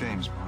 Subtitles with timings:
[0.00, 0.39] James Bond.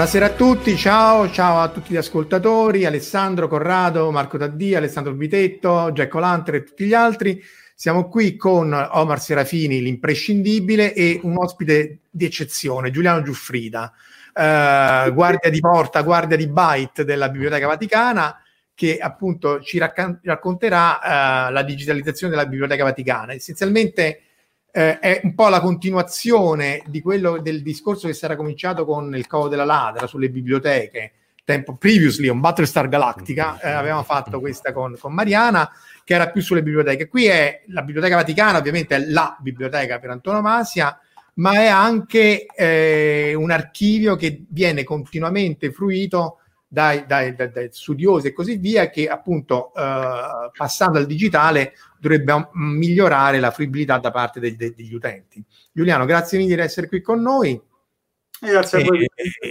[0.00, 5.92] Buonasera a tutti, ciao, ciao a tutti gli ascoltatori, Alessandro Corrado, Marco Taddia, Alessandro Bitetto,
[5.92, 7.38] Jack Lanter e tutti gli altri.
[7.74, 13.92] Siamo qui con Omar Serafini, l'imprescindibile, e un ospite di eccezione, Giuliano Giuffrida,
[14.32, 18.42] eh, guardia di porta, guardia di byte della Biblioteca Vaticana,
[18.74, 23.34] che appunto ci racconterà eh, la digitalizzazione della Biblioteca Vaticana.
[23.34, 24.29] Essenzialmente
[24.72, 29.14] eh, è un po' la continuazione di quello del discorso che si era cominciato con
[29.14, 31.12] il covo della ladra sulle biblioteche.
[31.44, 35.68] Tempo previously on Battlestar Galactica eh, avevamo fatto questa con, con, Mariana
[36.04, 37.08] che era più sulle biblioteche.
[37.08, 40.98] Qui è la Biblioteca Vaticana, ovviamente è la biblioteca per antonomasia,
[41.34, 46.39] ma è anche eh, un archivio che viene continuamente fruito
[46.72, 52.48] dai, dai, dai, dai, studiosi e così via, che appunto eh, passando al digitale dovrebbe
[52.52, 55.44] migliorare la fruibilità da parte del, de, degli utenti.
[55.72, 57.60] Giuliano, grazie mille di essere qui con noi.
[58.40, 59.04] Grazie a voi.
[59.04, 59.50] È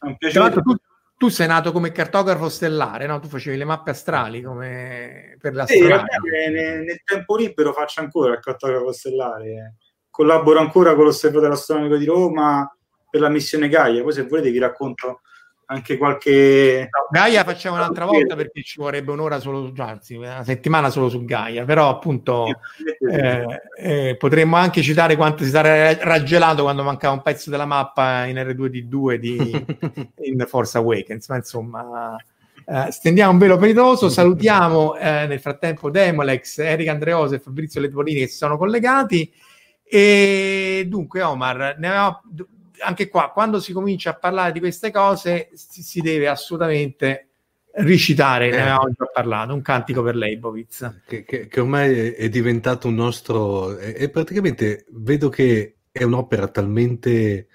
[0.00, 0.50] un piacere.
[0.50, 0.74] Tu,
[1.16, 3.20] tu, sei nato come cartografo stellare, no?
[3.20, 8.32] Tu facevi le mappe astrali come per la sì, nel, nel, tempo libero faccio ancora
[8.32, 9.76] il cartografo stellare.
[10.10, 12.68] Collaboro ancra con l'Osservatorio Astronomico di Roma
[13.08, 14.02] per la missione Gaia.
[14.02, 15.20] Poi se volete vi racconto
[15.66, 16.88] anche qualche...
[16.90, 21.24] No, Gaia facciamo un'altra volta perché ci vorrebbe un'ora solo, anzi una settimana solo su
[21.24, 22.46] Gaia, però appunto
[23.10, 28.26] eh, eh, potremmo anche citare quanto si sarà raggelato quando mancava un pezzo della mappa
[28.26, 29.66] in R2D2 di,
[30.30, 32.16] in Force Awakens, ma insomma...
[32.68, 38.18] Uh, stendiamo un velo peritoso, salutiamo eh, nel frattempo Demolex, Eric Andreosa e Fabrizio Letvolini
[38.18, 39.32] che si sono collegati.
[39.84, 42.22] E dunque Omar, ne avevamo,
[42.80, 47.28] anche qua, quando si comincia a parlare di queste cose, si, si deve assolutamente
[47.76, 48.50] ricitare, eh.
[48.50, 51.02] ne avevamo già parlato, un cantico per Leibovitz.
[51.06, 53.76] Che, che, che ormai è, diventato un nostro...
[53.78, 57.48] E praticamente vedo che è un'opera talmente,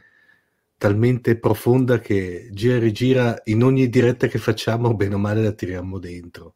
[0.77, 5.51] talmente profonda che gira e rigira in ogni diretta che facciamo, bene o male la
[5.51, 6.55] tiriamo dentro.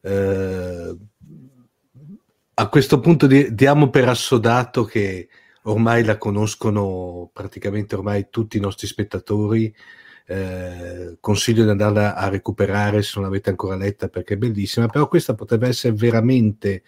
[0.00, 0.96] Eh,
[2.54, 5.28] a questo punto di, diamo per assodato che
[5.70, 9.74] ormai la conoscono praticamente ormai tutti i nostri spettatori.
[10.30, 15.08] Eh, consiglio di andarla a recuperare se non l'avete ancora letta perché è bellissima, però
[15.08, 16.82] questa potrebbe essere veramente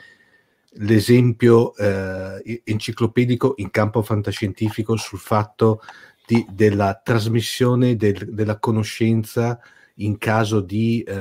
[0.75, 5.81] l'esempio eh, enciclopedico in campo fantascientifico sul fatto
[6.27, 9.59] di, della trasmissione del, della conoscenza
[9.97, 11.15] in caso di eh,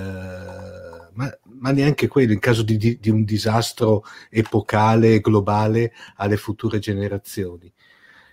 [1.13, 6.79] ma, ma, neanche quello, in caso di, di, di, un disastro epocale, globale, alle future
[6.79, 7.71] generazioni.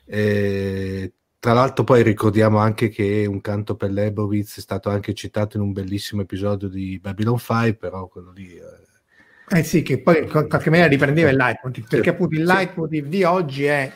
[0.07, 5.57] Eh, tra l'altro poi ricordiamo anche che un canto per Lebowitz è stato anche citato
[5.57, 8.49] in un bellissimo episodio di Babylon 5, però quello lì...
[8.55, 13.07] Eh, eh sì, che poi in qualche maniera riprendeva il leitmotiv, perché appunto il leitmotiv
[13.07, 13.93] di oggi è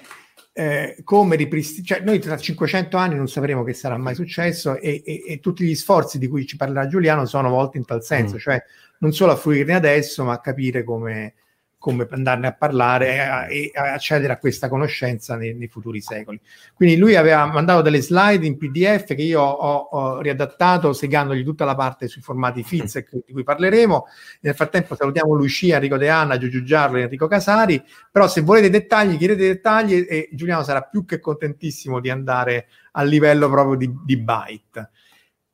[0.53, 5.03] eh, come ripristinare, cioè noi tra 500 anni non sapremo che sarà mai successo e,
[5.05, 8.37] e, e, tutti gli sforzi di cui ci parlerà Giuliano sono volti in tal senso,
[8.37, 8.39] mm.
[8.39, 8.63] cioè
[9.01, 11.35] non solo a fruirne adesso, ma a capire come,
[11.81, 16.39] come andarne a parlare e, accedere a questa conoscenza nei, nei, futuri secoli.
[16.75, 21.65] Quindi lui aveva mandato delle slide in PDF che io ho, ho riadattato segandogli tutta
[21.65, 24.07] la parte sui formati FITSEC di cui parleremo.
[24.41, 28.69] Nel frattempo salutiamo Lucia, Enrico De Anna, Giugiu Giarlo e Enrico Casari, però se volete
[28.69, 33.91] dettagli chiedete dettagli e Giuliano sarà più che contentissimo di andare a livello proprio di,
[34.05, 34.91] di byte.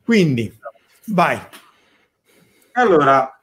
[0.02, 0.52] Quindi,
[1.06, 1.38] vai.
[2.72, 3.35] Allora,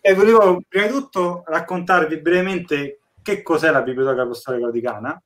[0.00, 5.22] e volevo prima di tutto raccontarvi brevemente che cos'è la Biblioteca Apostolica Vaticana.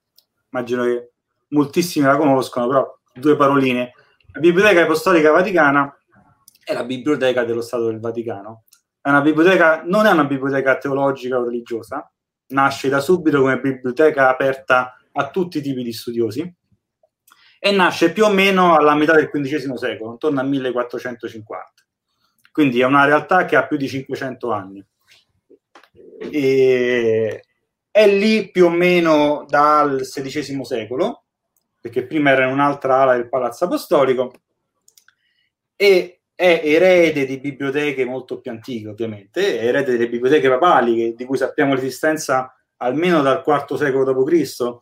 [0.50, 1.12] Immagino che
[1.48, 3.92] moltissimi la conoscono, però due paroline.
[4.32, 5.96] La Biblioteca Apostolica Vaticana
[6.64, 8.64] è la biblioteca dello Stato del Vaticano.
[9.00, 12.10] È una biblioteca, non è una biblioteca teologica o religiosa,
[12.48, 16.54] nasce da subito come biblioteca aperta a tutti i tipi di studiosi
[17.60, 21.83] e nasce più o meno alla metà del XV secolo, intorno al 1450
[22.54, 24.86] quindi è una realtà che ha più di 500 anni.
[26.30, 27.42] E
[27.90, 31.24] è lì più o meno dal XVI secolo,
[31.80, 34.32] perché prima era in un'altra ala del Palazzo Apostolico,
[35.74, 41.24] e è erede di biblioteche molto più antiche, ovviamente, è erede delle biblioteche papali, di
[41.24, 44.76] cui sappiamo l'esistenza almeno dal IV secolo d.C.,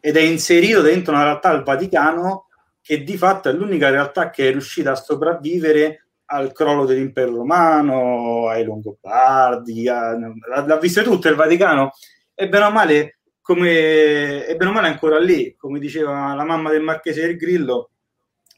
[0.00, 2.48] ed è inserito dentro una realtà al Vaticano
[2.82, 8.48] che di fatto è l'unica realtà che è riuscita a sopravvivere al crollo dell'impero romano,
[8.48, 11.92] ai Longobardi, a, l'ha vista tutto il Vaticano.
[12.34, 13.18] E bene o male
[13.50, 17.90] come è bene o male ancora lì, come diceva la mamma del Marchese del Grillo,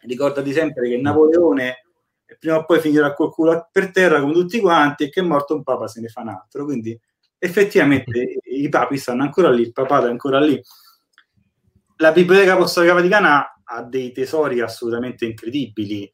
[0.02, 1.84] ricordati sempre che Napoleone
[2.38, 5.54] prima o poi finirà col culo per terra come tutti quanti e che è morto
[5.54, 6.98] un papa se ne fa un altro, quindi
[7.38, 10.60] effettivamente i papi stanno ancora lì, il papato è ancora lì.
[11.96, 16.12] La Biblioteca Apostolica Vaticana ha dei tesori assolutamente incredibili,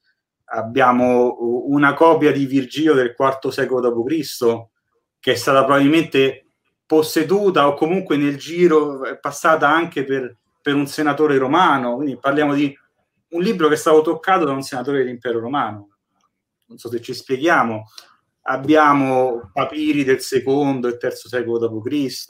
[0.51, 1.37] abbiamo
[1.67, 4.67] una copia di Virgilio del IV secolo d.C.
[5.19, 6.47] che è stata probabilmente
[6.87, 12.55] posseduta o comunque nel giro è passata anche per, per, un senatore romano, quindi parliamo
[12.55, 12.77] di
[13.31, 15.97] un libro che è stato toccato da un senatore dell'impero romano.
[16.67, 17.85] Non so se ci spieghiamo.
[18.43, 22.25] Abbiamo papiri del secondo e terzo secolo d.C.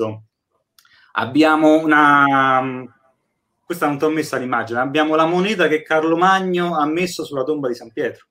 [1.13, 2.85] Abbiamo una
[3.69, 7.43] questa non ti ho messa l'immagine, abbiamo la moneta che Carlo Magno ha messo sulla
[7.45, 8.25] tomba di San Pietro.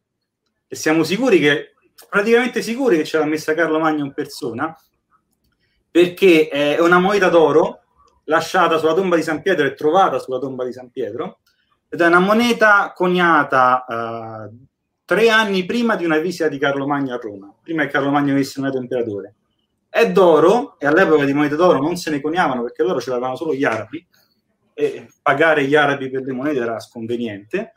[0.67, 1.75] E siamo sicuri che,
[2.09, 4.75] praticamente sicuri che ce l'ha messa Carlo Magno in persona,
[5.91, 7.81] perché è una moneta d'oro
[8.23, 11.41] lasciata sulla tomba di San Pietro e trovata sulla tomba di San Pietro,
[11.87, 14.65] ed è una moneta coniata uh,
[15.05, 18.33] tre anni prima di una visita di Carlo Magno a Roma, prima che Carlo Magno
[18.33, 19.35] venisse nominato imperatore.
[19.87, 23.35] È d'oro, e all'epoca di monete d'oro non se ne coniavano perché loro ce l'avevano
[23.35, 24.03] solo gli arabi,
[24.79, 27.73] e pagare gli arabi per le monete era sconveniente.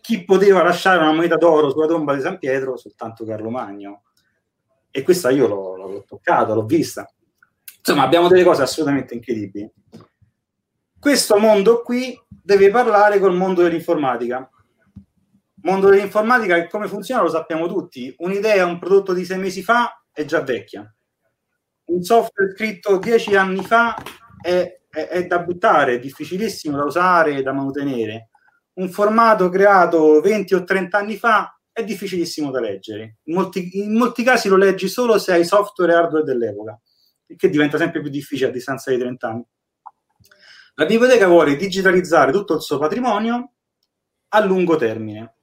[0.00, 2.76] Chi poteva lasciare una moneta d'oro sulla tomba di San Pietro?
[2.76, 4.04] Soltanto Carlo Magno.
[4.92, 7.12] E questa io l'ho, l'ho toccata, l'ho vista.
[7.78, 9.68] Insomma, abbiamo delle cose assolutamente incredibili.
[10.96, 14.48] Questo mondo qui deve parlare col mondo dell'informatica.
[15.62, 18.14] Mondo dell'informatica come funziona lo sappiamo tutti.
[18.18, 20.88] Un'idea, un prodotto di sei mesi fa è già vecchia.
[21.86, 23.96] Un software scritto dieci anni fa
[24.40, 28.30] è è, è da buttare, è difficilissimo da usare e da mantenere.
[28.74, 33.18] Un formato creato 20 o 30 anni fa è difficilissimo da leggere.
[33.24, 36.80] In molti, in molti casi lo leggi solo se hai software e hardware dell'epoca,
[37.26, 39.46] il che diventa sempre più difficile a distanza di 30 anni.
[40.76, 43.52] La biblioteca vuole digitalizzare tutto il suo patrimonio
[44.28, 45.34] a lungo termine,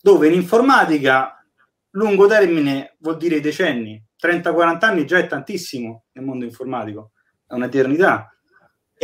[0.00, 1.44] dove in informatica
[1.90, 7.12] lungo termine vuol dire decenni, 30-40 anni già è tantissimo nel mondo informatico,
[7.46, 8.33] è un'eternità.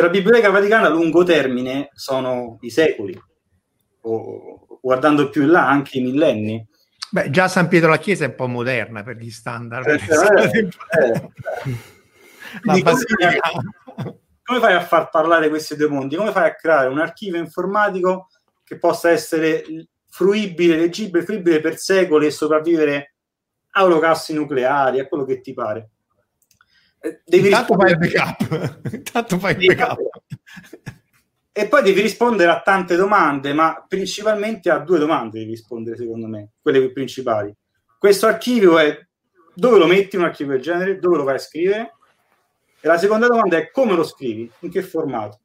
[0.00, 3.20] La Biblioteca Vaticana a lungo termine sono i secoli,
[4.02, 6.66] o guardando più in là anche i millenni.
[7.10, 9.86] Beh, già San Pietro la Chiesa è un po' moderna per gli standard.
[9.86, 10.68] Eh, eh,
[11.68, 12.82] eh.
[12.82, 13.02] come, fai,
[14.44, 16.16] come fai a far parlare questi due mondi?
[16.16, 18.28] Come fai a creare un archivio informatico
[18.62, 19.64] che possa essere
[20.08, 23.14] fruibile, leggibile, fruibile per secoli e sopravvivere
[23.72, 25.90] a olocausti nucleari, a quello che ti pare?
[27.24, 28.80] Devi Intanto fai il backup.
[28.92, 30.00] Intanto fai il backup.
[31.52, 36.26] E poi devi rispondere a tante domande, ma principalmente a due domande devi rispondere, secondo
[36.26, 37.54] me, quelle principali.
[37.98, 38.98] Questo archivio è
[39.54, 41.94] dove lo metti un archivio del genere, dove lo vai a scrivere?
[42.80, 45.40] E la seconda domanda è come lo scrivi, in che formato?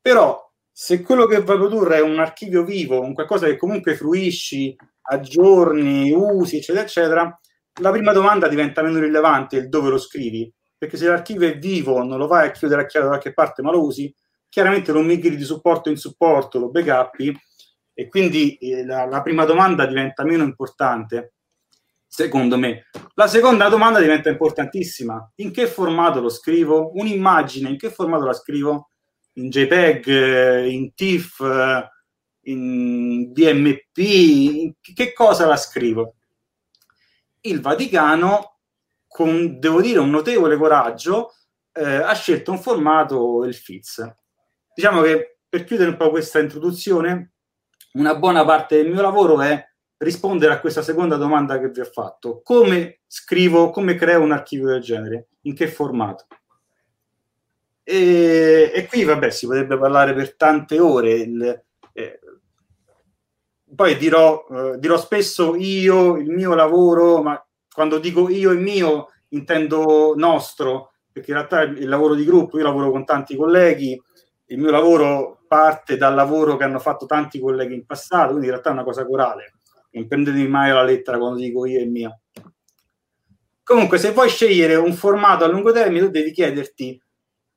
[0.00, 4.76] Però se quello che vuoi produrre è un archivio vivo, un qualcosa che comunque fruisci,
[5.02, 7.40] aggiorni, usi, eccetera, eccetera,
[7.78, 12.02] la prima domanda diventa meno rilevante il dove lo scrivi, perché se l'archivio è vivo,
[12.02, 14.14] non lo vai a chiudere a chiave da qualche parte, ma lo usi,
[14.48, 17.36] chiaramente lo migri di supporto in supporto, lo backuppi
[17.92, 21.32] e quindi eh, la, la prima domanda diventa meno importante
[22.08, 22.86] secondo me.
[23.14, 25.30] La seconda domanda diventa importantissima.
[25.36, 26.92] In che formato lo scrivo?
[26.94, 28.90] Un'immagine, in che formato la scrivo?
[29.34, 31.88] In JPEG, in TIFF,
[32.42, 33.98] in BMP?
[33.98, 36.14] In che cosa la scrivo?
[37.48, 38.58] Il Vaticano,
[39.06, 41.34] con, devo dire, un notevole coraggio,
[41.72, 44.16] eh, ha scelto un formato, il FITS.
[44.74, 47.32] Diciamo che, per chiudere un po' questa introduzione,
[47.92, 49.66] una buona parte del mio lavoro è
[49.98, 52.40] rispondere a questa seconda domanda che vi ho fatto.
[52.42, 55.28] Come scrivo, come creo un archivio del genere?
[55.42, 56.26] In che formato?
[57.82, 61.12] E, e qui, vabbè, si potrebbe parlare per tante ore.
[61.12, 61.64] Il,
[61.94, 62.20] eh,
[63.74, 69.08] poi dirò, eh, dirò spesso io, il mio lavoro, ma quando dico io e mio
[69.28, 74.00] intendo nostro, perché in realtà il lavoro di gruppo, io lavoro con tanti colleghi,
[74.46, 78.52] il mio lavoro parte dal lavoro che hanno fatto tanti colleghi in passato, quindi in
[78.52, 79.52] realtà è una cosa corale
[79.90, 82.20] non prendetevi mai la lettera quando dico io e mio.
[83.62, 87.00] Comunque, se vuoi scegliere un formato a lungo termine, tu devi chiederti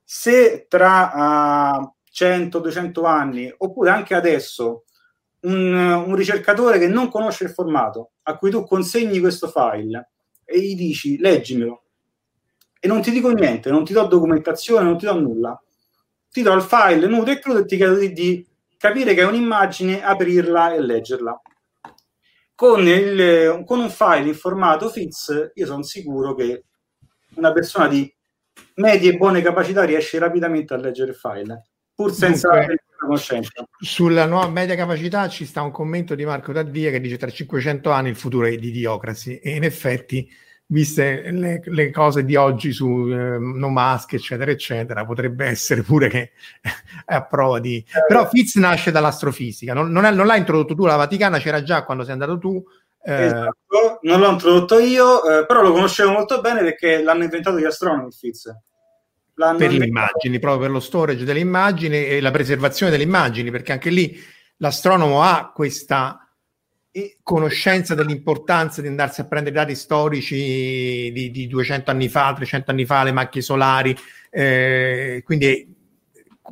[0.04, 4.84] se tra uh, 100-200 anni, oppure anche adesso,
[5.42, 10.12] un, un, ricercatore che non conosce il formato, a cui tu consegni questo file
[10.46, 11.84] e gli dici leggimelo,
[12.80, 15.62] e non ti dico niente, non ti do documentazione, non ti do nulla,
[16.32, 19.26] ti do il file nudo e crudo e ti chiedo di, di capire che è
[19.26, 21.42] un'immagine, aprirla e leggerla.
[22.56, 26.66] Con, il, con un file in formato FITS io sono sicuro che
[27.36, 28.12] una persona di
[28.76, 31.71] medie e buone capacità riesce rapidamente a leggere il file,
[32.02, 33.64] pur senza Dunque, conoscenza.
[33.80, 37.92] Sulla nuova media capacità ci sta un commento di Marco Taddia che dice tra 500
[37.92, 40.30] anni il futuro è di Diocracy e in effetti
[40.72, 46.08] viste le, le, cose di oggi su eh, No Mask, eccetera, eccetera, potrebbe essere pure
[46.08, 46.32] che
[47.06, 47.78] è a prova di...
[47.78, 48.06] Eh.
[48.08, 51.84] Però Fitz nasce dall'astrofisica, non, non, è, non, l'ha introdotto tu, la Vaticana c'era già
[51.84, 52.64] quando sei andato tu.
[53.04, 53.26] Eh...
[53.26, 57.66] Esatto, non l'ho introdotto io, eh, però lo conoscevo molto bene perché l'hanno inventato gli
[57.66, 58.50] astronomi Fitz.
[59.42, 59.80] L'hanno per inventato...
[59.80, 63.90] le immagini, proprio per lo storage delle immagini e la preservazione delle immagini, perché anche
[63.90, 64.18] lì
[64.58, 66.28] l'astronomo ha questa
[67.24, 72.86] conoscenza dell'importanza di andarsi a prendere dati storici di, di 200 anni fa, 300 anni
[72.86, 73.96] fa, le macchie solari.
[74.30, 75.74] Eh, quindi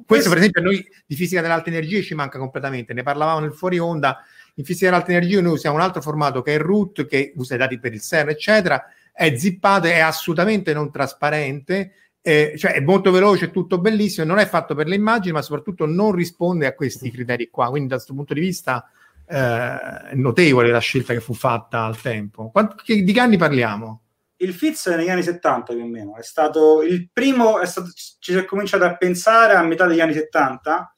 [0.05, 3.53] questo per esempio a noi di fisica dell'alta energia ci manca completamente, ne parlavamo nel
[3.53, 4.23] fuori onda,
[4.55, 7.57] in fisica dell'alta energia noi usiamo un altro formato che è root, che usa i
[7.57, 11.91] dati per il CERN, eccetera, è zippato, è assolutamente non trasparente,
[12.21, 15.41] eh, cioè è molto veloce, è tutto bellissimo, non è fatto per le immagini, ma
[15.41, 18.89] soprattutto non risponde a questi criteri qua, quindi da questo punto di vista
[19.25, 22.49] eh, notevole la scelta che fu fatta al tempo.
[22.51, 24.01] Quanti, di che anni parliamo?
[24.37, 28.31] Il Fitz negli anni 70 più o meno, è stato il primo, è stato, ci
[28.31, 30.95] si è cominciato a pensare a metà degli anni 70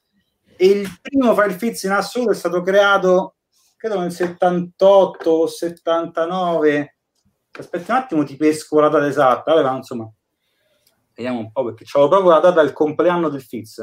[0.56, 3.36] e il primo file Fitz in assoluto è stato creato
[3.76, 6.96] credo nel 78 o 79
[7.58, 10.08] aspetta un attimo ti pesco la data esatta Vabbè, insomma
[11.22, 13.78] vediamo un po' perché c'ho proprio la data del compleanno del Fitz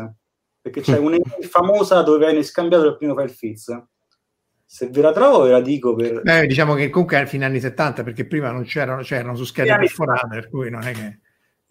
[0.62, 3.84] perché c'è un'email famosa dove viene scambiato il primo file Fitz
[4.66, 6.22] se ve la trovo ve la dico per...
[6.22, 9.76] Beh, diciamo che comunque è fine anni 70 perché prima non c'erano, c'erano su schede
[9.76, 11.20] perforate per cui non è che...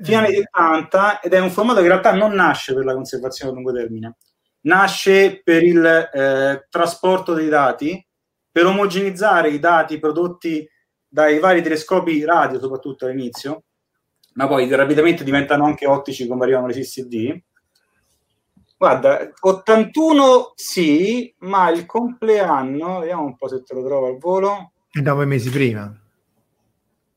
[0.00, 3.50] Fine anni 70 ed è un formato che in realtà non nasce per la conservazione
[3.50, 4.16] a lungo termine,
[4.62, 8.04] nasce per il eh, trasporto dei dati,
[8.50, 10.68] per omogenizzare i dati prodotti
[11.06, 13.64] dai vari telescopi radio, soprattutto all'inizio,
[14.38, 17.42] ma poi rapidamente diventano anche ottici come arrivano le CCD
[18.78, 24.70] Guarda, 81 sì, ma il compleanno, vediamo un po' se te lo trovo al volo.
[24.92, 25.92] Nove mesi prima.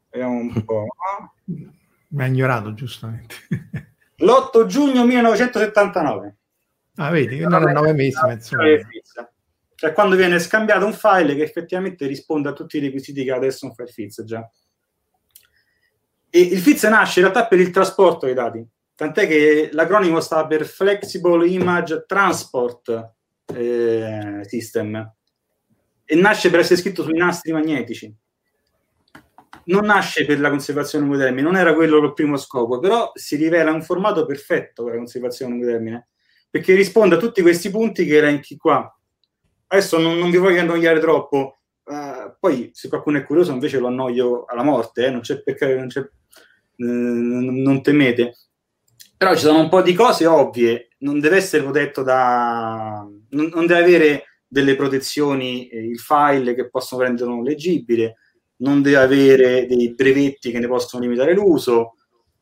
[0.10, 0.88] Vediamo un po'.
[2.08, 3.36] Mi ha ignorato giustamente.
[4.18, 6.38] L'8 giugno 1979.
[6.96, 8.58] Ah, vedi, non è nove mesi, mezzo.
[9.76, 13.68] Cioè, quando viene scambiato un file che effettivamente risponde a tutti i requisiti che adesso
[13.68, 14.50] un file FITS già.
[16.32, 18.66] E il FITS nasce in realtà per il trasporto dei dati
[19.02, 23.14] tant'è che l'acronimo sta per Flexible Image Transport
[23.48, 25.14] eh, System
[26.06, 28.16] e nasce per essere scritto sui nastri magnetici.
[29.64, 33.12] Non nasce per la conservazione a lungo termine, non era quello il primo scopo, però
[33.16, 36.10] si rivela un formato perfetto per la conservazione a lungo termine,
[36.48, 38.96] perché risponde a tutti questi punti che elenchi qua.
[39.66, 43.88] Adesso non, non vi voglio annoiare troppo, uh, poi se qualcuno è curioso invece lo
[43.88, 45.10] annoio alla morte, eh?
[45.10, 46.10] non c'è perché non, c'è, eh,
[46.76, 48.34] non temete
[49.22, 50.88] però ci sono un po' di cose ovvie.
[51.02, 53.08] non deve essere protetto da...
[53.30, 58.16] non, non deve avere delle protezioni eh, il file che possono renderlo leggibile,
[58.62, 61.98] non deve avere dei brevetti che ne possono limitare l'uso,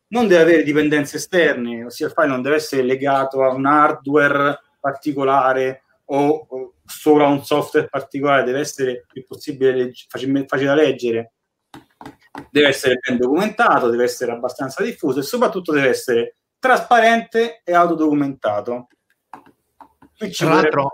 [0.08, 4.62] non deve avere dipendenze esterne, ossia il file non deve essere legato a un hardware
[4.80, 10.68] particolare o, o solo a un software particolare, deve essere il possibile legge, facile, facile
[10.68, 11.34] da leggere,
[12.50, 18.88] deve essere ben documentato, deve essere abbastanza diffuso e soprattutto deve essere trasparente e autodocumentato.
[20.18, 20.92] Qui ci Tra l'altro,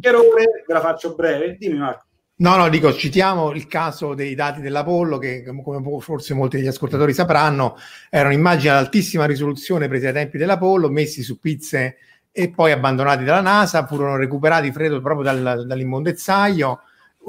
[0.00, 2.06] errore, ve la faccio breve, dimmi Marco.
[2.36, 7.12] No, no, dico, citiamo il caso dei dati dell'Apollo che, come forse molti degli ascoltatori
[7.12, 7.76] sapranno,
[8.10, 11.96] erano immagini ad altissima risoluzione prese ai tempi dell'Apollo, messi su pizze
[12.36, 16.80] e poi abbandonati dalla NASA, furono recuperati freddo proprio dal, dall'immondezzaio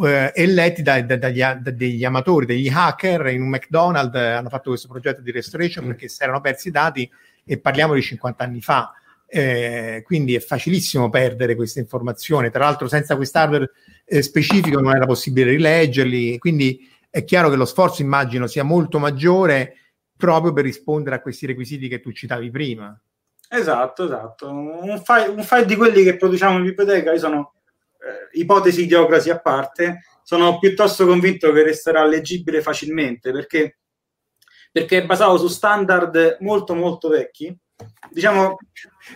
[0.03, 4.31] eh, e letti da, da, dagli, da, degli amatori, degli hacker in un McDonald's, eh,
[4.31, 5.87] hanno fatto questo progetto di restoration mm.
[5.89, 7.07] perché si erano persi i dati
[7.45, 8.93] e parliamo di 50 anni fa.
[9.27, 12.49] Eh, quindi è facilissimo perdere queste informazioni.
[12.49, 13.69] Tra l'altro, senza quest'hardware
[14.05, 16.39] eh, specifico non era possibile rileggerli.
[16.39, 19.75] Quindi è chiaro che lo sforzo, immagino, sia molto maggiore
[20.17, 22.99] proprio per rispondere a questi requisiti che tu citavi prima.
[23.49, 24.49] Esatto, esatto.
[24.49, 27.53] Un file, un file di quelli che produciamo in biblioteca, io sono
[27.99, 33.77] eh, ipotesi idiocrasi a parte, sono piuttosto convinto che resterà leggibile facilmente perché,
[34.71, 37.55] perché è basato su standard molto molto vecchi.
[38.09, 38.57] Diciamo,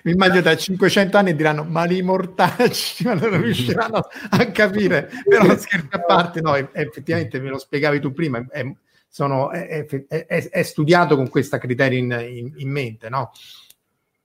[0.03, 5.57] mi immagino tra 500 anni diranno ma i mortacci ma non riusciranno a capire però
[5.57, 8.69] scherzi a parte no effettivamente me lo spiegavi tu prima è,
[9.07, 13.31] sono, è, è, è studiato con questo criterio in, in, in mente no?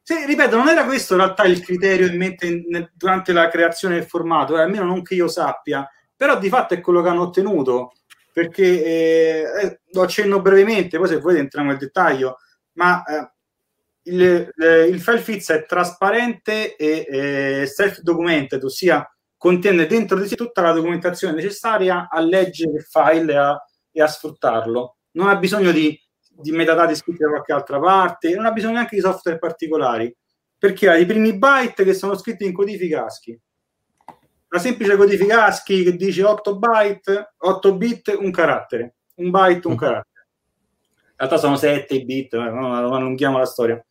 [0.06, 3.94] Sì, ripeto, non era questo in realtà il criterio in mente in, durante la creazione
[3.94, 7.22] del formato, eh, almeno non che io sappia, però di fatto è quello che hanno
[7.22, 7.92] ottenuto,
[8.30, 12.36] perché eh, eh lo accenno brevemente, poi se volete entriamo nel dettaglio,
[12.72, 13.32] ma eh,
[14.10, 14.52] il,
[14.90, 21.32] il, file fizz è trasparente e self-documented, ossia contiene dentro di sé tutta la documentazione
[21.34, 24.96] necessaria a leggere il file e a, e a sfruttarlo.
[25.12, 25.98] Non ha bisogno di
[26.36, 30.14] di metadati scritti da qualche altra parte, non ha bisogno neanche di software particolari,
[30.58, 33.38] perché ha i primi byte che sono scritti in codifica ASCII.
[34.48, 39.74] La semplice codifica ASCII che dice 8 byte, 8 bit, un carattere, un byte, un
[39.74, 39.76] mm.
[39.76, 40.26] carattere.
[40.86, 43.84] In realtà sono 7 bit, non, non allunghiamo la storia.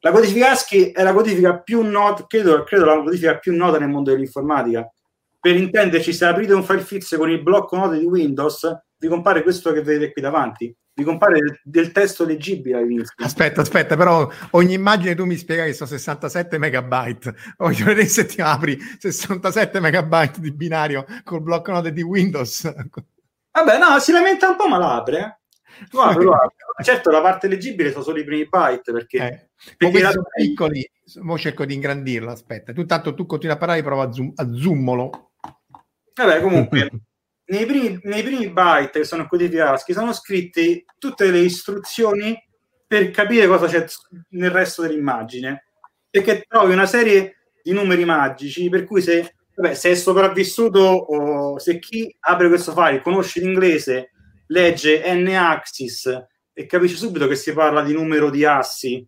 [0.00, 3.88] La codifica ASCII è la codifica più nota, credo, credo la codifica più nota nel
[3.88, 4.90] mondo dell'informatica.
[5.38, 9.42] Per intenderci, se aprite un file fix con il blocco note di Windows, vi compare
[9.42, 13.14] questo che vedete qui davanti vi compare del, del testo leggibile all'inizio.
[13.16, 17.34] Aspetta, aspetta, però ogni immagine tu mi spiega che sono 67 megabyte.
[17.56, 22.62] Voglio vedere se ti apri 67 megabyte di binario col blocco note di Windows.
[23.52, 25.40] Vabbè, no, si lamenta un po', ma l'apre.
[25.90, 26.26] Lo apre.
[26.82, 30.10] Certo, la parte leggibile sono solo i primi byte perché, eh, perché la...
[30.10, 30.90] sono piccoli.
[31.24, 32.30] Ora cerco di ingrandirlo.
[32.30, 35.32] Aspetta, tu tanto tu continui a parlare, prova a, zoom, a zoommolo.
[36.14, 36.90] Vabbè, comunque.
[37.52, 42.34] nei primi, nei primi byte che sono codifici ASCII sono scritte tutte le istruzioni
[42.86, 43.84] per capire cosa c'è
[44.30, 45.66] nel resto dell'immagine.
[46.08, 51.58] Perché trovi una serie di numeri magici per cui se, vabbè, se è sopravvissuto o
[51.58, 54.10] se chi apre questo file conosce l'inglese
[54.46, 59.06] legge n-axis e capisce subito che si parla di numero di assi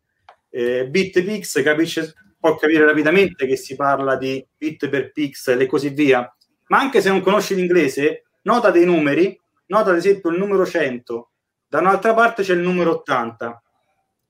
[0.51, 5.67] eh, bit pix capisce, può capire rapidamente che si parla di bit per pixel e
[5.67, 6.31] così via.
[6.69, 11.31] Ma anche se non conosci l'inglese, nota dei numeri, nota ad esempio il numero 100,
[11.69, 13.63] da un'altra parte c'è il numero 80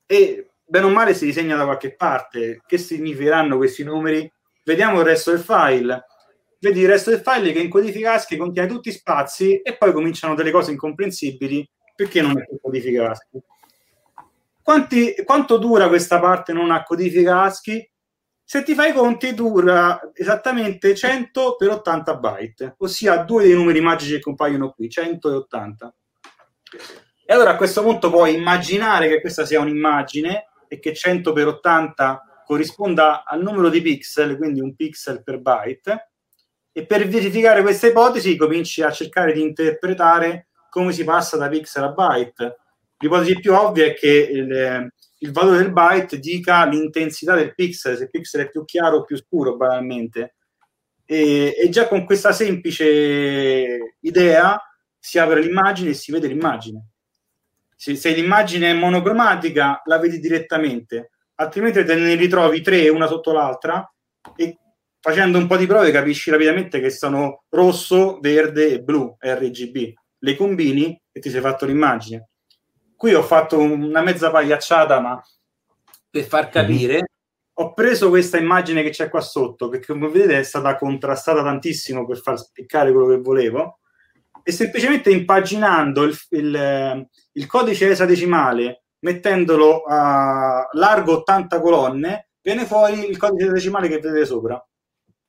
[0.07, 2.63] e bene o male si disegna da qualche parte.
[2.67, 4.31] Che significheranno questi numeri?
[4.65, 6.07] Vediamo il resto del file.
[6.59, 10.35] Vedi il resto del file che in codifica ASCII contiene tutti spazi e poi cominciano
[10.35, 13.43] delle cose incomprensibili perché non è più codifica ASCII.
[14.63, 17.91] Quanti, quanto dura questa parte non a codifica ASCII?
[18.47, 23.81] Se ti fai i conti dura esattamente 100 per 80 byte, ossia due dei numeri
[23.81, 25.95] magici che compaiono qui, 100 e 80.
[27.25, 31.47] E allora a questo punto puoi immaginare che questa sia un'immagine e che 100 per
[31.47, 36.11] 80 corrisponda al numero di pixel, quindi un pixel per byte,
[36.71, 41.85] e per verificare questa ipotesi cominci a cercare di interpretare come si passa da pixel
[41.85, 42.59] a byte.
[42.99, 48.05] L'ipotesi più ovvia è che il, il valore del byte dica l'intensità del pixel, se
[48.05, 50.37] il pixel è più chiaro o più scuro, banalmente.
[51.05, 54.59] E, e, già con questa semplice idea
[54.99, 56.89] si apre l'immagine e si vede l'immagine.
[57.77, 63.33] Se, se l'immagine è monocromatica, la vedi direttamente, altrimenti te ne ritrovi tre una sotto
[63.33, 63.91] l'altra
[64.37, 64.59] e
[64.99, 69.93] facendo un po' di prove capisci rapidamente che sono rosso, verde e blu, RGB.
[70.19, 72.31] Le combini e ti sei fatto l'immagine
[73.05, 75.23] Qui ho fatto una mezza pagliacciata, ma
[76.09, 77.11] per far capire,
[77.53, 82.07] ho preso questa immagine che c'è qua sotto, perché come vedete è stata contrastata tantissimo
[82.07, 83.81] per far spiccare quello che volevo,
[84.43, 93.07] e semplicemente impaginando il, il, il codice esadecimale, mettendolo a largo 80 colonne, viene fuori
[93.07, 94.67] il codice decimale che vedete sopra.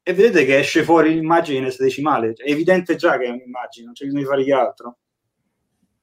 [0.01, 2.35] E vedete che esce fuori l'immagine in esadecimale.
[2.37, 4.97] È evidente già che è un'immagine, non c'è bisogno di fare altro.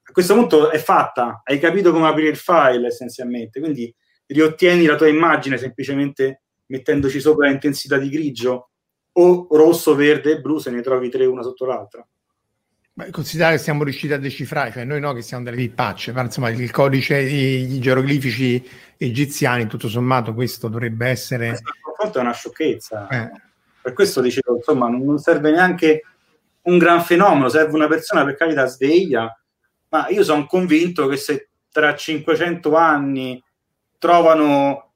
[0.05, 3.93] A questo punto è fatta, hai capito come aprire il file essenzialmente, quindi
[4.25, 8.69] riottieni la tua immagine semplicemente mettendoci sopra l'intensità di grigio
[9.13, 12.05] o rosso, verde e blu se ne trovi tre una sotto l'altra.
[12.95, 16.21] Beh, considerare che siamo riusciti a decifrare, cioè noi no che siamo delle pipacce, ma
[16.21, 18.63] insomma il codice, gli geroglifici
[18.97, 21.59] egiziani, tutto sommato questo dovrebbe essere...
[21.95, 23.07] Questo è una sciocchezza.
[23.07, 23.31] Eh.
[23.81, 26.03] Per questo dicevo, insomma, non serve neanche
[26.63, 29.42] un gran fenomeno, serve una persona per carità sveglia,
[29.93, 33.41] ma io sono convinto che se tra 500 anni
[33.99, 34.93] trovano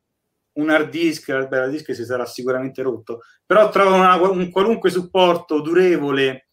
[0.54, 4.90] un hard disk, beh, l'hard disk si sarà sicuramente rotto, però trovano una, un qualunque
[4.90, 6.48] supporto durevole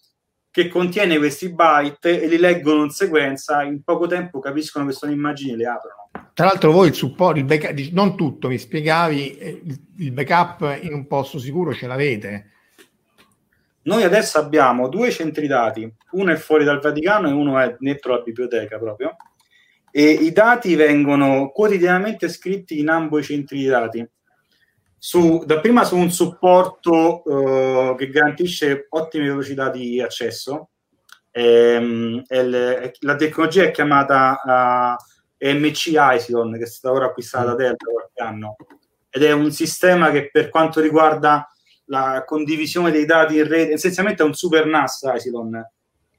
[0.50, 5.11] che contiene questi byte e li leggono in sequenza, in poco tempo capiscono che sono
[5.11, 6.30] immagini e le aprono.
[6.35, 9.62] Tra l'altro voi il supporto, il backup, non tutto, mi spiegavi, eh,
[9.96, 12.50] il backup in un posto sicuro ce l'avete?
[13.85, 18.14] Noi adesso abbiamo due centri dati, uno è fuori dal Vaticano e uno è dentro
[18.14, 19.16] la biblioteca proprio,
[19.90, 24.09] e i dati vengono quotidianamente scritti in ambo i centri di dati.
[24.99, 30.70] Su, dapprima su un supporto uh, che garantisce ottime velocità di accesso.
[31.31, 37.55] Ehm, il, la tecnologia è chiamata uh, MC Isilon, che è stata ora acquistata da
[37.55, 38.57] Dell da qualche anno,
[39.11, 41.47] ed è un sistema che per quanto riguarda
[41.87, 45.70] la condivisione dei dati in rete, essenzialmente è un super NAS Isilon,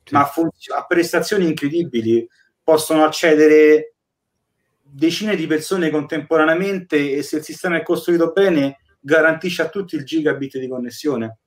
[0.04, 0.14] sì.
[0.14, 2.28] ma funziona, ha prestazioni incredibili.
[2.64, 3.96] Possono accedere
[4.82, 10.04] decine di persone contemporaneamente e se il sistema è costruito bene garantisce a tutti il
[10.04, 11.38] gigabit di connessione.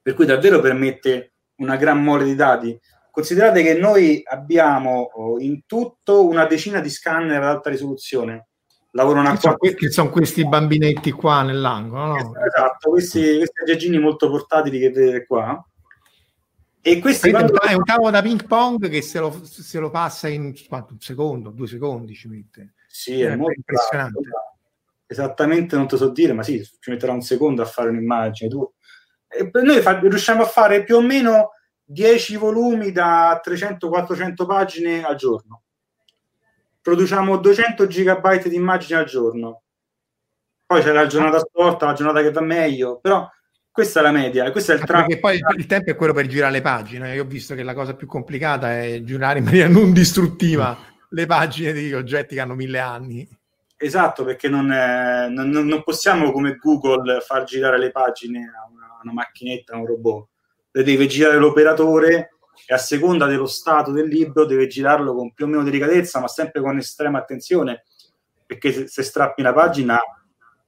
[0.00, 2.78] Per cui davvero permette una gran mole di dati.
[3.10, 8.48] Considerate che noi abbiamo oh, in tutto una decina di scanner ad alta risoluzione
[8.94, 12.32] lavorano a sono, che sono questi bambinetti qua nell'angolo no?
[12.44, 15.64] esatto, questi, questi aggeggini molto portatili che vedete qua
[16.86, 20.52] e questo è un tavolo da ping pong che se lo, se lo passa in
[20.68, 22.74] quanto, un secondo, due secondi ci mette.
[22.86, 24.20] Sì, è, è molto impressionante.
[24.20, 24.58] Bravo.
[25.06, 28.50] Esattamente non te so dire, ma sì, ci metterà un secondo a fare un'immagine.
[28.50, 28.70] Tu.
[29.26, 31.52] E noi fa, riusciamo a fare più o meno
[31.84, 35.62] 10 volumi da 300-400 pagine al giorno.
[36.84, 39.62] Produciamo 200 gigabyte di immagini al giorno.
[40.66, 43.26] Poi c'è la giornata storta, la giornata che va meglio, però
[43.70, 45.18] questa è la media, questo è il traffico.
[45.18, 47.14] Perché poi il tempo è quello per girare le pagine.
[47.14, 50.76] Io ho visto che la cosa più complicata è girare in maniera non distruttiva
[51.08, 53.26] le pagine di oggetti che hanno mille anni.
[53.78, 58.98] Esatto, perché non, è, non, non possiamo come Google far girare le pagine a una,
[59.02, 60.28] una macchinetta, a un robot.
[60.70, 62.33] Le deve girare l'operatore
[62.66, 66.28] e a seconda dello stato del libro deve girarlo con più o meno delicatezza, ma
[66.28, 67.84] sempre con estrema attenzione,
[68.46, 69.98] perché se, se strappi una pagina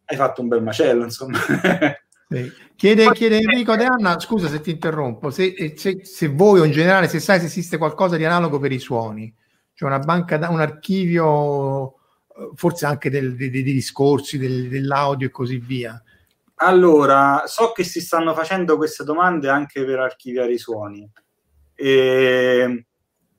[0.04, 1.38] hai fatto un bel macello, insomma.
[2.28, 2.52] Sì.
[2.74, 6.72] Chiede, chiede, Enrico De Anna, scusa se ti interrompo, se, se, se, voi o in
[6.72, 9.32] generale se sai se esiste qualcosa di analogo per i suoni,
[9.72, 11.92] cioè una banca, un archivio
[12.36, 16.02] eh, forse anche del, dei, dei, discorsi, del, dell'audio e così via.
[16.56, 21.08] Allora, so che si stanno facendo queste domande anche per archiviare i suoni.
[21.76, 22.86] E,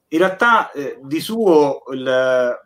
[0.07, 2.57] in realtà, eh, di suo, il,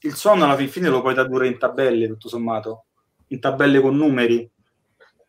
[0.00, 2.84] il suono alla fine lo puoi tradurre in tabelle, tutto sommato,
[3.28, 4.50] in tabelle con numeri.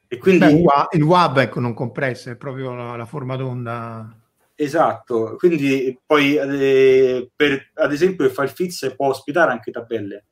[0.08, 4.14] E quindi Beh, il WAV ecco, non compresso, è proprio la, la forma d'onda.
[4.56, 10.26] Esatto, quindi poi eh, per, ad esempio il FileFix può ospitare anche tabelle,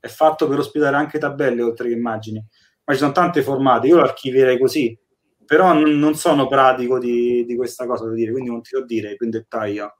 [0.00, 2.44] è fatto per ospitare anche tabelle oltre che immagini,
[2.84, 4.98] ma ci sono tante formate, io lo archivierei così,
[5.46, 9.26] però non, sono pratico di, di, questa cosa dire, quindi non ti so dire più
[9.26, 9.96] in dettaglio,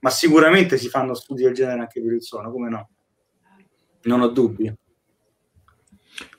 [0.00, 2.90] ma sicuramente si fanno studi del genere anche per il suono, come no?
[4.02, 4.74] Non ho dubbi.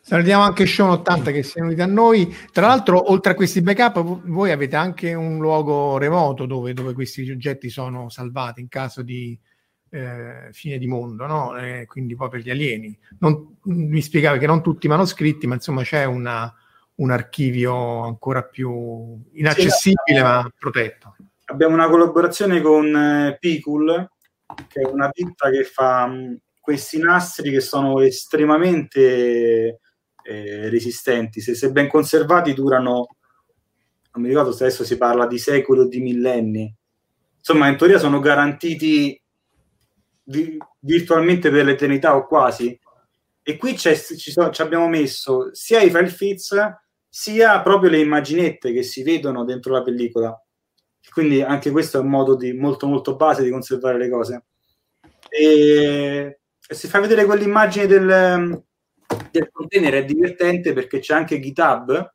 [0.06, 2.32] Salutiamo anche Sean 80 che si è unito a noi.
[2.52, 7.30] Tra l'altro, oltre a questi backup, voi avete anche un luogo remoto dove, dove questi
[7.32, 9.40] oggetti sono salvati in caso di
[9.92, 11.58] eh, fine di mondo, no?
[11.58, 12.98] eh, quindi poi per gli alieni.
[13.20, 16.54] Non, mi spiegava che non tutti i manoscritti, ma insomma c'è una,
[16.96, 21.16] un archivio ancora più inaccessibile sì, ma protetto.
[21.46, 24.10] Abbiamo una collaborazione con eh, Picul,
[24.68, 29.80] che è una ditta che fa mh, questi nastri che sono estremamente
[30.24, 33.08] eh, resistenti, se, se, ben conservati durano,
[34.14, 36.74] non mi ricordo se adesso si parla di secoli o di millenni,
[37.38, 39.20] insomma in teoria sono garantiti
[40.26, 42.80] vi, virtualmente per l'eternità o quasi,
[43.46, 43.92] E qui ci
[44.62, 46.56] abbiamo messo sia i file fits
[47.16, 50.36] sia proprio le immaginette che si vedono dentro la pellicola.
[51.12, 54.46] Quindi anche questo è un modo di, molto molto base di conservare le cose.
[55.30, 58.64] E, e se fai vedere quell'immagine del,
[59.30, 62.14] del container è divertente perché c'è anche GitHub.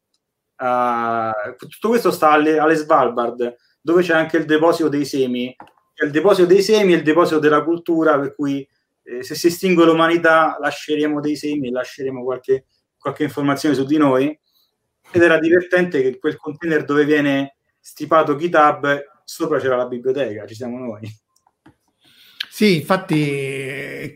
[0.56, 5.54] Uh, tutto questo sta alle, alle Svalbard, dove c'è anche il deposito dei semi.
[5.94, 8.68] C'è il deposito dei semi e il deposito della cultura, per cui
[9.04, 12.66] eh, se si estingue l'umanità lasceremo dei semi lasceremo qualche,
[12.98, 14.36] qualche informazione su di noi
[15.10, 20.54] ed era divertente che quel container dove viene stipato GitHub sopra c'era la biblioteca, ci
[20.54, 21.00] siamo noi.
[22.50, 24.14] Sì, infatti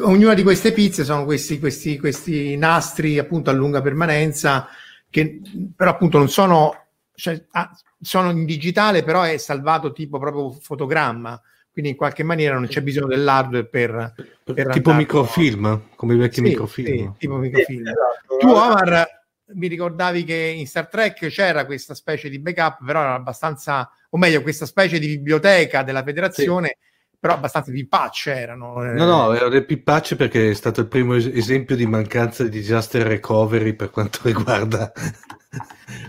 [0.00, 4.66] ognuna di queste pizze sono questi, questi, questi nastri appunto a lunga permanenza
[5.10, 5.40] che
[5.76, 7.70] però appunto non sono, cioè, ah,
[8.00, 11.38] sono in digitale però è salvato tipo proprio fotogramma
[11.70, 16.36] quindi in qualche maniera non c'è bisogno dell'hardware per, per tipo microfilm come i vecchi
[16.36, 18.36] sì, microfilm sì, tipo microfilm sì, esatto.
[18.38, 19.19] tu Omar
[19.54, 24.18] mi ricordavi che in Star Trek c'era questa specie di backup però era abbastanza o
[24.18, 26.88] meglio questa specie di biblioteca della federazione sì
[27.20, 28.82] però abbastanza pippacce erano.
[28.82, 28.94] Eh.
[28.94, 32.48] No, no, erano delle pippacce perché è stato il primo es- esempio di mancanza di
[32.48, 34.90] disaster recovery per quanto riguarda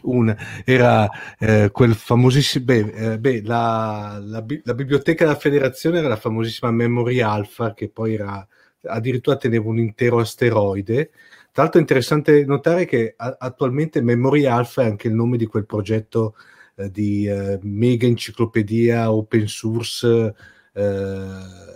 [0.04, 0.38] una.
[0.63, 2.63] Era eh, quel famosissimo...
[2.63, 7.89] Beh, eh, beh la, la, la, biblioteca della federazione era la famosissima Memory Alpha che
[7.89, 8.47] poi era
[8.84, 11.12] addirittura teneva un intero asteroide.
[11.51, 15.45] Tra l'altro è interessante notare che a- attualmente Memory Alpha è anche il nome di
[15.45, 16.35] quel progetto
[16.75, 20.33] eh, di eh, mega enciclopedia open source
[20.73, 21.29] eh,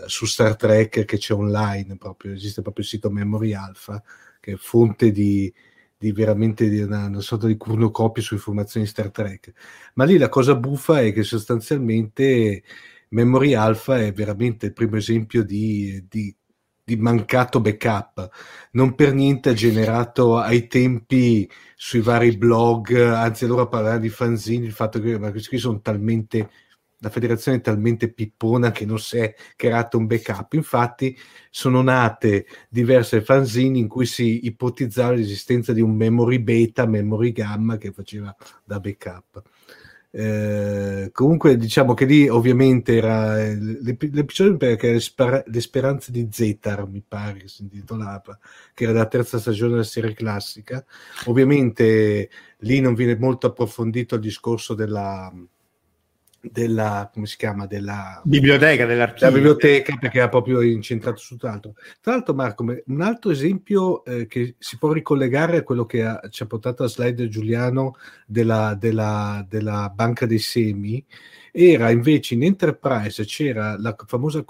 [0.05, 4.01] su Star Trek che c'è online proprio, esiste proprio il sito Memory Alpha
[4.39, 5.51] che è fonte di,
[5.97, 9.51] di veramente di una, una, sorta di cronocopia su informazioni Star Trek.
[9.95, 12.63] Ma lì la cosa buffa è che sostanzialmente
[13.09, 16.35] Memory Alpha è veramente il primo esempio di, di,
[16.85, 18.29] di mancato backup.
[18.73, 24.65] Non per niente ha generato ai tempi sui vari blog, anzi allora parlare di fanzine,
[24.65, 26.49] il fatto che ma questi qui sono talmente
[26.99, 30.53] la federazione è talmente pippona che non si è creato un backup.
[30.53, 31.15] Infatti
[31.49, 37.77] sono nate diverse fanzine in cui si ipotizzava l'esistenza di un memory beta, memory gamma
[37.77, 39.43] che faceva da backup.
[40.17, 46.29] Eh, comunque diciamo che lì ovviamente era eh, l'episodio perché le, spera- le speranze di
[46.31, 48.39] Zetar mi pare che si intitolava
[48.73, 50.85] che era la terza stagione della serie classica.
[51.25, 55.29] Ovviamente lì non viene molto approfondito il discorso della,
[56.51, 59.27] della, come si chiama, della biblioteca, dell'archivio.
[59.27, 61.73] Della biblioteca perché era proprio incentrato su tutt'altro.
[62.01, 66.21] Tra l'altro Marco, un altro esempio eh, che si può ricollegare a quello che ha,
[66.29, 71.03] ci ha portato a slide Giuliano della, della, della banca dei semi,
[71.51, 74.43] era invece in Enterprise c'era la famosa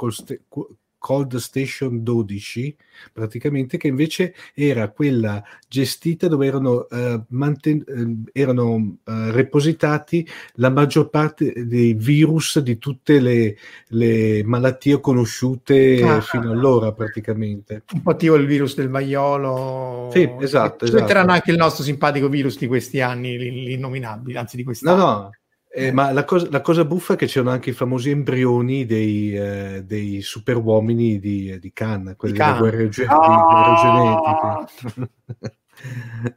[1.06, 2.76] Cold Station 12,
[3.14, 8.96] praticamente, che invece era quella gestita dove erano, uh, manten- uh, erano uh,
[9.30, 13.56] repositati la maggior parte dei virus di tutte le,
[13.90, 17.84] le malattie conosciute ah, fino allora, praticamente.
[17.94, 20.10] Un po' tipo il virus del vaiolo.
[20.12, 20.88] Sì, esatto.
[20.88, 21.02] Ci esatto.
[21.04, 24.96] metteranno anche il nostro simpatico virus di questi anni, l'innominabile, anzi di quest'anno.
[24.96, 25.32] No, no
[25.76, 29.36] eh, ma la cosa, la cosa, buffa è che c'erano anche i famosi embrioni dei,
[29.36, 34.66] eh, dei super uomini di, di Khan, quelli delle guerre, ge- oh!
[34.88, 35.12] genetiche.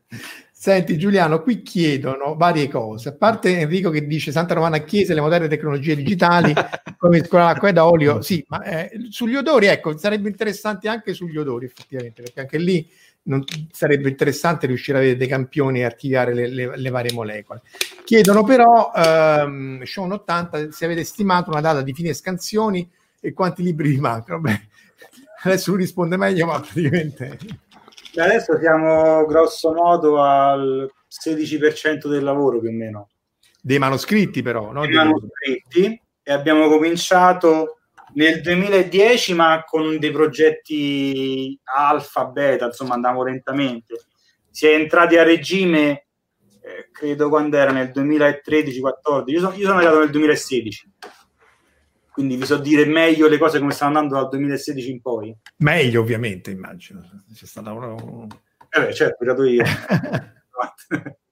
[0.60, 5.20] Senti Giuliano, qui chiedono varie cose, a parte Enrico che dice Santa Romana Chiesa, le
[5.20, 6.52] moderne tecnologie digitali,
[6.98, 11.38] come scuola l'acqua ed olio, sì, ma eh, sugli odori, ecco, sarebbe interessante anche sugli
[11.38, 12.90] odori effettivamente, perché anche lì
[13.28, 17.62] non, sarebbe interessante riuscire a avere dei campioni e archiviare le, le, le varie molecole.
[18.04, 23.62] Chiedono però, ehm, Sean 80, se avete stimato una data di fine scansioni e quanti
[23.62, 24.40] libri vi mancano.
[24.40, 24.60] Beh,
[25.44, 27.38] adesso lui risponde meglio, ma praticamente...
[28.16, 33.08] Adesso siamo grosso modo al 16% del lavoro più o meno.
[33.60, 34.86] Dei manoscritti però, no?
[34.86, 37.77] Dei manoscritti e abbiamo cominciato
[38.14, 44.00] nel 2010 ma con dei progetti alfa, beta, insomma andavamo lentamente.
[44.50, 46.06] Si è entrati a regime,
[46.60, 50.92] eh, credo quando era nel 2013-14, io, so, io sono arrivato nel 2016,
[52.10, 55.36] quindi vi so dire meglio le cose come stanno andando dal 2016 in poi.
[55.58, 57.22] Meglio ovviamente, immagino.
[57.32, 57.94] C'è stata una...
[58.70, 59.64] Eh beh, certo, ho io.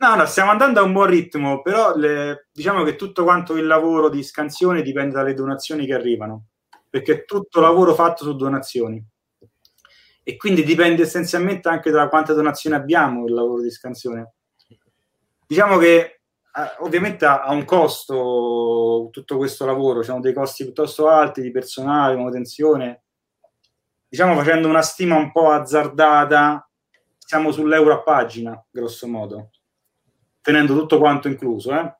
[0.00, 3.66] No, no, stiamo andando a un buon ritmo, però le, diciamo che tutto quanto il
[3.66, 6.44] lavoro di scansione dipende dalle donazioni che arrivano,
[6.88, 9.04] perché è tutto lavoro fatto su donazioni.
[10.22, 14.34] E quindi dipende essenzialmente anche da quante donazioni abbiamo il lavoro di scansione.
[15.44, 16.20] Diciamo che
[16.58, 21.50] eh, ovviamente ha, un costo tutto questo lavoro, ci sono dei costi piuttosto alti di
[21.50, 23.02] personale, manutenzione,
[24.06, 26.70] diciamo facendo una stima un po' azzardata,
[27.18, 29.50] siamo sull'euro a pagina, grosso modo,
[30.48, 31.78] tenendo tutto quanto incluso.
[31.78, 31.94] Eh?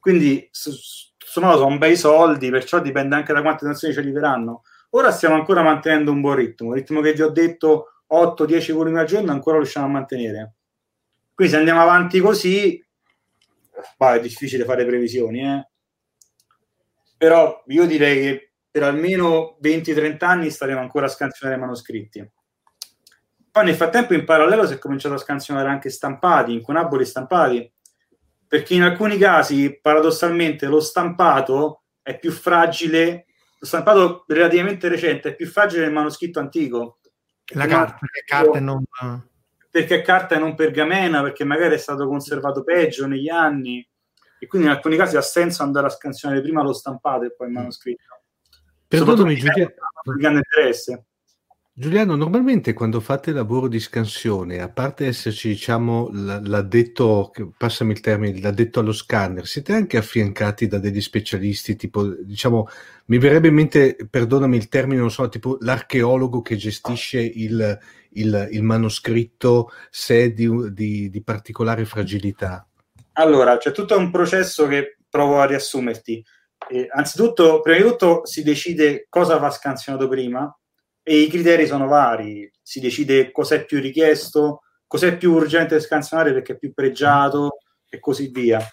[0.00, 4.62] Quindi, insomma, sono bei soldi, perciò dipende anche da quante nazioni ci arriveranno.
[4.90, 8.98] Ora stiamo ancora mantenendo un buon ritmo, il ritmo che vi ho detto 8-10 volumi
[8.98, 10.54] al giorno ancora riusciamo a mantenere.
[11.32, 12.84] Quindi se andiamo avanti così,
[13.96, 15.68] bah, è difficile fare previsioni, eh?
[17.16, 22.28] però io direi che per almeno 20-30 anni staremo ancora a scansionare manoscritti.
[23.52, 27.70] Poi nel frattempo in parallelo si è cominciato a scansionare anche stampati, incunaboli stampati,
[28.46, 33.26] perché in alcuni casi paradossalmente lo stampato è più fragile,
[33.58, 36.98] lo stampato relativamente recente è più fragile del manoscritto antico.
[37.54, 38.84] La carta, perché carta e non...
[39.70, 43.88] Perché è carta e non pergamena, perché magari è stato conservato peggio negli anni
[44.42, 47.48] e quindi in alcuni casi ha senso andare a scansionare prima lo stampato e poi
[47.48, 48.22] il manoscritto.
[48.88, 49.72] Perdonami, Giuliano.
[50.16, 51.04] grande interesse.
[51.80, 58.38] Giuliano, normalmente quando fate lavoro di scansione, a parte esserci, diciamo, l'addetto, passami il termine,
[58.38, 62.68] l'addetto allo scanner, siete anche affiancati da degli specialisti, tipo, diciamo,
[63.06, 67.78] mi verrebbe in mente, perdonami il termine, non so, tipo l'archeologo che gestisce il,
[68.10, 72.68] il, il manoscritto se è di, di, di particolare fragilità.
[73.12, 76.22] Allora, c'è tutto un processo che provo a riassumerti
[76.68, 80.54] eh, anzitutto, prima di tutto si decide cosa va scansionato prima
[81.10, 86.52] e i criteri sono vari, si decide cos'è più richiesto, cos'è più urgente scansionare perché
[86.52, 88.64] è più pregiato e così via.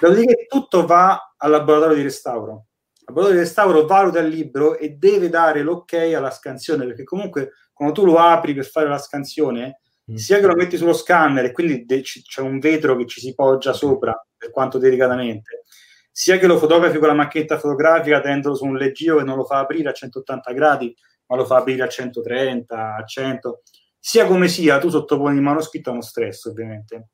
[0.00, 2.68] Dopodiché tutto va al laboratorio di restauro.
[2.94, 7.50] Il laboratorio di restauro valuta il libro e deve dare l'ok alla scansione perché comunque
[7.74, 10.14] quando tu lo apri per fare la scansione, mm.
[10.14, 13.34] sia che lo metti sullo scanner e quindi de- c'è un vetro che ci si
[13.34, 15.64] poggia sopra per quanto delicatamente,
[16.10, 19.44] sia che lo fotografi con la macchinetta fotografica tenendolo su un leggio che non lo
[19.44, 20.96] fa aprire a 180 gradi,
[21.28, 23.62] ma lo fa aprire a 130, a 100,
[23.98, 27.10] sia come sia, tu sottoponi il manoscritto a uno stress, ovviamente.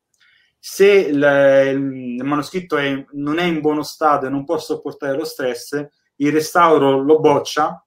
[0.58, 5.24] Se il, il manoscritto è, non è in buono stato e non può sopportare lo
[5.24, 7.84] stress, il restauro lo boccia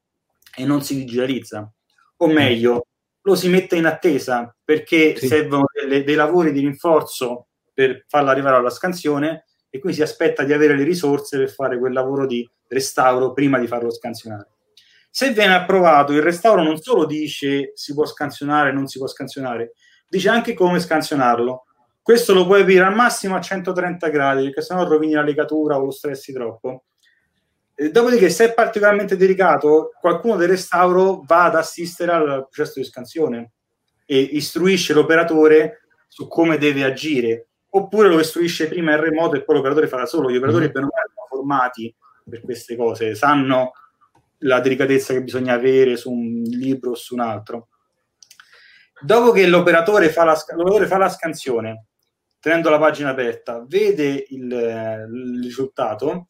[0.56, 1.72] e non si digitalizza.
[2.18, 2.88] O meglio,
[3.22, 5.28] lo si mette in attesa perché sì.
[5.28, 10.44] servono delle, dei lavori di rinforzo per farlo arrivare alla scansione e quindi si aspetta
[10.44, 14.57] di avere le risorse per fare quel lavoro di restauro prima di farlo scansionare.
[15.10, 19.74] Se viene approvato, il restauro non solo dice si può scansionare, non si può scansionare,
[20.08, 21.66] dice anche come scansionarlo.
[22.02, 25.86] Questo lo puoi aprire al massimo a 130 gradi, perché sennò rovini la legatura o
[25.86, 26.86] lo stressi troppo.
[27.76, 32.86] E dopodiché, se è particolarmente delicato, qualcuno del restauro va ad assistere al processo di
[32.86, 33.52] scansione
[34.06, 39.58] e istruisce l'operatore su come deve agire oppure lo istruisce prima il remoto e poi
[39.58, 40.30] l'operatore fa da solo.
[40.30, 40.74] Gli operatori mm-hmm.
[40.74, 40.90] sono
[41.30, 41.94] formati
[42.28, 43.74] per queste cose, sanno
[44.40, 47.70] la delicatezza che bisogna avere su un libro o su un altro.
[49.00, 51.86] Dopo che l'operatore fa la, l'operatore fa la scansione,
[52.40, 56.26] tenendo la pagina aperta, vede il, il risultato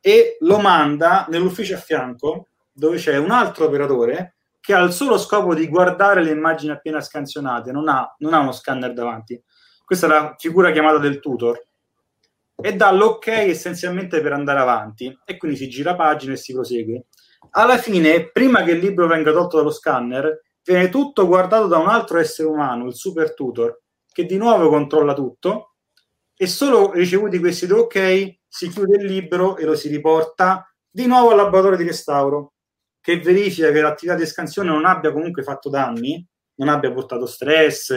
[0.00, 5.18] e lo manda nell'ufficio a fianco dove c'è un altro operatore che ha il solo
[5.18, 9.42] scopo di guardare le immagini appena scansionate, non ha, non ha uno scanner davanti
[9.84, 11.62] questa è la figura chiamata del tutor,
[12.56, 17.06] e dà l'ok essenzialmente per andare avanti e quindi si gira pagina e si prosegue.
[17.50, 21.88] Alla fine, prima che il libro venga tolto dallo scanner, viene tutto guardato da un
[21.88, 23.80] altro essere umano, il super tutor,
[24.10, 25.74] che di nuovo controlla tutto
[26.36, 31.06] e solo ricevuti questi due ok si chiude il libro e lo si riporta di
[31.06, 32.54] nuovo al laboratorio di restauro
[33.00, 36.26] che verifica che l'attività di scansione non abbia comunque fatto danni,
[36.56, 37.92] non abbia portato stress,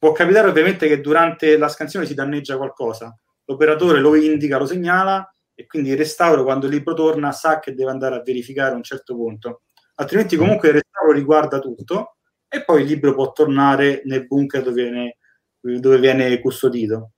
[0.00, 5.30] Può capitare ovviamente che durante la scansione si danneggia qualcosa, l'operatore lo indica, lo segnala
[5.60, 8.76] e quindi il restauro quando il libro torna sa che deve andare a verificare a
[8.76, 9.64] un certo punto.
[9.96, 12.16] Altrimenti comunque il restauro riguarda tutto
[12.48, 15.16] e poi il libro può tornare nel bunker dove viene,
[15.60, 17.10] dove viene custodito.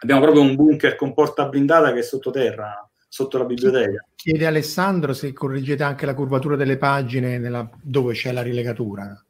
[0.00, 4.06] Abbiamo proprio un bunker con porta blindata che è sottoterra, sotto la biblioteca.
[4.14, 9.20] Chiede Alessandro se correggete anche la curvatura delle pagine nella, dove c'è la rilegatura.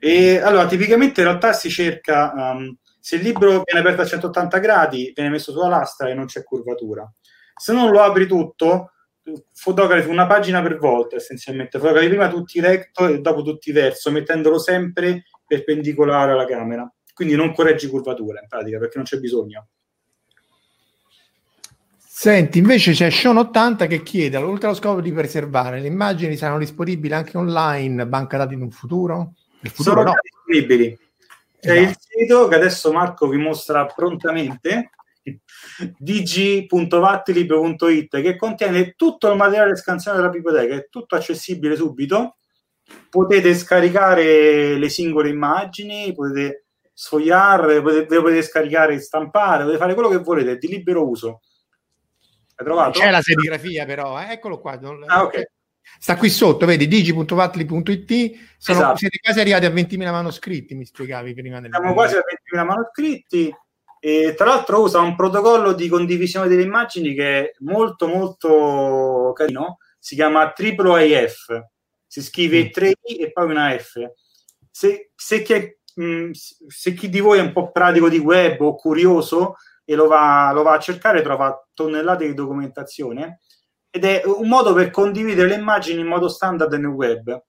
[0.00, 2.76] E allora, tipicamente in realtà si cerca, um,
[3.08, 6.44] se il libro viene aperto a 180 gradi, viene messo sulla lastra e non c'è
[6.44, 7.10] curvatura.
[7.56, 8.92] Se non lo apri tutto,
[9.54, 14.58] fotografi una pagina per volta essenzialmente, fotografi prima tutti recto e dopo tutti verso, mettendolo
[14.58, 16.86] sempre perpendicolare alla camera.
[17.14, 19.68] Quindi non correggi curvatura in pratica perché non c'è bisogno.
[21.96, 27.14] Senti, invece c'è Sean80 che chiede, oltre allo scopo di preservare, le immagini saranno disponibili
[27.14, 29.32] anche online, banca dati in un futuro?
[29.60, 30.14] Il futuro sono no.
[30.20, 31.06] disponibili.
[31.60, 31.88] C'è esatto.
[31.88, 34.90] il sito che adesso Marco vi mostra prontamente
[35.98, 42.38] dg.vattilib.it che contiene tutto il materiale scansionato della biblioteca, è tutto accessibile subito
[43.08, 50.08] potete scaricare le singole immagini, potete sfogliarle, potete, potete scaricare e stampare, potete fare quello
[50.08, 51.42] che volete, è di libero uso.
[52.54, 52.98] Hai trovato?
[52.98, 54.32] C'è la serigrafia però, eh?
[54.32, 54.76] eccolo qua.
[54.76, 55.04] Non...
[55.06, 55.50] Ah, ok.
[56.00, 58.96] Sta qui sotto, vedi, digi.vatli.it, sono, Esatto.
[58.96, 61.60] siete quasi arrivati a 20.000 manoscritti, mi spiegavi prima.
[61.60, 61.70] Del...
[61.72, 62.20] Siamo quasi a
[62.54, 63.54] 20.000 manoscritti
[64.00, 69.78] e tra l'altro usa un protocollo di condivisione delle immagini che è molto molto carino,
[69.98, 71.64] si chiama AAAF,
[72.06, 72.70] si scrive Mm.
[72.70, 73.94] 3 i e poi una F.
[74.70, 76.30] Se, se chi mh,
[76.68, 80.52] se chi di voi è un po' pratico di web o curioso e lo va,
[80.52, 83.40] lo va a cercare, trova tonnellate di documentazione
[83.98, 87.44] ed è un modo per condividere le immagini in modo standard nel web.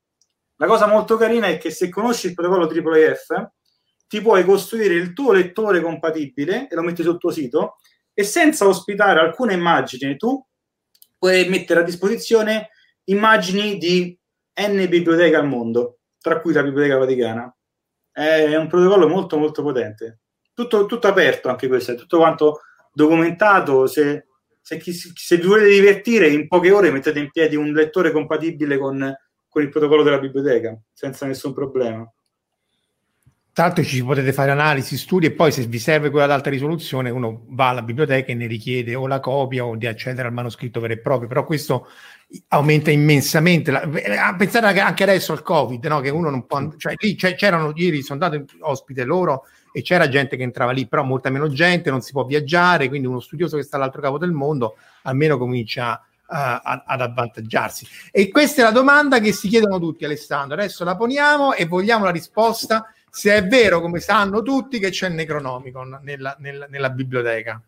[0.55, 3.49] La cosa molto carina è che se conosci il protocollo AAAF,
[4.07, 7.75] ti puoi costruire il tuo lettore compatibile e lo metti sul tuo sito
[8.13, 10.43] e senza ospitare alcune immagini tu
[11.19, 12.69] puoi mettere a disposizione
[13.05, 14.17] immagini di
[14.59, 17.55] N biblioteche al mondo, tra cui la Biblioteca Vaticana.
[18.11, 20.21] È un protocollo molto molto potente.
[20.53, 23.85] Tutto, tutto aperto anche questo, è tutto quanto documentato.
[23.85, 24.28] Se,
[24.61, 28.77] se, chi- se vi volete divertire, in poche ore mettete in piedi un lettore compatibile
[28.77, 29.15] con,
[29.47, 32.11] con il protocollo della biblioteca, senza nessun problema.
[33.59, 37.09] L'altro ci potete fare analisi, studi e poi se vi serve quella ad alta risoluzione
[37.09, 40.79] uno va alla biblioteca e ne richiede o la copia o di accedere al manoscritto
[40.79, 41.87] vero e proprio, però questo
[42.49, 43.69] aumenta immensamente.
[43.69, 45.99] La, eh, pensate anche- adesso al Covid, no?
[45.99, 50.35] che uno non può, cioè lì c'erano, ieri sono andato ospite loro e c'era gente
[50.37, 53.63] che entrava lì, però molta meno gente, non si può viaggiare, quindi uno studioso che
[53.63, 57.87] sta all'altro capo del mondo almeno comincia a- a- ad avvantaggiarsi.
[58.11, 60.55] E questa è la domanda che si chiedono tutti, Alessandro.
[60.57, 65.07] Adesso la poniamo e vogliamo la risposta se è vero, come sanno tutti, che c'è
[65.07, 67.59] il Necronomicon nella, nella- nella biblioteca.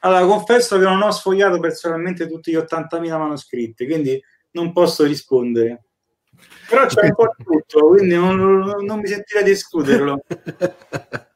[0.00, 5.82] Allora, confesso che non ho sfogliato personalmente tutti gli 80.000 manoscritti, quindi non posso rispondere.
[6.68, 10.22] Però c'è un po' di tutto, quindi non- non mi sentirei di escluderlo.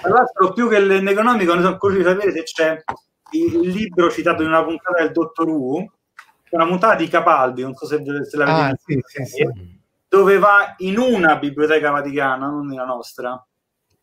[0.00, 2.84] Tra l'altro, più che il Necronomicon, sono curioso di sapere se c'è
[3.32, 5.92] il, libro citato in una puntata del Dottor Who,
[6.50, 10.74] una puntata di Capaldi, non so se, se l'avete Ah, vista, sì, sì, dove va
[10.78, 13.44] in una biblioteca vaticana, non nella nostra.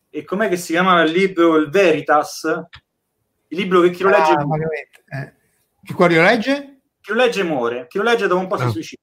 [0.09, 1.55] E com'è che si chiamava il libro?
[1.55, 2.43] Il Veritas?
[3.47, 5.33] Il libro che chi lo legge, Ah, vagamente, eh.
[5.83, 6.81] Che qua lo legge?
[6.99, 8.69] chi lo legge muore, chi lo legge dopo un po' si Ah.
[8.69, 9.01] suicida.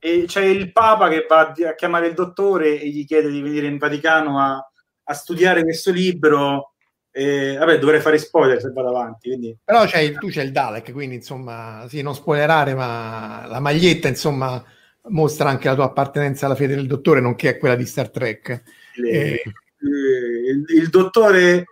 [0.00, 3.66] E c'è il Papa che va a chiamare il dottore e gli chiede di venire
[3.66, 4.70] in Vaticano a,
[5.08, 6.74] a studiare questo libro.
[7.10, 9.28] E, vabbè, dovrei fare spoiler se vado avanti.
[9.28, 13.58] Quindi, Però c'è il, tu c'è il Dalek, quindi insomma, sì, non spoilerare, ma la
[13.60, 14.62] maglietta, insomma,
[15.08, 18.62] mostra anche la tua appartenenza alla fede del dottore, nonché a quella di Star Trek.
[18.96, 19.32] le- Eh.
[19.32, 21.64] eh, il, il dottore,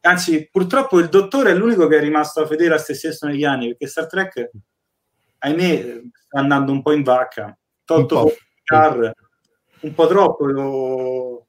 [0.00, 3.68] anzi, purtroppo il dottore è l'unico che è rimasto fedele a se stesso negli anni
[3.68, 4.50] perché Star Trek,
[5.38, 7.56] ahimè, sta andando un po' in vacca.
[7.84, 8.24] Tolto Un
[8.66, 9.12] po'.
[9.80, 10.44] Un po' troppo.
[10.46, 11.46] lo-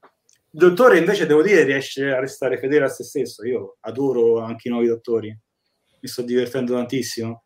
[0.54, 3.46] Il dottore, invece, devo dire, riesce a restare fedele a se stesso.
[3.46, 7.44] Io adoro anche i nuovi dottori, mi sto divertendo tantissimo.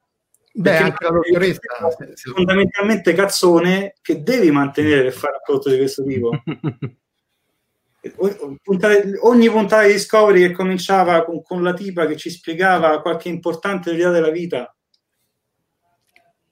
[0.53, 1.61] Beh, Perché anche la dottoressa.
[2.15, 6.31] se- fondamentalmente cazzone che devi mantenere per fare un prodotto di questo tipo.
[9.21, 13.91] Ogni puntata di Discovery che cominciava con, con la tipa che ci spiegava qualche importante
[13.91, 14.71] verità della vita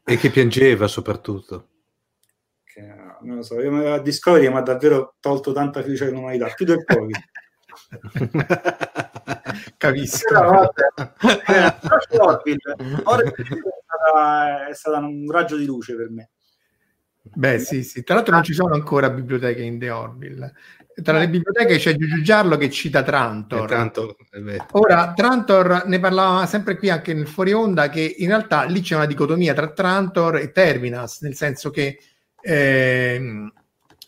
[0.08, 1.70] e che piangeva soprattutto.
[2.64, 2.82] che,
[3.26, 6.84] non lo so, io- a Discovery mi ha davvero tolto tanta fiducia nell'umanità più del
[6.84, 7.16] Covid
[9.78, 10.34] Capisco.
[10.34, 11.14] Però, vabbè.
[14.16, 16.30] Eh, è stata un raggio di luce per me
[17.34, 18.04] Beh, sì, sì.
[18.04, 20.54] Tra l'altro non ci sono ancora biblioteche in The Orville.
[21.02, 23.68] Tra le biblioteche c'è Giugiu Giarlo che cita Trantor.
[23.68, 28.64] Tanto, beh, Ora, Trantor ne parlavamo sempre qui anche nel fuori onda che in realtà
[28.64, 32.00] lì c'è una dicotomia tra Trantor e Terminas, nel senso che
[32.46, 33.52] ehm,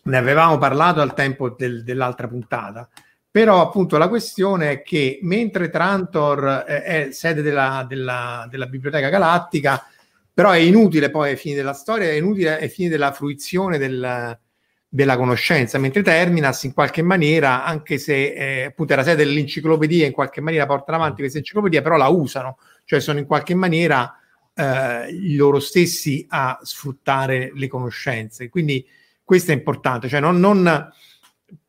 [0.03, 2.87] ne avevamo parlato al tempo del- dell'altra puntata.
[3.29, 9.09] Però appunto la questione è che mentre Trantor eh, è sede della, della- della Biblioteca
[9.09, 9.85] Galattica,
[10.33, 14.37] però è inutile poi ai fini della storia, è inutile ai fini della fruizione del-
[14.89, 20.13] della conoscenza, mentre Terminas in qualche maniera, anche se eh, appunto era sede dell'enciclopedia, in
[20.13, 24.17] qualche maniera portano avanti questa enciclopedia, però la usano, cioè sono in qualche maniera
[24.57, 28.49] eh, loro stessi a sfruttare le conoscenze.
[28.49, 28.85] Quindi
[29.23, 30.91] questo è importante, cioè non, non-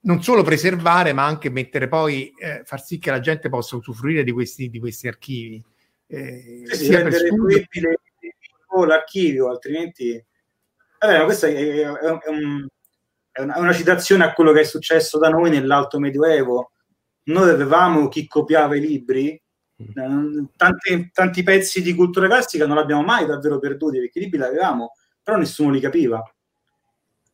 [0.00, 4.24] non solo preservare, ma anche mettere poi, eh, far sì che la gente possa usufruire
[4.24, 5.62] di questi, di questi archivi.
[6.10, 7.66] eh, Sì, sia per studio-
[8.86, 10.24] l'archivio, altrimenti...
[10.98, 12.66] Vabbè, questa è, è- è un-
[13.30, 16.72] è una, citazione a quello che è successo da noi nell'Alto Medioevo.
[17.24, 19.40] Noi avevamo chi copiava i libri,
[20.56, 24.44] tanti, tanti pezzi di cultura classica non l'abbiamo mai davvero perduti, perché i libri li
[24.44, 26.22] avevamo, però nessuno li capiva.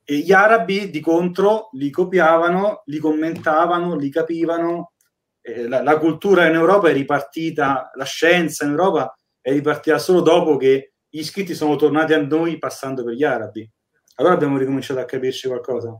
[0.07, 4.93] E gli arabi di contro li copiavano, li commentavano, li capivano.
[5.41, 10.21] Eh, la, la, cultura in Europa è ripartita, la scienza in Europa è ripartita solo
[10.21, 13.71] dopo che gli iscritti sono tornati a noi passando per gli arabi.
[14.17, 15.99] Allora abbiamo ricominciato a capirci qualcosa.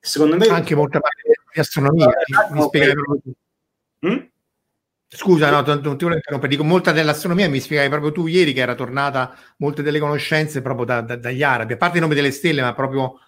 [0.00, 0.46] Secondo me...
[0.46, 1.22] Anche molta parte
[1.52, 2.08] di astronomia.
[2.08, 2.68] Eh, mi,
[4.00, 4.26] mi mm?
[5.10, 6.48] Scusa, no, non ti volevo interrompere.
[6.48, 10.84] Dico, molta dell'astronomia mi spiegavi proprio tu ieri che era tornata molte delle conoscenze proprio
[10.84, 13.18] da, da, dagli arabi, a parte i nomi delle stelle, ma proprio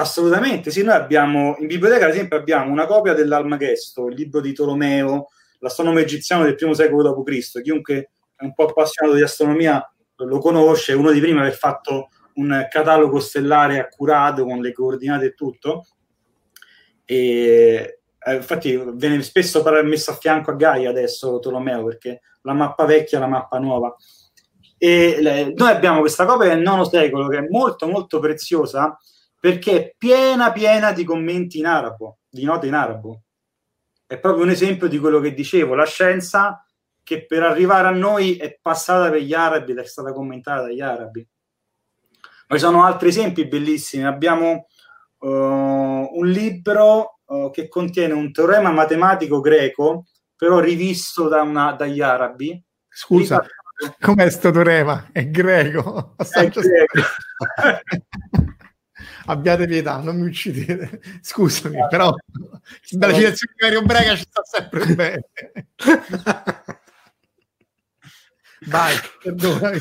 [0.00, 4.52] Assolutamente, sì, noi abbiamo in biblioteca, ad esempio, abbiamo una copia dell'Almagesto, il libro di
[4.52, 5.26] Tolomeo,
[5.58, 7.60] l'astronomo egiziano del primo secolo d.C.
[7.62, 12.10] Chiunque è un po' appassionato di astronomia lo conosce, uno dei primi a aver fatto
[12.34, 15.84] un catalogo stellare accurato con le coordinate e tutto.
[17.04, 22.84] E eh, infatti viene spesso messo a fianco a Gaia adesso Tolomeo perché la mappa
[22.84, 23.94] vecchia e la mappa nuova.
[24.76, 28.98] E le, noi abbiamo questa copia del IX secolo che è molto molto preziosa
[29.40, 33.22] perché è piena piena di commenti in arabo, di note in arabo.
[34.06, 36.64] È proprio un esempio di quello che dicevo, la scienza
[37.02, 40.80] che per arrivare a noi è passata per gli arabi ed è stata commentata dagli
[40.80, 41.26] arabi.
[42.48, 44.04] Ma ci sono altri esempi bellissimi.
[44.04, 44.66] Abbiamo
[45.18, 50.06] uh, un libro uh, che contiene un teorema matematico greco,
[50.36, 52.62] però rivisto da una, dagli arabi.
[52.88, 53.44] Scusa,
[54.00, 55.08] com'è questo teorema?
[55.12, 56.14] È greco.
[56.16, 57.00] È greco.
[59.28, 61.00] abbiate pietà, non mi uccidete.
[61.20, 62.12] Scusami, però
[62.90, 65.28] dalla citazione di Mario Brega ci sta sempre bene.
[68.66, 69.80] Vai, perdonami.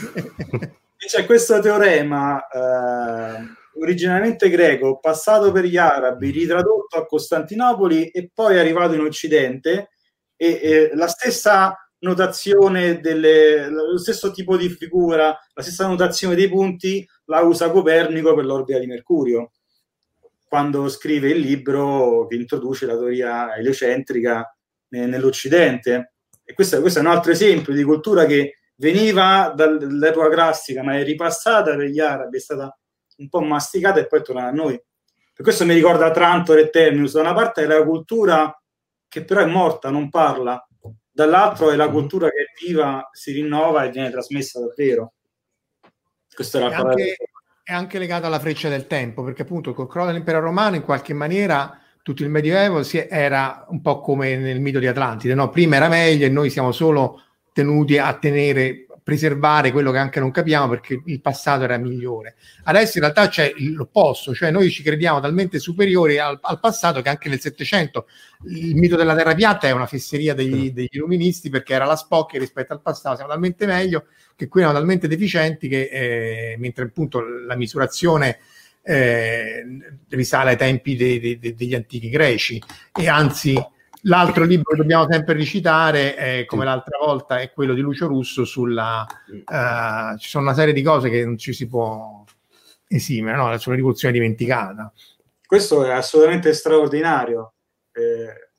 [0.97, 3.47] C'è questo teorema eh,
[3.79, 9.89] originariamente greco, passato per gli arabi, ritradotto a Costantinopoli e poi arrivato in Occidente
[10.35, 16.49] e, e la stessa notazione delle, lo stesso tipo di figura, la stessa notazione dei
[16.49, 19.51] punti la usa Copernico per l'orbita di Mercurio,
[20.47, 24.55] quando scrive il libro che introduce la teoria eliocentrica
[24.89, 26.13] nell'Occidente.
[26.43, 31.03] E questo, questo, è un altro esempio di cultura che veniva dall'epoca classica, ma è
[31.03, 32.77] ripassata per gli arabi, è stata
[33.17, 34.81] un po' masticata e poi è tornata a noi.
[35.33, 37.13] Per questo mi ricorda Trantor e Terminus.
[37.13, 38.59] Da una parte è la cultura
[39.07, 40.67] che però è morta, non parla,
[41.11, 41.91] dall'altro è la mhm.
[41.93, 45.13] cultura che è viva, si rinnova e viene trasmessa davvero.
[46.33, 47.15] Questo era è, anche,
[47.63, 51.13] è anche legata alla freccia del tempo, perché appunto col crollo dell'impero romano in qualche
[51.13, 55.49] maniera tutto il Medioevo si, era un po' come nel mito di Atlantide, no?
[55.49, 60.31] prima era meglio e noi siamo solo tenuti a tenere preservare quello che anche non
[60.31, 62.35] capiamo perché il passato era migliore.
[62.65, 67.07] Adesso in realtà c'è l'opposto, cioè noi ci crediamo talmente superiori al, al passato che
[67.07, 68.07] anche nel Settecento
[68.49, 72.33] il mito della terra piatta è una fesseria degli, degli illuministi perché era la Spock
[72.33, 77.21] rispetto al passato, siamo talmente meglio che qui erano talmente deficienti che eh, mentre appunto
[77.21, 78.39] la misurazione
[78.81, 79.65] eh,
[80.09, 83.55] risale ai tempi de, de, de, degli antichi greci e anzi
[84.07, 88.45] L'altro libro che dobbiamo sempre recitare, è, come l'altra volta, è quello di Lucio Russo
[88.45, 89.05] sulla...
[89.27, 92.23] Uh, ci sono una serie di cose che non ci si può
[92.87, 93.57] esimere, no?
[93.57, 94.91] sulla rivoluzione dimenticata.
[95.45, 97.53] Questo è assolutamente straordinario.
[97.91, 98.49] Eh,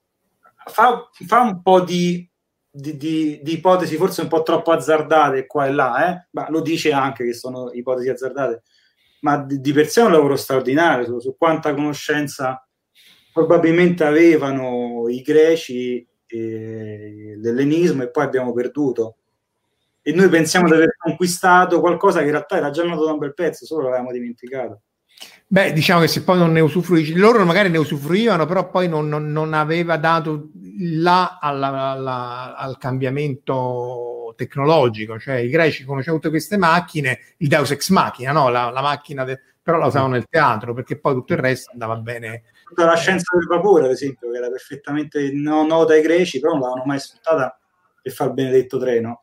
[0.66, 2.28] fa, fa, un po' di,
[2.70, 6.28] di, di, di, ipotesi forse un po' troppo azzardate qua e là, eh?
[6.32, 8.62] ma lo dice anche che sono ipotesi azzardate,
[9.20, 12.67] ma di, per sé è un lavoro straordinario su, su quanta conoscenza
[13.38, 19.16] probabilmente avevano i greci l'ellenismo e poi abbiamo perduto.
[20.02, 23.18] E noi pensiamo di aver conquistato qualcosa che in realtà era già nato da un
[23.18, 24.82] bel pezzo, solo l'avevamo dimenticato.
[25.46, 29.08] Beh, diciamo che se poi non ne usufruisci, loro magari ne usufruivano, però poi non,
[29.08, 36.32] non, non aveva dato là alla, alla, al cambiamento tecnologico, cioè i greci conoscevano tutte
[36.32, 38.48] queste macchine, il Deus ex machina, no?
[38.50, 41.96] la, la macchina, de, però la usavano nel teatro perché poi tutto il resto andava
[41.96, 46.38] bene tutta la scienza del vapore, ad esempio, che era perfettamente no, nota ai greci,
[46.38, 47.58] però non l'avevano mai sfruttata
[48.02, 49.22] per fare il benedetto treno.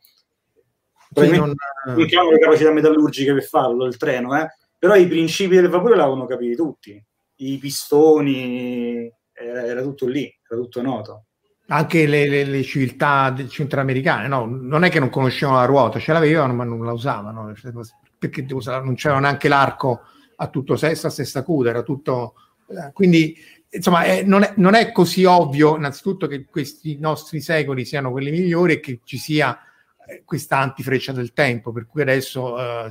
[1.12, 4.48] Probabilmente non, non hanno le capacità metallurgiche per farlo, il treno, eh?
[4.78, 7.04] però i principi del vapore l'avevano capiti tutti.
[7.36, 11.26] I pistoni, era, era tutto lì, era tutto noto
[11.68, 14.46] anche le, le, le, civiltà centroamericane, no?
[14.46, 17.52] non è che non conoscevano la ruota, ce l'avevano ma non la usavano,
[18.18, 20.02] perché non c'era neanche l'arco
[20.36, 22.45] a tutto sesto, a sesta cuda, era tutto eh,
[22.92, 23.36] quindi,
[23.70, 28.30] insomma, è, non, è, non, è, così ovvio, innanzitutto, che questi nostri secoli siano quelli
[28.30, 29.58] migliori e che ci sia
[30.08, 32.88] eh, questa antifreccia del tempo, per cui adesso eh,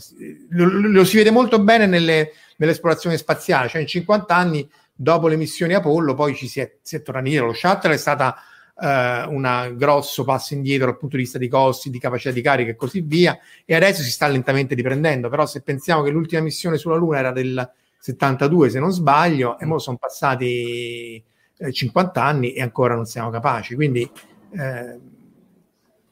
[0.50, 5.36] lo, lo, si vede molto bene nelle, nell'esplorazione spaziale, cioè in 50 anni dopo le
[5.36, 8.36] missioni Apollo poi ci si è, si è tornati indietro, lo shuttle è stata
[8.80, 12.72] eh, un grosso passo indietro dal punto di vista di costi, di capacità di carica
[12.72, 16.78] e così via, e adesso si sta lentamente riprendendo, però se pensiamo che l'ultima missione
[16.78, 17.72] sulla Luna era del
[18.06, 21.24] 72 se non sbaglio, e ora sono passati
[21.58, 23.74] eh, 50 anni e ancora non siamo capaci.
[23.74, 24.08] Quindi
[24.52, 25.00] eh,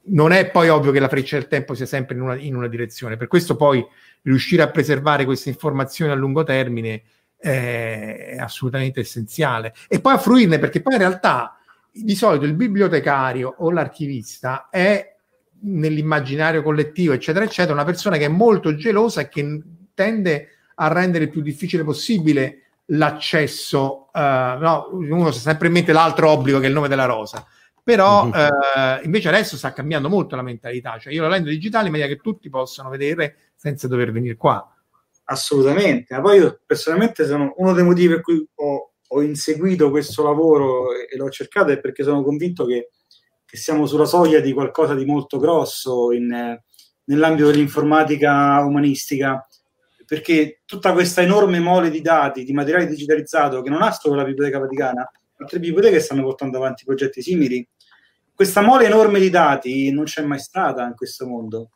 [0.06, 2.68] non è poi ovvio che la freccia del tempo sia sempre in una, in una
[2.68, 3.16] direzione.
[3.16, 3.86] Per questo poi
[4.24, 7.04] riuscire a preservare queste informazioni a lungo termine
[7.38, 9.76] è assolutamente essenziale.
[9.88, 11.60] E poi a fruirne, perché poi in realtà
[11.92, 15.16] di solito il bibliotecario o l'archivista è
[15.60, 19.62] nell'immaginario collettivo, eccetera, eccetera, una persona che è molto gelosa e che
[19.94, 24.10] tende a rendere il più difficile possibile l'accesso.
[24.14, 27.46] Uh, no, uno sa sempre in mente l'altro obbligo che è il nome della rosa.
[27.84, 31.92] Però uh, invece adesso sta cambiando molto la mentalità, cioè io lo rendo digitale in
[31.92, 34.66] maniera che tutti possano vedere senza dover venire qua.
[35.26, 40.24] Assolutamente, ma poi io personalmente sono uno dei motivi per cui ho, ho inseguito questo
[40.24, 42.90] lavoro e, e l'ho cercato è perché sono convinto che
[43.54, 46.60] che siamo sulla soglia di qualcosa di molto grosso in,
[47.04, 49.48] nell'ambito dell'informatica umanistica,
[50.14, 54.24] perché tutta questa enorme mole di dati, di materiale digitalizzato che non ha solo la
[54.24, 57.68] Biblioteca Vaticana, altre biblioteche stanno portando avanti progetti simili.
[58.32, 61.72] Questa mole enorme di dati non c'è mai stata in questo mondo.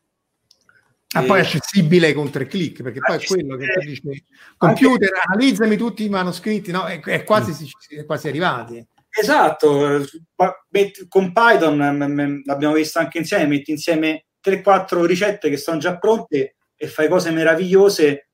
[1.16, 1.26] Ah, e...
[1.26, 4.26] poi è accessibile con tre clic, perché poi è quello che tu dici,
[4.56, 5.28] computer, anche...
[5.30, 6.86] analizzami tutti i manoscritti, no?
[6.86, 7.98] è, è, quasi, mm.
[7.98, 8.88] è quasi arrivati.
[9.10, 10.06] Esatto,
[11.08, 16.88] con Python l'abbiamo visto anche insieme, metti insieme 3-4 ricette che sono già pronte e
[16.88, 18.27] fai cose meravigliose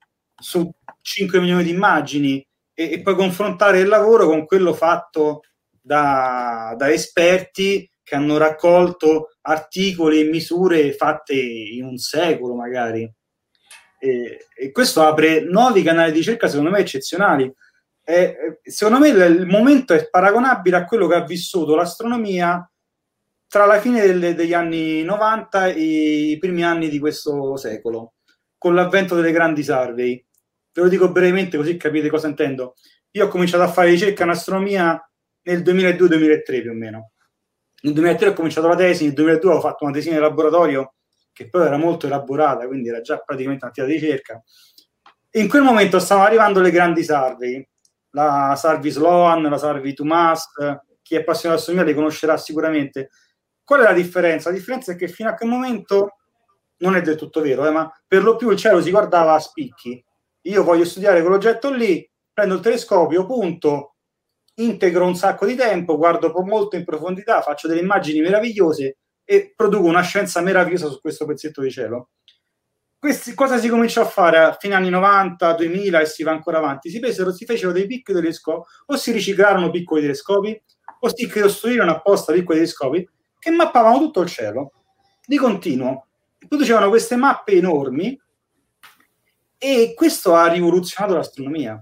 [0.43, 0.69] su
[1.01, 5.41] 5 milioni di immagini e, e puoi confrontare il lavoro con quello fatto
[5.81, 13.09] da, da esperti che hanno raccolto articoli e misure fatte in un secolo magari.
[13.97, 17.51] E, e questo apre nuovi canali di ricerca secondo me eccezionali
[18.03, 22.69] è, secondo me il momento è paragonabile a quello che ha vissuto l'astronomia
[23.47, 25.81] tra la fine delle, degli anni 90 e
[26.31, 28.15] i primi anni di questo secolo,
[28.57, 30.25] con l'avvento delle grandi survey.
[30.73, 32.75] Ve lo dico brevemente così capite cosa intendo.
[33.11, 34.99] Io ho cominciato a fare ricerca in astronomia
[35.43, 37.11] nel 2002-2003 più o meno.
[37.81, 40.93] Nel 2003 ho cominciato la tesi, nel 2002 ho fatto una tesina di laboratorio
[41.31, 44.43] che poi era molto elaborata, quindi era già praticamente un'attività di ricerca.
[45.31, 47.67] In quel momento stavano arrivando le grandi survey
[48.13, 50.47] la Sarvi Sloan, la Sarvi Tumas,
[51.01, 53.09] chi è appassionato astronomia li conoscerà sicuramente.
[53.63, 54.49] Qual è la differenza?
[54.49, 56.17] La differenza è che fino a quel momento
[56.77, 59.39] non è del tutto vero, eh, ma per lo più il cielo si guardava a
[59.39, 60.03] spicchi.
[60.43, 63.95] Io voglio studiare quell'oggetto lì, prendo il telescopio, punto,
[64.55, 69.87] integro un sacco di tempo, guardo molto in profondità, faccio delle immagini meravigliose e produco
[69.87, 72.09] una scienza meravigliosa su questo pezzetto di cielo.
[72.99, 76.57] Questi, cosa si cominciò a fare a fine anni 90, 2000 e si va ancora
[76.57, 76.89] avanti?
[76.89, 80.61] Si presero, si fecero dei piccoli telescopi, o si riciclarono piccoli telescopi,
[80.99, 84.71] o si costruirono apposta piccoli telescopi che mappavano tutto il cielo
[85.25, 86.07] di continuo.
[86.47, 88.17] Producevano queste mappe enormi
[89.63, 91.81] e questo ha rivoluzionato l'astronomia.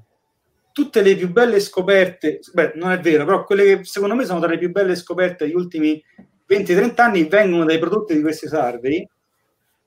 [0.72, 4.40] Tutte le più belle scoperte, beh, non è vero, però quelle che secondo me sono
[4.40, 6.00] tra le più belle scoperte degli ultimi
[6.48, 9.04] 20-30 anni vengono dai prodotti di questi survey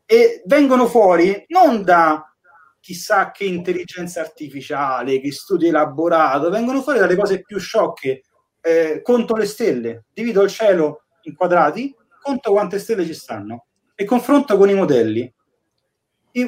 [0.06, 2.34] e vengono fuori non da
[2.80, 8.22] chissà che intelligenza artificiale, che studio elaborato, vengono fuori dalle cose più sciocche.
[8.60, 14.04] Eh, conto le stelle, divido il cielo in quadrati, conto quante stelle ci stanno e
[14.04, 15.32] confronto con i modelli.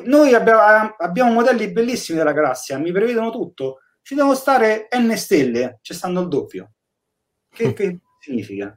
[0.04, 3.80] Noi abbiamo, abbiamo, modelli bellissimi della galassia, mi prevedono tutto.
[4.02, 6.72] Ci devono stare n stelle, ci stanno il doppio.
[7.50, 8.76] Che, che significa?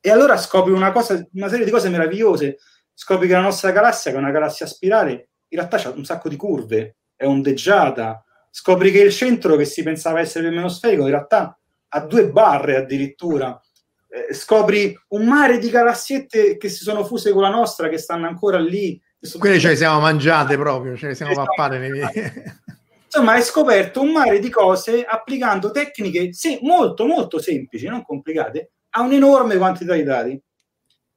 [0.00, 2.58] E allora scopri una, cosa, una serie di cose meravigliose
[2.98, 6.30] scopri che la nostra galassia, che è una galassia spirale, in realtà ha un sacco
[6.30, 8.24] di curve, è ondeggiata.
[8.50, 11.58] Scopri che il centro, che si pensava essere più meno sferico, in realtà
[11.88, 13.60] ha due barre addirittura.
[14.08, 18.26] Eh, scopri un mare di galassiette che si sono fuse con la nostra, che stanno
[18.26, 19.00] ancora lì.
[19.38, 21.52] Quelle ce le siamo mangiate proprio, ce le siamo esatto.
[21.54, 22.62] pappate.
[23.06, 28.72] Insomma, hai scoperto un mare di cose applicando tecniche sì, molto, molto semplici, non complicate,
[28.90, 30.40] a un'enorme quantità di dati.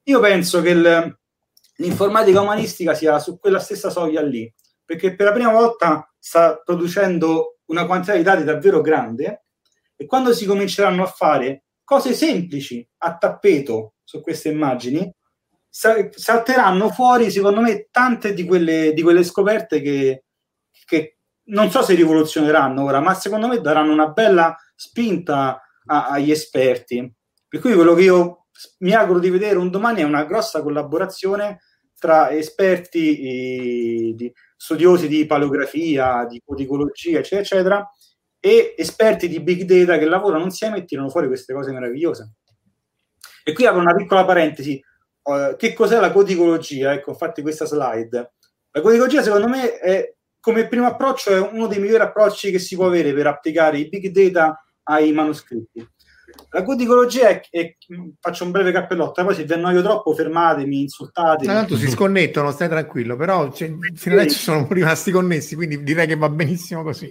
[0.04, 1.18] Io penso che il,
[1.76, 4.52] l'informatica umanistica sia su quella stessa soglia lì,
[4.84, 9.44] perché per la prima volta sta producendo una quantità di dati davvero grande
[9.96, 15.12] e quando si cominceranno a fare cose semplici a tappeto su queste immagini,
[15.70, 20.24] salteranno fuori, secondo me, tante di quelle, di quelle scoperte che,
[20.84, 26.30] che, non so se rivoluzioneranno ora, ma secondo me daranno una bella spinta a, agli
[26.30, 27.12] esperti.
[27.48, 28.46] Per cui quello che io
[28.78, 31.60] mi auguro di vedere un domani è una grossa collaborazione
[31.98, 37.90] tra esperti di, studiosi di paleografia, di podicologia, eccetera, eccetera,
[38.40, 42.32] e esperti di big data che lavorano insieme e tirano fuori queste cose meravigliose.
[43.44, 44.82] E qui apro una piccola parentesi.
[45.22, 46.92] Uh, che cos'è la codicologia?
[46.92, 48.32] Ecco, infatti questa slide.
[48.72, 52.74] La codicologia secondo me è come primo approccio è uno dei migliori approcci che si
[52.74, 55.86] può avere per applicare i big data ai manoscritti.
[56.50, 57.76] La codicologia è, è
[58.18, 61.44] faccio un breve cappellotto, poi se vi annoio troppo fermatemi, insultate.
[61.44, 66.06] Tra l'altro si sconnettono, stai tranquillo, però cioè, fino adesso sono rimasti connessi, quindi direi
[66.06, 67.10] che va benissimo così.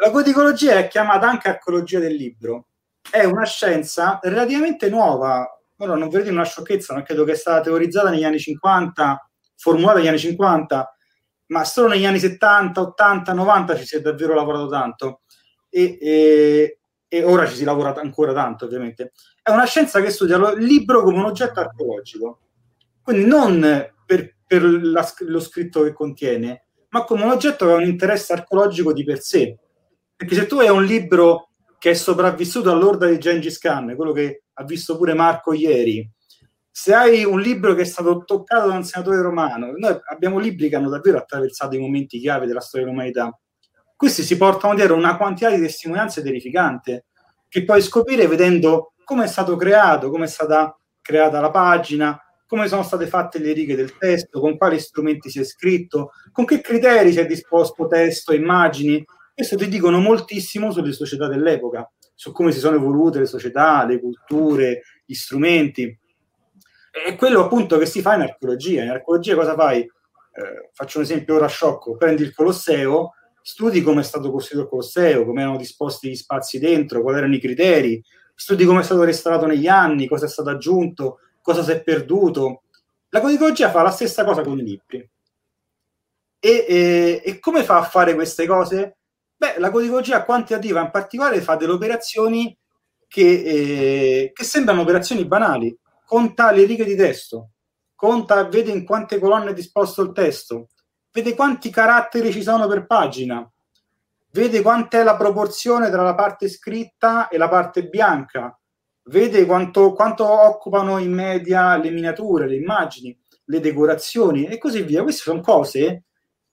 [0.00, 2.66] La codicologia è chiamata anche archeologia del libro.
[3.08, 5.48] È una scienza relativamente nuova.
[5.82, 9.98] Ora non vedete una sciocchezza, ma credo che è stata teorizzata negli anni 50, formulata
[9.98, 10.96] negli anni 50,
[11.46, 15.22] ma solo negli anni 70, 80, 90 ci si è davvero lavorato tanto.
[15.68, 16.78] E, e,
[17.08, 19.10] e ora ci si lavora ancora tanto, ovviamente.
[19.42, 22.42] È una scienza che studia il libro come un oggetto archeologico,
[23.02, 27.76] quindi non per, per la, lo scritto che contiene, ma come un oggetto che ha
[27.76, 29.58] un interesse archeologico di per sé.
[30.14, 31.51] Perché se tu hai un libro
[31.82, 36.08] che è sopravvissuto all'orda di Gengis Khan, quello che ha visto pure Marco ieri,
[36.70, 40.68] se hai un libro che è stato toccato da un senatore romano, noi abbiamo libri
[40.68, 43.36] che hanno davvero attraversato i momenti chiave della storia dell'umanità.
[43.96, 47.06] Questi si portano dietro una quantità di testimonianze terrificante
[47.48, 52.16] che puoi scoprire vedendo come è stato creato, come è stata creata la pagina,
[52.46, 56.44] come sono state fatte le righe del testo, con quali strumenti si è scritto, con
[56.44, 59.04] che criteri si è disposto testo, immagini.
[59.34, 63.98] Questo ti dicono moltissimo sulle società dell'epoca, su come si sono evolute le società, le
[63.98, 65.98] culture, gli strumenti.
[66.90, 68.82] È quello appunto che si fa in archeologia.
[68.82, 69.80] In archeologia cosa fai?
[69.80, 74.70] Eh, faccio un esempio ora sciocco, prendi il Colosseo, studi come è stato costruito il
[74.70, 78.02] Colosseo, come erano disposti gli spazi dentro, quali erano i criteri,
[78.34, 82.62] studi come è stato restaurato negli anni, cosa è stato aggiunto, cosa si è perduto.
[83.08, 85.10] La codicologia fa la stessa cosa con i libri.
[86.38, 88.96] E, e, e come fa a fare queste cose?
[89.42, 92.56] Beh, la codicologia quantitativa in particolare fa delle operazioni
[93.08, 95.76] che, eh, che sembrano operazioni banali,
[96.06, 97.50] conta le righe di testo,
[97.96, 100.68] conta, vede in quante colonne è disposto il testo,
[101.10, 103.44] vede quanti caratteri ci sono per pagina,
[104.30, 108.56] vede quant'è la proporzione tra la parte scritta e la parte bianca,
[109.06, 115.02] vede quanto, quanto occupano in media le miniature, le immagini, le decorazioni e così via.
[115.02, 116.04] Queste sono cose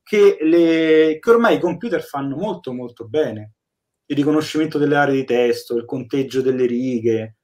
[0.10, 3.52] che, le, che ormai i computer fanno molto molto bene.
[4.08, 7.36] Il riconoscimento delle aree di testo, il conteggio delle righe,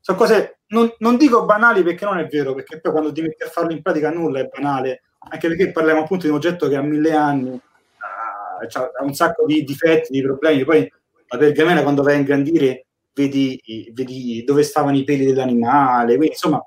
[0.00, 3.42] sono cose non, non, dico banali perché non è vero, perché poi quando ti metti
[3.42, 6.76] a farlo in pratica nulla è banale, anche perché parliamo appunto di un oggetto che
[6.76, 7.58] ha mille anni,
[7.98, 10.92] ha, ha un sacco di difetti, di problemi, poi
[11.26, 16.62] la pergamena quando va a ingrandire vedi, vedi dove stavano i peli dell'animale, quindi insomma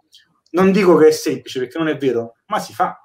[0.52, 2.98] non dico che è semplice perché non è vero, ma si fa.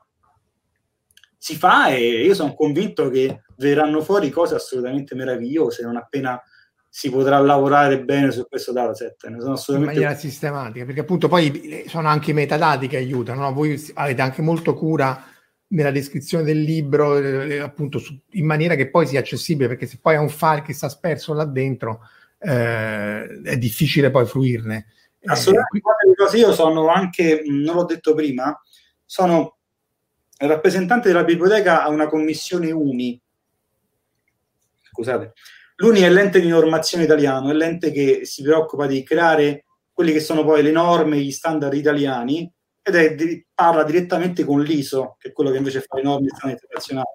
[1.39, 6.41] Si fa e io sono convinto che verranno fuori cose assolutamente meravigliose non appena
[6.91, 9.29] si potrà lavorare bene su questo dataset.
[9.29, 10.01] Ne sono assolutamente...
[10.01, 13.53] In maniera sistematica, perché appunto poi sono anche i metadati che aiutano, no?
[13.53, 15.25] voi avete anche molto cura
[15.69, 19.99] nella descrizione del libro, eh, appunto su, in maniera che poi sia accessibile, perché se
[20.01, 22.01] poi è un file che sta sperso là dentro,
[22.39, 24.87] eh, è difficile poi fruirne.
[25.21, 25.93] Eh, assolutamente,
[26.33, 28.59] eh, io sono anche, non l'ho detto prima,
[29.05, 29.58] sono
[30.47, 33.21] rappresentante della biblioteca a una commissione UNI,
[34.91, 35.33] scusate,
[35.81, 40.19] L'UNI è l'ente di normazione italiano, è l'ente che si preoccupa di creare quelli che
[40.19, 42.51] sono poi le norme, gli standard italiani,
[42.83, 46.27] ed è di, parla direttamente con l'ISO, che è quello che invece fa le norme
[46.43, 47.07] internazionali.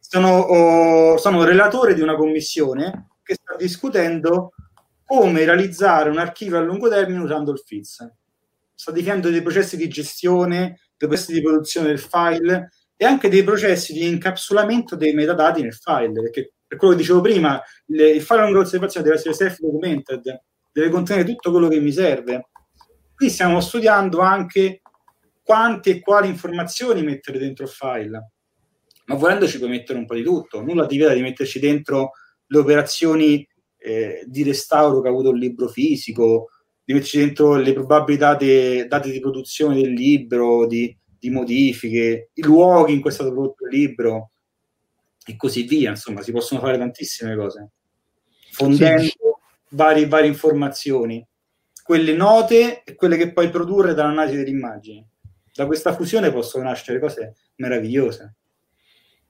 [0.00, 4.52] Sono, oh, sono relatore di una commissione che sta discutendo
[5.04, 8.12] come realizzare un archivio a lungo termine usando il FITS.
[8.74, 13.44] Sta definendo dei processi di gestione, dei processi di produzione del file e anche dei
[13.44, 18.22] processi di incapsulamento dei metadati nel file, perché per quello che dicevo prima, il, il
[18.22, 20.40] fare una osservazione deve essere self-documented,
[20.72, 22.48] deve contenere tutto quello che mi serve.
[23.14, 24.80] Qui stiamo studiando anche
[25.42, 28.32] quante e quali informazioni mettere dentro il file,
[29.06, 32.12] ma volendo ci puoi mettere un po' di tutto, nulla ti vieta di metterci dentro
[32.46, 33.46] le operazioni
[33.78, 36.48] eh, di restauro che ha avuto il libro fisico,
[36.86, 42.42] di metterci dentro le probabili date, date di produzione del libro, di, di modifiche, i
[42.42, 44.30] luoghi in cui è stato prodotto il libro,
[45.26, 45.90] e così via.
[45.90, 47.70] Insomma, si possono fare tantissime cose,
[48.52, 49.16] fondendo sì.
[49.70, 51.26] varie, varie informazioni,
[51.82, 55.04] quelle note e quelle che puoi produrre dall'analisi delle immagini.
[55.52, 58.34] Da questa fusione possono nascere cose meravigliose.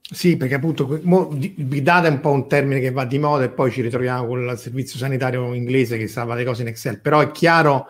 [0.08, 3.50] Sì, perché appunto big data è un po' un termine che va di moda e
[3.50, 7.20] poi ci ritroviamo con il servizio sanitario inglese che salva le cose in Excel, però
[7.20, 7.88] è chiaro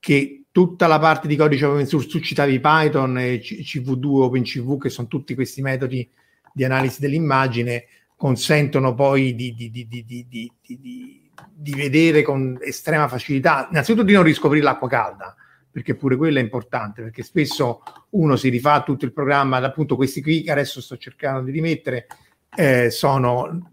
[0.00, 4.90] che tutta la parte di codice open source, tu citavi Python e CV2, OpenCV, che
[4.90, 6.08] sono tutti questi metodi
[6.52, 7.86] di analisi dell'immagine
[8.16, 14.88] consentono poi di, di, di, di, vedere con estrema facilità, innanzitutto di non riscoprire l'acqua
[14.88, 15.34] calda,
[15.72, 20.20] perché pure quello è importante, perché spesso uno si rifà tutto il programma, appunto questi
[20.20, 22.06] qui che adesso sto cercando di rimettere,
[22.54, 23.72] eh, sono,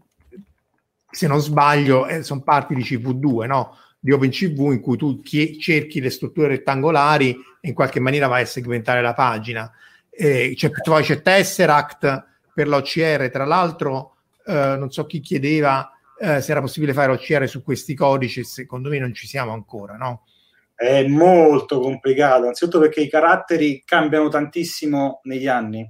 [1.12, 3.76] se non sbaglio, eh, sono parti di CV2, no?
[4.00, 8.44] di OpenCV in cui tu chi- cerchi le strutture rettangolari e in qualche maniera vai
[8.44, 9.70] a segmentare la pagina.
[10.10, 16.42] Eh, c'è, poi c'è Tesseract per l'OCR, tra l'altro eh, non so chi chiedeva eh,
[16.42, 20.24] se era possibile fare OCR su questi codici, secondo me non ci siamo ancora, no?
[20.80, 25.86] È molto complicato, anzitutto perché i caratteri cambiano tantissimo negli anni.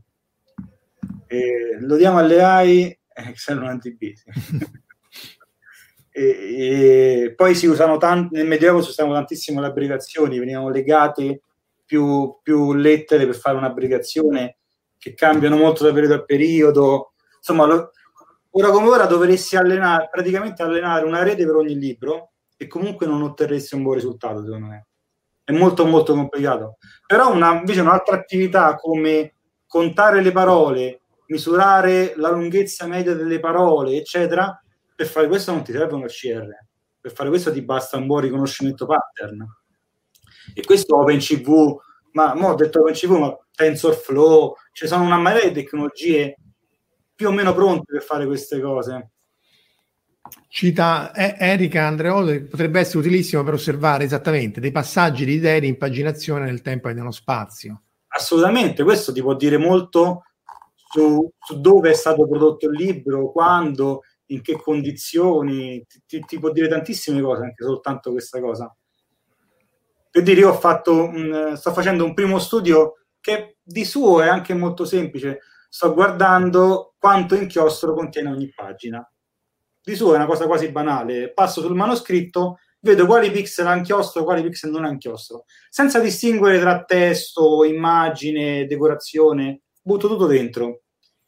[1.28, 4.24] E lo diamo alle AI, eh, servono antibisi.
[6.10, 11.44] e, e, poi si usano tanto, nel Medioevo si usavano tantissimo le abbreviazioni, venivano legate
[11.86, 14.58] più, più lettere per fare un'abbreviazione
[14.98, 17.14] che cambiano molto da periodo a periodo.
[17.38, 17.92] Insomma, lo,
[18.50, 22.29] ora come ora dovresti allenare, praticamente allenare una rete per ogni libro
[22.62, 24.88] e comunque non otterresti un buon risultato, secondo me.
[25.46, 26.76] È molto molto complicato.
[27.08, 29.36] Però una, invece un'altra attività come
[29.66, 34.62] contare le parole, misurare la lunghezza media delle parole, eccetera,
[34.94, 36.50] per fare questo non ti serve un OCR.
[37.00, 39.48] Per fare questo ti basta un buon riconoscimento pattern.
[40.54, 41.78] E questo OpenCV,
[42.12, 46.36] ma ho detto OpenCV, ma TensorFlow, ci sono una marea di tecnologie
[47.16, 49.12] più o meno pronte per fare queste cose.
[50.48, 56.46] Cita Erika Andreoli, potrebbe essere utilissimo per osservare esattamente dei passaggi di idee di impaginazione
[56.46, 57.82] nel tempo e nello spazio.
[58.08, 60.24] Assolutamente, questo ti può dire molto
[60.74, 66.52] su, su dove è stato prodotto il libro, quando, in che condizioni, ti, ti, può
[66.52, 68.76] dire tantissime cose, anche soltanto questa cosa.
[70.10, 74.28] Per dire, io ho fatto, un, sto facendo un primo studio che di suo è
[74.28, 75.42] anche molto semplice.
[75.70, 79.08] Sto guardando quanto inchiostro contiene ogni pagina.
[79.90, 81.34] Di suo è una cosa quasi banale.
[81.34, 86.60] Passo sul manoscritto, vedo quali pixel ha inchiostro, quali pixel non ha inchiostro, senza distinguere
[86.60, 90.84] tra testo, immagine, decorazione, butto tutto dentro.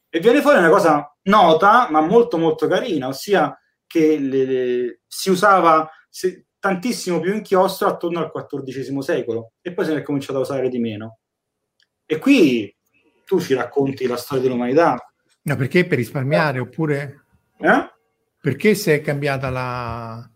[0.07, 5.31] E viene fuori una cosa nota, ma molto molto carina, ossia che le, le, si
[5.31, 10.37] usava se, tantissimo più inchiostro attorno al XIV secolo e poi se ne è cominciato
[10.37, 11.17] a usare di meno.
[12.05, 12.71] E qui
[13.25, 14.97] tu ci racconti la storia dell'umanità.
[15.41, 17.23] No, perché per risparmiare oppure...
[17.57, 17.99] Eh?
[18.41, 20.27] Perché si è cambiata la...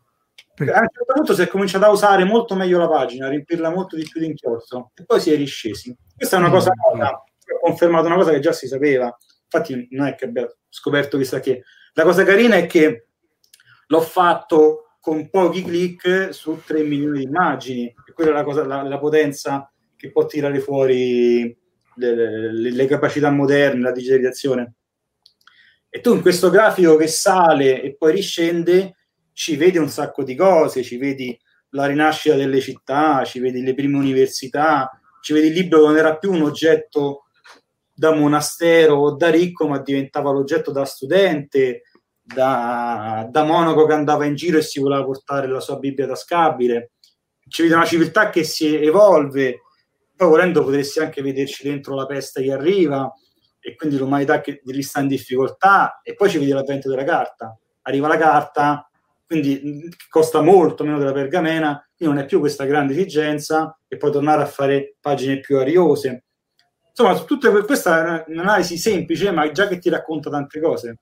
[0.54, 0.70] Per...
[0.70, 3.72] A un certo punto si è cominciato a usare molto meglio la pagina, a riempirla
[3.72, 5.94] molto di più di inchiostro e poi si è riscesi.
[6.16, 6.98] Questa è una cosa mm.
[6.98, 9.14] nota, ho confermato una cosa che già si sapeva.
[9.44, 11.64] Infatti non è che abbia scoperto chissà che.
[11.94, 13.08] La cosa carina è che
[13.88, 18.66] l'ho fatto con pochi clic su 3 milioni di immagini e quella è la, cosa,
[18.66, 21.58] la, la potenza che può tirare fuori
[21.96, 22.16] le,
[22.52, 24.74] le, le capacità moderne, la digitalizzazione.
[25.96, 28.98] E tu in questo grafico che sale e poi riscende
[29.32, 31.40] ci vedi un sacco di cose, ci vedi
[31.70, 34.92] la rinascita delle città, ci vedi le prime università,
[35.22, 37.28] ci vedi il libro che non era più un oggetto
[37.94, 41.84] da monastero o da ricco, ma diventava l'oggetto da studente,
[42.22, 46.92] da, da monaco che andava in giro e si voleva portare la sua Bibbia tascabile.
[47.48, 49.62] Ci vede una civiltà che si evolve,
[50.14, 53.10] poi volendo potresti anche vederci dentro la peste che arriva
[53.66, 57.58] e quindi l'umanità che sta in difficoltà e poi ci vedi l'avvento della carta.
[57.82, 58.88] Arriva la carta
[59.26, 64.12] quindi costa molto meno della pergamena quindi non è più questa grande esigenza e puoi
[64.12, 66.26] tornare a fare pagine più ariose.
[66.90, 71.00] Insomma tutta questa è un'analisi semplice ma già che ti racconta tante cose.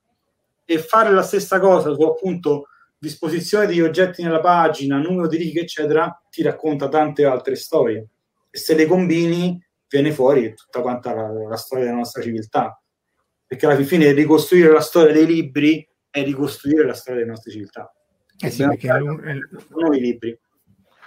[0.63, 5.59] E fare la stessa cosa su appunto disposizione degli oggetti nella pagina numero di righe
[5.59, 8.07] eccetera ti racconta tante altre storie.
[8.49, 9.61] E se le combini
[9.99, 12.81] viene fuori tutta quanta la, la storia della nostra civiltà.
[13.45, 17.93] Perché alla fine ricostruire la storia dei libri è ricostruire la storia delle nostre civiltà.
[18.39, 18.87] Eh sì, perché
[19.69, 20.37] nuovi libri.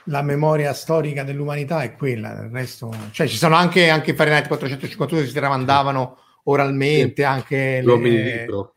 [0.04, 2.92] La memoria storica dell'umanità è quella, il resto...
[3.10, 7.24] Cioè ci sono anche, anche Fahrenheit 452 che si tramandavano oralmente, sì.
[7.24, 7.80] anche...
[7.82, 8.38] L'uomini le...
[8.38, 8.76] libro.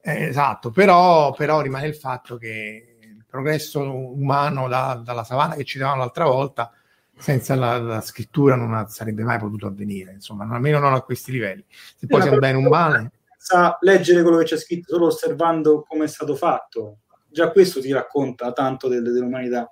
[0.00, 5.64] Eh, esatto, però, però rimane il fatto che il progresso umano da, dalla savana che
[5.64, 6.72] ci davano l'altra volta
[7.18, 11.64] senza la, la scrittura non sarebbe mai potuto avvenire, insomma, almeno non a questi livelli.
[11.68, 13.12] Se poi sia un bene o un male.
[13.36, 16.98] Sa leggere quello che c'è scritto solo osservando come è stato fatto.
[17.28, 19.70] Già questo ti racconta tanto del, dell'umanità.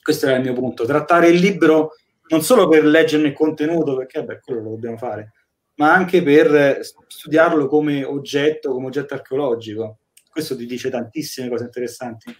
[0.00, 0.84] Questo era il mio punto.
[0.84, 1.92] Trattare il libro
[2.28, 5.32] non solo per leggerne il contenuto, perché beh, quello lo dobbiamo fare,
[5.76, 9.98] ma anche per studiarlo come oggetto, come oggetto archeologico.
[10.30, 12.34] Questo ti dice tantissime cose interessanti.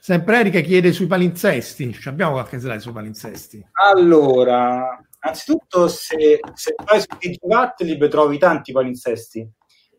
[0.00, 1.98] Sempre Erika chiede sui palinsesti.
[2.06, 3.66] Abbiamo qualche slide sui palinsesti?
[3.72, 9.48] Allora, anzitutto, se, se vai su Digivatlib trovi tanti palinsesti.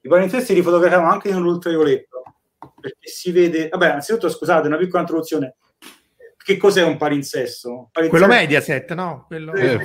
[0.01, 2.23] I palinsesti li fotografiamo anche in un ultravioletto
[2.79, 3.69] perché si vede.
[3.69, 5.55] Vabbè, anzitutto, scusate, una piccola introduzione.
[6.37, 7.89] Che cos'è un palinsesto?
[7.91, 8.25] palinsesto...
[8.25, 9.25] Quello Mediaset, no?
[9.27, 9.53] Quello...
[9.53, 9.79] Eh, eh,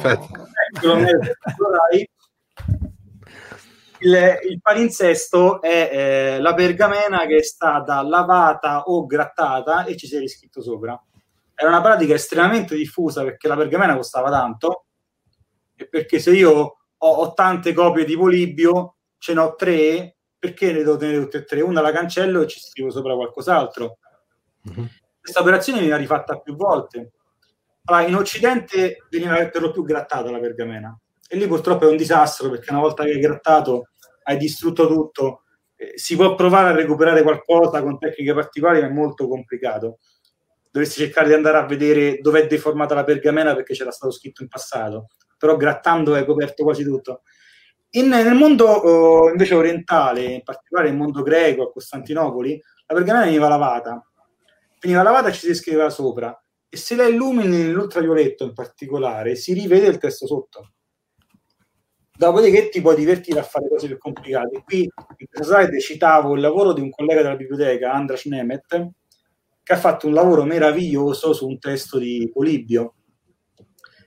[0.81, 1.37] quello Mediaset,
[3.99, 10.07] il, il palinsesto è eh, la pergamena che è stata lavata o grattata e ci
[10.07, 11.01] si è riscritto sopra.
[11.55, 14.86] Era una pratica estremamente diffusa perché la pergamena costava tanto
[15.76, 20.72] e perché se io ho, ho tante copie di Polibio, ce ne ho tre, perché
[20.72, 21.61] ne devo tenere tutte e tre?
[21.61, 23.99] Una la cancello e ci scrivo sopra qualcos'altro.
[24.68, 24.86] Mm-hmm.
[25.20, 27.12] Questa operazione viene rifatta più volte.
[27.84, 30.99] Allora, in Occidente veniva per lo più grattata la pergamena
[31.29, 33.89] e lì purtroppo è un disastro perché una volta che hai grattato
[34.25, 35.43] hai distrutto tutto.
[35.77, 39.99] Eh, si può provare a recuperare qualcosa con tecniche particolari, ma è molto complicato.
[40.70, 44.43] Dovresti cercare di andare a vedere dove è deformata la pergamena perché c'era stato scritto
[44.43, 45.09] in passato,
[45.39, 47.22] però grattando hai coperto quasi tutto.
[47.91, 53.25] In, nel mondo oh, invece orientale, in particolare nel mondo greco, a Costantinopoli, la pergamena
[53.25, 54.05] veniva lavata.
[54.81, 56.37] Veniva lavata e ci si scriveva sopra.
[56.68, 60.74] E se la illumini nell'ultravioletto in particolare, si rivede il testo sotto
[62.17, 64.62] Dopodiché ti puoi divertire a fare cose più complicate.
[64.65, 68.91] Qui in questa slide citavo il lavoro di un collega della biblioteca, Andras Nemet,
[69.65, 72.95] che ha fatto un lavoro meraviglioso su un testo di Polibio,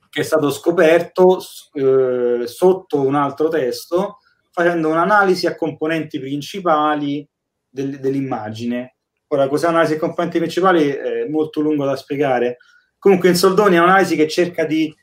[0.10, 1.40] che è stato scoperto
[1.74, 4.20] eh, sotto un altro testo,
[4.52, 7.28] facendo un'analisi a componenti principali
[7.68, 8.96] del, dell'immagine.
[9.28, 10.88] Ora, cos'è un'analisi a componenti principali?
[10.90, 12.58] È molto lungo da spiegare.
[12.98, 14.96] Comunque, in soldoni è un'analisi che cerca di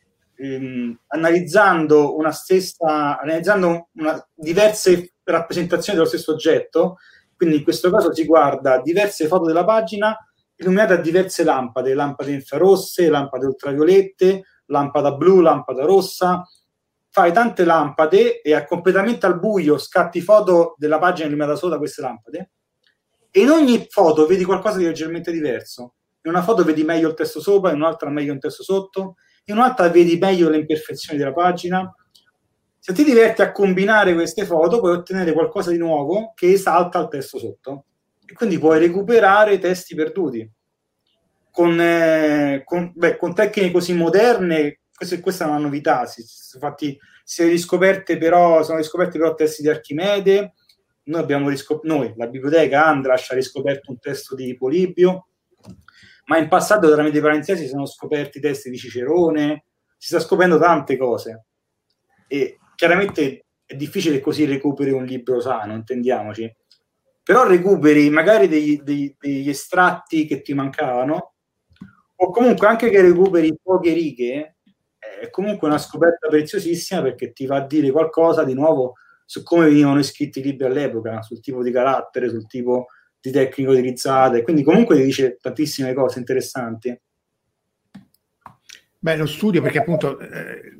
[0.44, 6.96] ehm, analizzando una stessa, analizzando una, diverse rappresentazioni dello stesso oggetto,
[7.36, 10.16] quindi in questo caso si guarda diverse foto della pagina
[10.56, 16.46] illuminate a diverse lampade, lampade infrarosse, lampade ultraviolette, lampada blu, lampada rossa,
[17.10, 21.78] fai tante lampade e a completamente al buio scatti foto della pagina illuminata solo da
[21.78, 22.50] queste lampade.
[23.30, 25.94] E in ogni foto vedi qualcosa di leggermente diverso.
[26.22, 29.16] In una foto vedi meglio il testo sopra, in un'altra meglio il testo sotto,
[29.46, 31.94] in un'altra vedi meglio le imperfezioni della pagina.
[32.78, 37.08] Se ti diverti a combinare queste foto, puoi ottenere qualcosa di nuovo che esalta il
[37.08, 37.84] testo sotto.
[38.26, 40.50] E quindi puoi recuperare testi perduti.
[41.50, 46.04] Con, eh, con, beh, con tecniche così moderne, questa, questa è una novità.
[46.06, 46.24] Si,
[46.54, 50.54] infatti, si riscoperte però, sono riscoperti però testi di Archimede.
[51.04, 55.28] Noi abbiamo riscoperto, noi, la biblioteca Andras ha riscoperto un testo di Polibio
[56.26, 59.64] ma in passato tramite i parentesi sono scoperti testi di Cicerone,
[59.96, 61.46] si sta scoprendo tante cose.
[62.26, 66.52] E chiaramente è difficile così recuperi un libro sano, intendiamoci,
[67.22, 71.34] però recuperi magari degli, degli, degli estratti che ti mancavano
[72.16, 74.56] o comunque anche che recuperi poche righe
[75.20, 78.94] è comunque una scoperta preziosissima perché ti va a dire qualcosa di nuovo
[79.24, 82.86] su come venivano scritti i libri all'epoca, sul tipo di carattere, sul tipo
[83.24, 87.00] di tecniche utilizzate, quindi comunque ti dice tantissime cose interessanti.
[88.98, 90.76] Beh, lo studio perché appunto eh,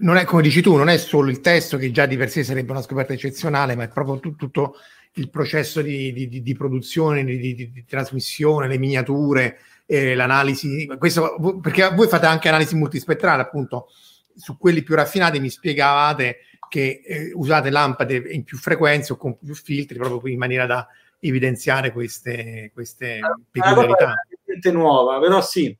[0.00, 2.44] non è come dici tu, non è solo il testo che già di per sé
[2.44, 4.76] sarebbe una scoperta eccezionale, ma è proprio tu, tutto
[5.14, 10.86] il processo di, di, di produzione, di, di, trasmissione, le miniature, eh, l'analisi.
[10.98, 13.88] Questo perché voi fate anche analisi multispettrale, appunto,
[14.34, 19.38] su quelli più raffinati mi spiegavate che eh, usate lampade in più frequenze o con
[19.38, 20.86] più filtri, proprio in maniera da
[21.20, 24.14] evidenziare queste, queste peculiarità.
[24.60, 25.76] È nuova, però sì,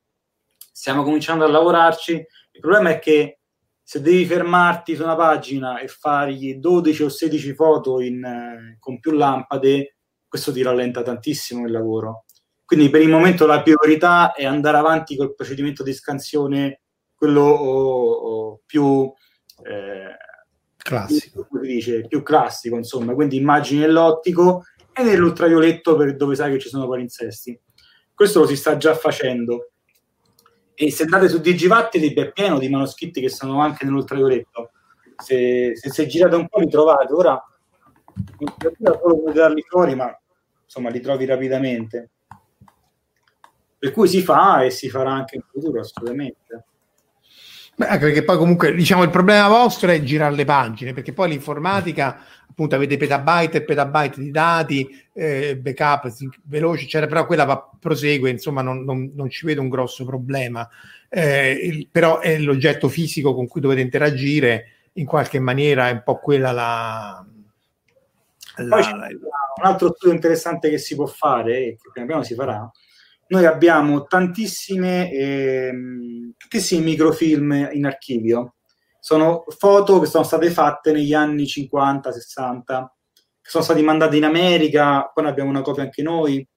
[0.55, 2.13] stiamo cominciando a lavorarci.
[2.13, 3.39] Il problema è che
[3.81, 8.99] se devi fermarti su una pagina e fargli 12 o 16 foto in, eh, con
[8.99, 9.95] più lampade,
[10.27, 12.25] questo ti rallenta tantissimo il lavoro.
[12.65, 16.81] Quindi per il momento la priorità è andare avanti col procedimento di scansione,
[17.15, 19.09] quello oh, oh, più
[19.63, 20.17] eh,
[20.75, 21.47] classico.
[21.61, 24.63] Dice, più classico, insomma, quindi immagini nell'ottico
[24.97, 27.59] e nell'ultravioletto per dove sai che ci sono palinsesti.
[28.13, 29.71] Questo lo si sta già facendo.
[30.73, 34.71] E se andate su Digivattiti è pieno di manoscritti che sono anche nell'ultravioletto.
[35.15, 37.13] Se, se, se girate un po' li trovate.
[37.13, 37.41] Ora
[38.39, 40.19] non ti solo come tirarli fuori, ma
[40.63, 42.09] insomma li trovi rapidamente.
[43.77, 46.65] Per cui si fa e si farà anche in futuro, assolutamente.
[47.79, 51.29] Beh, anche perché poi comunque diciamo il problema vostro è girare le pagine, perché poi
[51.29, 52.19] l'informatica
[52.49, 56.11] appunto avete petabyte e petabyte di dati, eh, backup
[56.45, 60.67] veloci, eccetera, però quella va, prosegue, insomma non, non, non ci vedo un grosso problema.
[61.07, 66.01] Eh, il, però è l'oggetto fisico con cui dovete interagire, in qualche maniera è un
[66.03, 67.23] po' quella la...
[68.55, 69.07] la, la...
[69.59, 72.71] un altro studio interessante che si può fare, e che piano piano si farà,
[73.29, 75.71] noi abbiamo tantissime, eh,
[76.37, 78.55] tantissimi microfilm in archivio.
[78.99, 82.95] Sono foto che sono state fatte negli anni 50, 60,
[83.41, 86.47] che sono stati mandati in America, poi ne abbiamo una copia anche noi.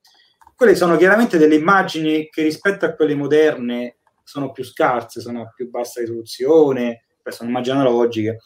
[0.54, 5.52] Quelle sono chiaramente delle immagini che rispetto a quelle moderne sono più scarse, sono a
[5.54, 8.38] più bassa risoluzione, sono immagini analogiche.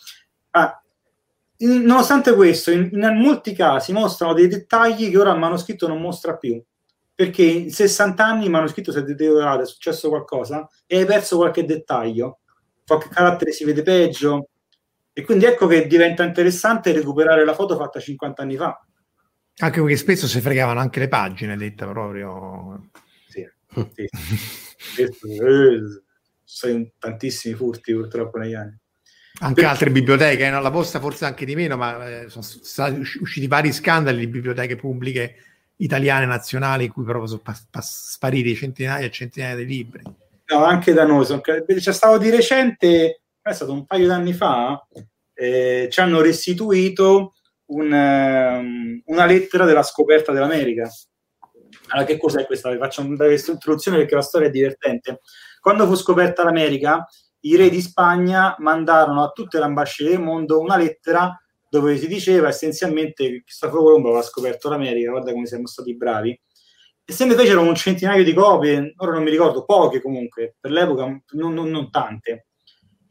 [1.59, 6.01] In- nonostante questo, in, in molti casi mostrano dei dettagli che ora il manoscritto non
[6.01, 6.63] mostra più.
[7.15, 11.37] Perché in 60 anni il manoscritto si è deteriorato, è successo qualcosa e hai perso
[11.37, 12.41] qualche dettaglio,
[12.85, 14.49] qualche carattere si vede peggio.
[15.13, 18.85] E quindi ecco che diventa interessante recuperare la foto fatta 50 anni fa.
[19.59, 22.91] Anche perché spesso si fregavano anche le pagine, detta proprio.
[23.29, 23.49] Sì,
[23.93, 24.09] sì.
[25.01, 25.81] Eh,
[26.43, 28.77] sono tantissimi furti purtroppo negli anni.
[29.41, 30.61] Anche Per- altre biblioteche, eh, no?
[30.61, 32.45] la posta forse anche di meno, ma eh, sono
[33.21, 35.37] usciti vari scandali di biblioteche pubbliche
[35.77, 40.03] italiane nazionali in cui proprio sono pas- pas- spariti centinaia e centinaia di libri.
[40.47, 41.25] No, anche da noi.
[41.25, 44.87] Sono, c'è stato di recente, è stato un paio d'anni fa,
[45.33, 47.35] eh, ci hanno restituito
[47.67, 50.89] un, ehm, una lettera della scoperta dell'America.
[51.89, 52.71] Allora, che cos'è questa?
[52.71, 55.21] Vi faccio una breve introduzione perché la storia è divertente.
[55.61, 57.07] Quando fu scoperta l'America,
[57.41, 61.37] i re di Spagna mandarono a tutte le ambasce del mondo una lettera
[61.75, 66.41] dove si diceva essenzialmente che Cristoforo Colombo aveva scoperto l'America, guarda come siamo stati bravi.
[67.05, 70.71] E se ne fecero un centinaio di copie, ora non mi ricordo, poche comunque, per
[70.71, 72.47] l'epoca non, non- non tante.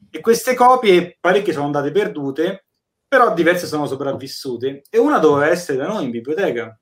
[0.09, 2.68] E queste copie, parecchie sono andate perdute,
[3.05, 4.84] però diverse sono sopravvissute.
[4.89, 6.80] E una doveva essere da noi in biblioteca.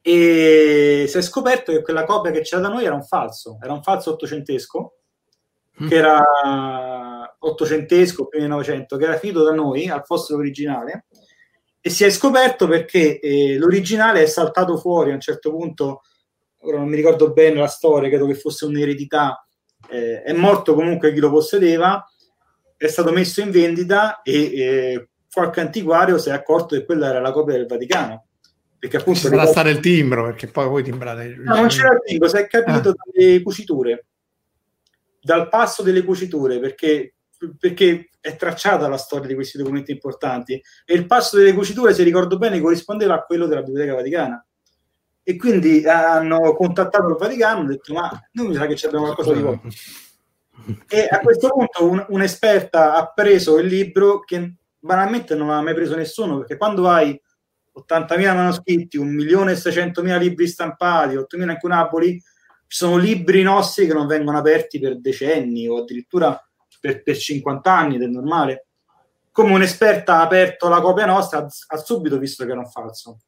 [0.00, 3.72] E si è scoperto che quella copia che c'era da noi era un falso, era
[3.72, 4.98] un falso ottocentesco,
[5.88, 6.22] che era
[7.42, 11.06] ottocentesco, prima 900, che era finito da noi al posto dell'originale
[11.84, 16.02] e si è scoperto perché eh, l'originale è saltato fuori a un certo punto,
[16.60, 19.44] ora non mi ricordo bene la storia, credo che fosse un'eredità,
[19.90, 22.04] eh, è morto comunque chi lo possedeva,
[22.76, 27.20] è stato messo in vendita e eh, qualche antiquario si è accorto che quella era
[27.20, 28.26] la copia del Vaticano.
[28.78, 31.36] Perché appunto Ci sarà stato il timbro, perché poi voi timbrate.
[31.38, 34.06] No, non c'era il timbro, si è capito dalle cuciture,
[35.20, 37.14] dal passo delle cuciture, perché,
[37.58, 42.02] perché è tracciata la storia di questi documenti importanti e il passo delle cuciture, se
[42.02, 44.46] ricordo bene, corrispondeva a quello della Biblioteca Vaticana.
[45.24, 49.04] E quindi hanno contattato il Vaticano e hanno detto: Ma noi mi sa che abbiamo
[49.04, 49.62] qualcosa di buono.
[50.88, 55.74] E a questo punto un- un'esperta ha preso il libro che banalmente non aveva mai
[55.74, 57.20] preso nessuno, perché quando hai
[57.72, 62.20] 80.000 manoscritti, 1.600.000 libri stampati, 8.000 incunaboli,
[62.66, 66.40] ci sono libri nostri che non vengono aperti per decenni o addirittura
[66.82, 68.66] per, per 50 anni ed è normale.
[69.30, 73.20] Come un'esperta ha aperto la copia nostra, ha, ha subito visto che era un falso.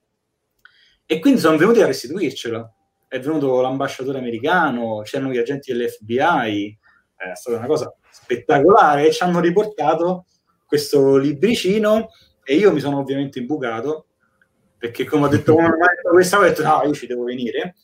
[1.06, 2.74] E quindi sono venuti a restituircelo.
[3.06, 6.78] È venuto l'ambasciatore americano, c'erano gli agenti dell'FBI,
[7.14, 10.26] è stata una cosa spettacolare e ci hanno riportato
[10.66, 12.08] questo libricino
[12.42, 14.06] e io mi sono ovviamente imbucato
[14.76, 15.76] perché come ho detto mai
[16.10, 17.76] questa ho detto no io ci devo venire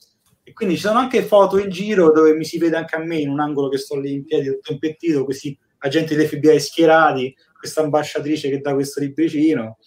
[0.51, 3.18] e quindi ci sono anche foto in giro dove mi si vede anche a me
[3.18, 7.82] in un angolo che sto lì in piedi tutto impettito questi agenti dell'FBI schierati questa
[7.82, 9.78] ambasciatrice che dà questo libricino.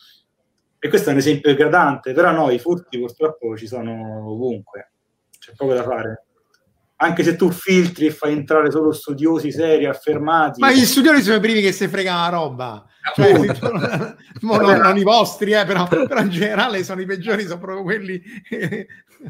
[0.80, 4.92] E questo è un esempio eclatante però no i furti purtroppo ci sono ovunque
[5.38, 6.28] c'è poco da fare.
[6.96, 10.62] Anche se tu filtri e fai entrare solo studiosi seri affermati.
[10.62, 12.86] Ma gli studioni sono i primi che si fregano la roba.
[13.16, 13.34] Cioè,
[14.42, 18.22] non, i vostri, eh, però, però in generale sono i peggiori, sono proprio quelli.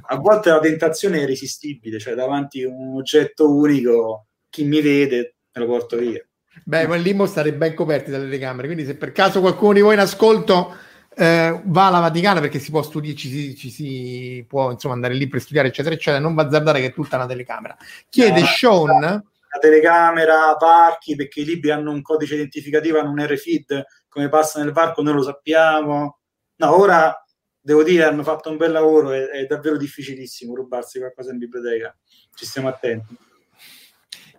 [0.07, 5.36] a volte la tentazione è irresistibile, cioè davanti a un oggetto unico, chi mi vede
[5.53, 6.24] me lo porto via.
[6.63, 9.95] Beh, ma lì state ben coperti dalle telecamere, quindi se per caso qualcuno di voi
[9.95, 10.75] in ascolto
[11.16, 15.13] eh, va alla Vaticana perché si può studiare, ci si, ci si può insomma andare
[15.13, 17.75] lì per studiare, eccetera, eccetera, non va azzardare che è tutta una telecamera.
[18.09, 18.45] Chiede No.
[18.45, 19.24] Sean,
[19.54, 24.63] La telecamera, varchi, perché i libri hanno un codice identificativo, hanno un RFID, come passa
[24.63, 26.20] nel varco noi lo sappiamo.
[26.55, 27.16] No, ora
[27.59, 31.96] devo dire hanno fatto un bel lavoro, è, è davvero difficilissimo rubarsi qualcosa in biblioteca,
[32.36, 33.16] ci stiamo attenti.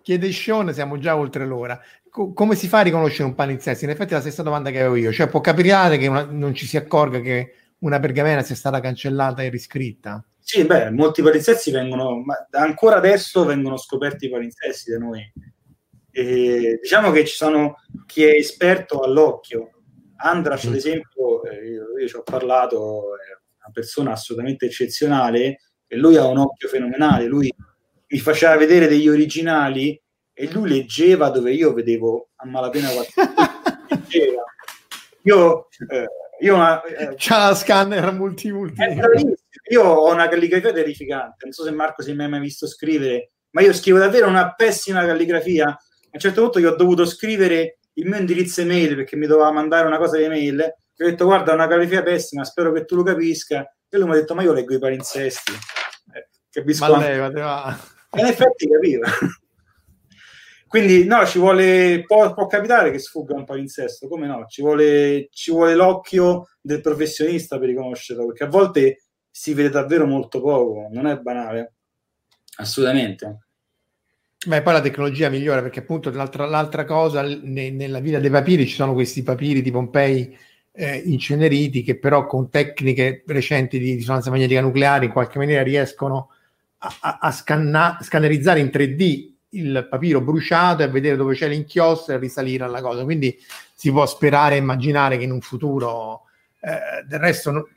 [0.01, 1.81] chiede Sean, siamo già oltre l'ora.
[2.09, 3.85] Co- come si fa a riconoscere un palinsesto?
[3.85, 6.53] In effetti è la stessa domanda che avevo io, cioè può capitare che una- non
[6.53, 10.23] ci si accorga che una pergamena sia stata cancellata e riscritta?
[10.47, 15.23] Sì, beh, molti palinsesti vengono, ma ancora adesso vengono scoperti i palinsesti da noi.
[16.11, 19.71] E diciamo che ci sono chi è esperto all'occhio.
[20.17, 20.75] Andras, ad Mm.
[20.75, 26.27] esempio, eh, io, io ci ho parlato, è una persona assolutamente eccezionale e lui ha
[26.27, 27.25] un occhio fenomenale.
[27.25, 27.51] Lui
[28.07, 29.99] mi faceva vedere degli originali
[30.31, 32.89] e lui leggeva dove io vedevo a malapena
[33.89, 34.43] leggeva.
[35.23, 36.05] Io, eh,
[36.41, 38.79] io una- eh, C'ha la scanner multi multi.
[38.79, 39.33] è bravissimo.
[39.71, 41.45] Io ho una calligrafia terrificante.
[41.45, 45.05] Non so se Marco si è mai visto scrivere, ma io scrivo davvero una pessima
[45.05, 45.67] calligrafia.
[45.67, 45.77] A
[46.11, 49.87] un certo punto io ho dovuto scrivere il mio indirizzo email perché mi doveva mandare
[49.87, 50.73] una cosa di email.
[50.95, 53.61] Gli ho detto: Guarda, una calligrafia pessima, spero che tu lo capisca.
[53.89, 55.51] E lui mi ha detto: Ma io leggo i palinsesti.
[56.13, 57.79] Eh, capisco Ma anche- levate, va.
[58.11, 59.09] e in effetti capiva.
[60.67, 64.45] quindi no, ci vuole, può, può, capitare che sfugga un palinsesto, come no?
[64.45, 69.04] Ci vuole, ci vuole l'occhio del professionista per riconoscerlo, perché a volte
[69.37, 71.73] si vede davvero molto poco, non è banale,
[72.55, 73.39] assolutamente.
[74.47, 78.65] Beh, poi la tecnologia migliora perché appunto l'altra, l'altra cosa, ne, nella vita dei papiri
[78.65, 80.37] ci sono questi papiri di Pompei
[80.71, 86.29] eh, inceneriti che però con tecniche recenti di risonanza magnetica nucleare in qualche maniera riescono
[86.77, 92.15] a, a, a scanna, scannerizzare in 3D il papiro bruciato e vedere dove c'è l'inchiostro
[92.15, 93.03] e risalire alla cosa.
[93.03, 93.37] Quindi
[93.73, 96.21] si può sperare e immaginare che in un futuro,
[96.61, 97.67] eh, del resto,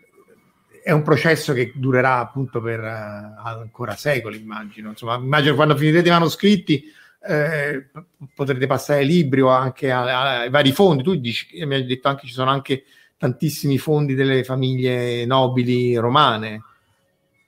[0.83, 4.91] è un processo che durerà appunto per uh, ancora secoli, immagino.
[4.91, 6.85] Insomma, immagino quando finirete i manoscritti
[7.21, 7.89] eh,
[8.35, 11.03] potrete passare libri o anche ai vari fondi.
[11.03, 12.85] Tu dici, mi hai detto anche ci sono anche
[13.17, 16.63] tantissimi fondi delle famiglie nobili romane.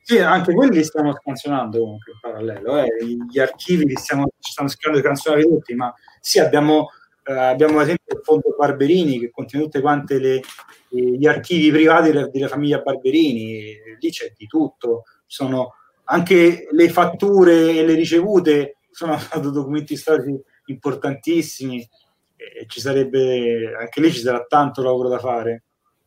[0.02, 2.78] Sì, anche quelli li stiamo scansionando comunque in parallelo.
[2.78, 2.88] Eh.
[3.30, 6.88] Gli archivi li stiamo, stanno scrivendo canzonare tutti, ma sì, abbiamo,
[7.30, 10.40] eh, abbiamo ad esempio il fondo Barberini che contiene tutte quante le,
[10.88, 15.74] gli archivi privati della, della famiglia Barberini, lì c'è di tutto, sono
[16.04, 20.36] anche le fatture e le ricevute sono documenti storici
[20.66, 21.88] importantissimi
[22.36, 25.62] e ci sarebbe anche lì ci sarà tanto lavoro da fare.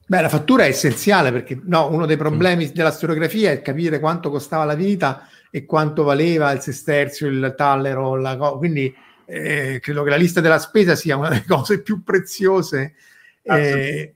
[0.05, 2.71] Beh, la fattura è essenziale perché no, uno dei problemi mm.
[2.73, 8.17] della storiografia è capire quanto costava la vita e quanto valeva il sesterzio, il tallero,
[8.17, 8.93] la co- quindi
[9.25, 12.95] eh, credo che la lista della spesa sia una delle cose più preziose.
[13.41, 14.15] Eh,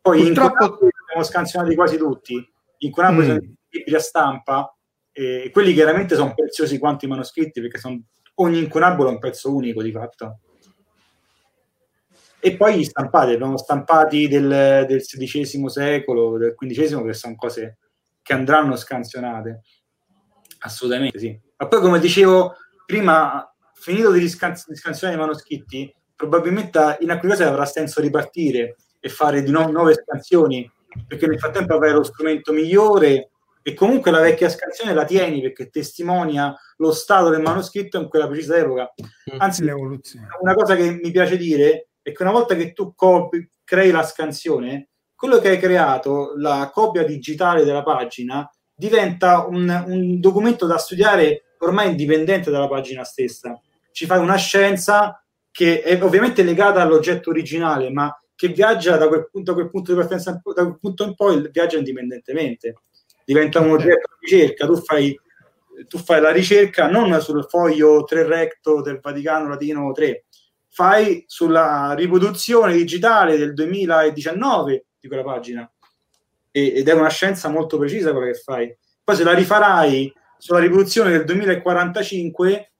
[0.00, 0.64] poi Purtroppo...
[0.64, 3.24] abbiamo scansionati quasi tutti, in Conabo mm.
[3.24, 4.76] sono libri a stampa,
[5.12, 8.00] e quelli chiaramente sono preziosi quanto i manoscritti perché sono,
[8.36, 10.38] ogni incunabolo è un pezzo unico di fatto.
[12.44, 17.78] E poi gli stampati, abbiamo stampati del, del XVI secolo, del XV, che sono cose
[18.20, 19.62] che andranno scansionate.
[20.60, 21.38] Assolutamente sì.
[21.56, 23.51] Ma poi, come dicevo prima,
[23.82, 29.08] finito di, scans- di scansionare i manoscritti, probabilmente in alcune cose avrà senso ripartire e
[29.08, 30.70] fare di nuovo nuove scansioni,
[31.06, 33.30] perché nel frattempo avrai lo strumento migliore
[33.60, 38.28] e comunque la vecchia scansione la tieni perché testimonia lo stato del manoscritto in quella
[38.28, 38.92] precisa epoca.
[39.34, 39.40] Mm.
[39.40, 43.90] Anzi, una cosa che mi piace dire è che una volta che tu copi, crei
[43.90, 50.66] la scansione, quello che hai creato, la copia digitale della pagina, diventa un, un documento
[50.66, 53.60] da studiare ormai indipendente dalla pagina stessa.
[53.92, 59.28] Ci fai una scienza che è ovviamente legata all'oggetto originale, ma che viaggia da quel
[59.30, 62.74] punto, quel punto di partenza, da quel punto in poi viaggia indipendentemente,
[63.24, 65.18] diventa un oggetto di ricerca, tu fai,
[65.86, 70.24] tu fai la ricerca non sul foglio 3 recto del Vaticano Latino 3,
[70.70, 75.70] fai sulla riproduzione digitale del 2019 di quella pagina.
[76.50, 78.76] Ed è una scienza molto precisa quella che fai.
[79.04, 82.71] Poi se la rifarai sulla riproduzione del 2045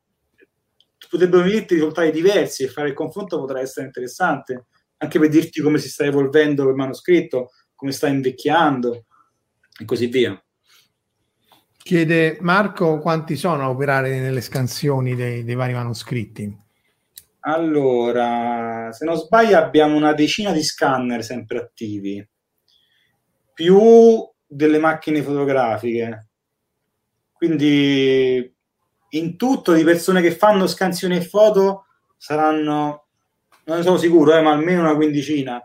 [1.09, 4.67] potrebbero venirti risultati diversi e fare il confronto potrà essere interessante
[5.03, 9.05] anche per dirti come si sta evolvendo il manoscritto, come sta invecchiando
[9.81, 10.41] e così via.
[11.77, 16.61] Chiede Marco quanti sono a operare nelle scansioni dei, dei vari manoscritti.
[17.41, 22.25] Allora, se non sbaglio abbiamo una decina di scanner sempre attivi,
[23.53, 26.29] più delle macchine fotografiche.
[27.33, 28.55] Quindi
[29.15, 31.87] in tutto di persone che fanno scansioni e foto
[32.17, 33.07] saranno
[33.65, 35.65] non ne sono sicuro, eh, ma almeno una quindicina,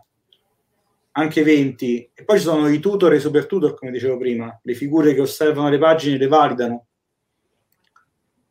[1.14, 2.11] anche 20.
[2.14, 5.14] E poi ci sono i tutor e i super tutor, come dicevo prima, le figure
[5.14, 6.86] che osservano le pagine e le validano.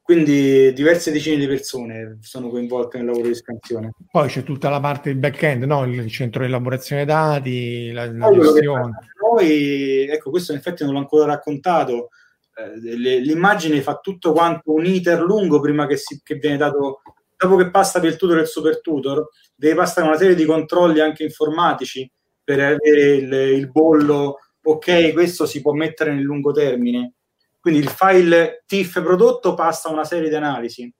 [0.02, 3.90] Quindi diverse decine di persone sono coinvolte nel lavoro di scansione.
[4.08, 5.84] Poi c'è tutta la parte del back-end, no?
[5.84, 8.92] il centro di elaborazione dati, la, la gestione.
[9.20, 12.10] Noi, ecco, questo in effetti non l'ho ancora raccontato,
[12.56, 17.02] eh, l'immagine fa tutto quanto un iter lungo prima che, si, che viene dato
[17.36, 20.46] dopo che passa per il tutor e il super tutor, deve passare una serie di
[20.46, 22.10] controlli anche informatici
[22.42, 27.12] per avere il, il bollo, ok, questo si può mettere nel lungo termine.
[27.60, 30.90] Quindi il file TIFF prodotto passa una serie di analisi,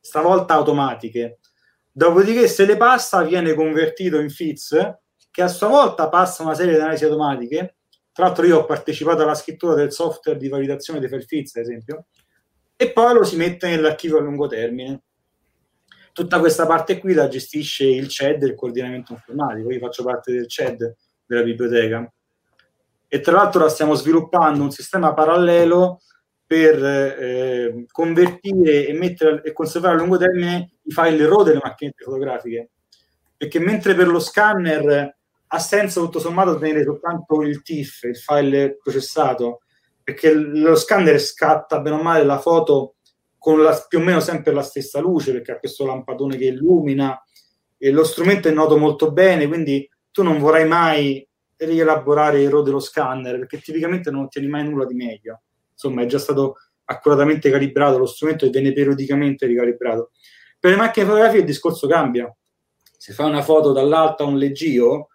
[0.00, 1.38] stavolta automatiche.
[1.92, 4.98] Dopodiché, se le passa, viene convertito in FITS,
[5.30, 7.76] che a sua volta passa una serie di analisi automatiche.
[8.14, 12.06] Tra l'altro, io ho partecipato alla scrittura del software di validazione dei FITS, ad esempio,
[12.76, 15.02] e poi lo si mette nell'archivio a lungo termine
[16.14, 19.70] tutta questa parte qui la gestisce il CED, il coordinamento informatico.
[19.70, 20.96] Io faccio parte del CED
[21.26, 22.10] della biblioteca.
[23.08, 26.00] E tra l'altro la stiamo sviluppando un sistema parallelo
[26.46, 32.04] per eh, convertire e, mettere, e conservare a lungo termine i file RAW delle macchinette
[32.04, 32.70] fotografiche.
[33.36, 35.16] Perché mentre per lo scanner
[35.46, 39.60] ha senso tutto sommato tenere soltanto il TIFF, il file processato,
[40.02, 42.96] perché lo scanner scatta bene o male la foto
[43.38, 47.22] con la, più o meno sempre la stessa luce perché ha questo lampadone che illumina
[47.76, 51.26] e lo strumento è noto molto bene, quindi tu non vorrai mai
[51.56, 55.42] rielaborare il RAW dello scanner perché tipicamente non ottieni mai nulla di meglio.
[55.72, 60.12] Insomma, è già stato accuratamente calibrato lo strumento e viene periodicamente ricalibrato.
[60.58, 62.34] Per le macchine fotografiche il discorso cambia.
[62.96, 65.08] Se fai una foto dall'alto a un leggio,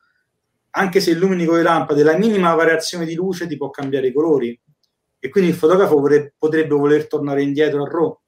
[0.71, 4.13] anche se illumini con le lampade, la minima variazione di luce ti può cambiare i
[4.13, 4.59] colori
[5.19, 8.19] e quindi il fotografo vorrebbe, potrebbe voler tornare indietro al RAW.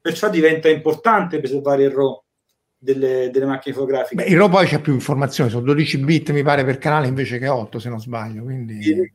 [0.00, 2.22] Perciò diventa importante preservare il RAW
[2.78, 4.22] delle, delle macchine fotografiche.
[4.22, 7.38] Beh, il RAW poi c'è più informazioni, sono 12 bit mi pare per canale invece
[7.38, 8.42] che 8 se non sbaglio.
[8.42, 8.78] Quindi...
[8.90, 9.06] Eh,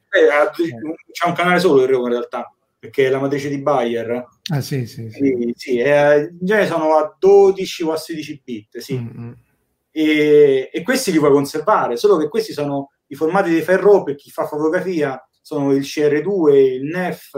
[1.11, 4.25] c'è un canale solo il RAW in realtà, perché è la matrice di Bayer.
[4.51, 5.09] Ah sì, sì.
[5.09, 5.19] sì.
[5.19, 8.97] sì, sì eh, in genere sono a 12 o a 16 bit, sì.
[8.97, 9.31] Mm-hmm.
[9.99, 14.13] E, e, questi li puoi conservare, solo che questi sono i formati di RAW per
[14.13, 17.33] chi fa fotografia, sono il CR2, il NEF,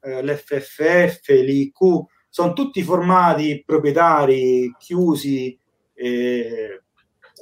[0.00, 1.78] eh, l'FFF, l'IQ,
[2.28, 5.56] sono tutti formati proprietari, chiusi,
[5.94, 6.82] eh,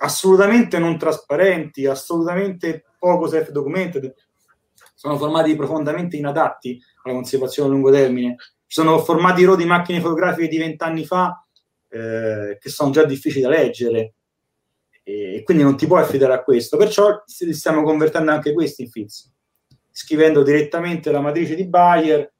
[0.00, 4.14] assolutamente non trasparenti, assolutamente poco self-documented,
[4.94, 8.36] sono formati profondamente inadatti alla conservazione a lungo termine.
[8.66, 11.42] Ci sono formati RAW di macchine fotografiche di vent'anni fa
[11.88, 14.16] eh, che sono già difficili da leggere
[15.02, 16.76] e quindi non ti puoi affidare a questo.
[16.76, 19.32] Perciò stiamo convertendo anche questi in FITS,
[19.90, 22.32] scrivendo direttamente la matrice di Bayer.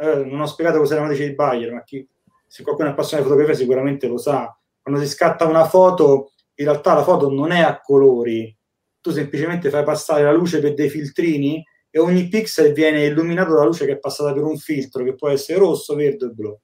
[0.00, 2.06] Eh, non ho spiegato cos'è la matrice di Bayer, ma chi,
[2.46, 4.56] se qualcuno è appassionato di fotografia sicuramente lo sa.
[4.80, 8.56] Quando si scatta una foto, in realtà la foto non è a colori,
[9.00, 13.66] tu semplicemente fai passare la luce per dei filtrini e ogni pixel viene illuminato dalla
[13.66, 16.58] luce che è passata per un filtro che può essere rosso, verde o blu.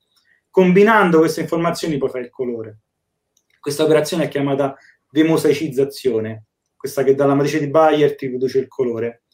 [0.49, 2.81] Combinando queste informazioni poi fai il colore.
[3.61, 4.75] Questa operazione è chiamata
[5.11, 6.47] demosaicizzazione,
[6.77, 9.25] questa che dalla matrice di Bayer ti produce il colore.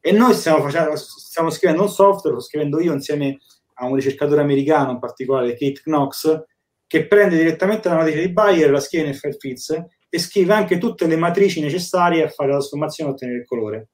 [0.00, 3.38] E noi stiamo, facendo, stiamo scrivendo un software, lo sto scrivendo io insieme
[3.74, 6.42] a un ricercatore americano, in particolare Kate Knox,
[6.86, 11.06] che prende direttamente la matrice di Bayer, la scrive nel FileFits e scrive anche tutte
[11.06, 13.88] le matrici necessarie a fare la trasformazione e ottenere il colore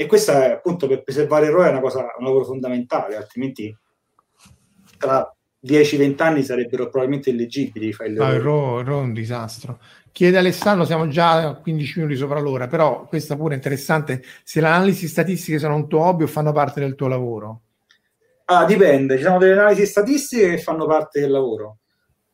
[0.00, 3.76] e questa appunto per preservare il ROE è una cosa, un lavoro fondamentale, altrimenti
[4.96, 5.28] tra
[5.64, 9.80] 10-20 anni sarebbero probabilmente illeggibili i file ah, il RAW, è un disastro.
[10.12, 14.60] Chiede Alessandro, siamo già a 15 minuti sopra l'ora, però questa pure è interessante, se
[14.60, 17.60] le analisi statistiche sono un tuo hobby o fanno parte del tuo lavoro?
[18.46, 21.78] Ah, dipende, ci sono delle analisi statistiche che fanno parte del lavoro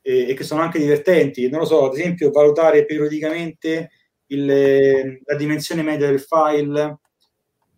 [0.01, 3.91] e, e che sono anche divertenti, non lo so, ad esempio valutare periodicamente
[4.27, 6.99] il, la dimensione media del file,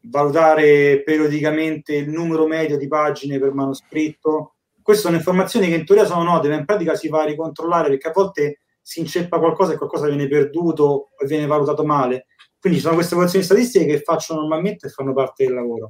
[0.03, 4.56] valutare periodicamente il numero medio di pagine per manoscritto.
[4.87, 7.89] Queste sono informazioni che in teoria sono note, ma in pratica si va a ricontrollare
[7.89, 12.27] perché a volte si inceppa qualcosa e qualcosa viene perduto o viene valutato male.
[12.61, 15.89] Quindi ci sono queste informazioni statistiche che faccio normalmente e fanno parte del lavoro.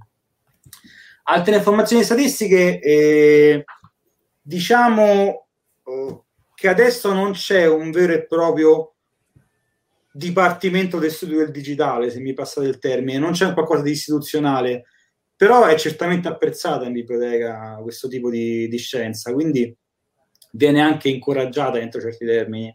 [1.24, 3.64] Altre informazioni statistiche, eh,
[4.40, 5.46] diciamo
[5.84, 6.20] eh,
[6.54, 8.94] che adesso non c'è un vero e proprio
[10.10, 14.84] dipartimento del studio del digitale, se mi passate il termine, non c'è qualcosa di istituzionale,
[15.36, 19.76] però è certamente apprezzata in biblioteca questo tipo di, di scienza, quindi
[20.52, 22.74] viene anche incoraggiata entro certi termini.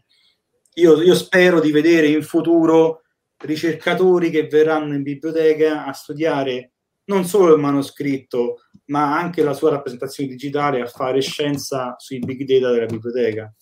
[0.74, 3.02] Io, io, spero di vedere in futuro
[3.36, 6.72] ricercatori che verranno in biblioteca a studiare
[7.04, 12.44] non solo il manoscritto, ma anche la sua rappresentazione digitale, a fare scienza sui big
[12.44, 13.52] data della biblioteca.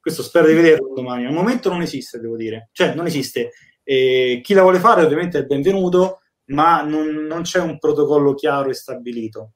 [0.00, 1.26] Questo spero di vederlo domani.
[1.26, 2.70] Al momento non esiste, devo dire.
[2.72, 3.52] Cioè, non esiste.
[3.82, 8.70] E chi la vuole fare ovviamente è benvenuto, ma non, non c'è un protocollo chiaro
[8.70, 9.52] e stabilito.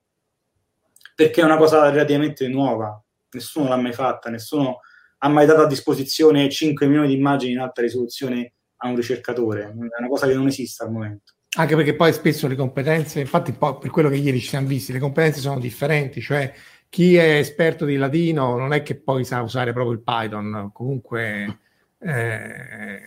[1.15, 3.01] Perché è una cosa relativamente nuova.
[3.31, 4.81] Nessuno l'ha mai fatta, nessuno
[5.19, 9.63] ha mai dato a disposizione 5 milioni di immagini in alta risoluzione a un ricercatore.
[9.63, 11.35] È una cosa che non esiste al momento.
[11.55, 14.99] Anche perché poi spesso le competenze, infatti per quello che ieri ci siamo visti, le
[14.99, 16.53] competenze sono differenti, cioè
[16.89, 21.59] chi è esperto di latino non è che poi sa usare proprio il Python, comunque
[21.99, 23.01] eh,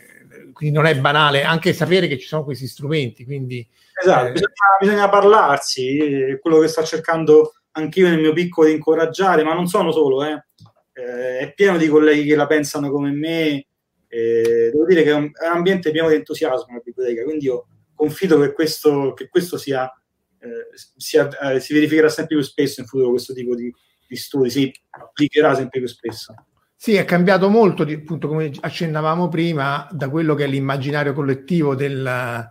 [0.53, 3.25] quindi non è banale anche sapere che ci sono questi strumenti.
[3.25, 3.65] Quindi,
[4.01, 9.43] esatto, eh, bisogna, bisogna, parlarsi, quello che sto cercando anch'io nel mio piccolo di incoraggiare,
[9.43, 10.45] ma non sono solo, eh.
[10.93, 13.65] Eh, è pieno di colleghi che la pensano come me.
[14.07, 17.67] devo dire che è un, è un, ambiente pieno di entusiasmo la biblioteca, quindi io
[17.93, 19.91] confido che questo, che questo sia
[20.45, 23.73] eh, si, eh, si, verificherà sempre più spesso in futuro questo tipo di,
[24.07, 26.35] di studi, si applicherà sempre più spesso.
[26.77, 32.49] Sì, è cambiato molto, appunto, come accennavamo prima, da quello che è l'immaginario collettivo del,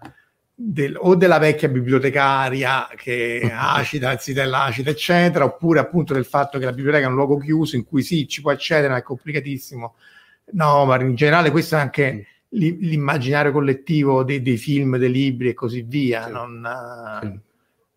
[0.55, 6.25] del, o della vecchia bibliotecaria che è acida, il zitella acida, eccetera, oppure appunto del
[6.25, 8.99] fatto che la biblioteca è un luogo chiuso in cui sì, ci può accedere, ma
[8.99, 9.95] è complicatissimo.
[10.53, 15.55] No, ma in generale questo è anche l'immaginario collettivo dei, dei film, dei libri e
[15.55, 16.25] così via.
[16.27, 16.33] Sì.
[16.33, 16.69] Non,
[17.23, 17.41] sì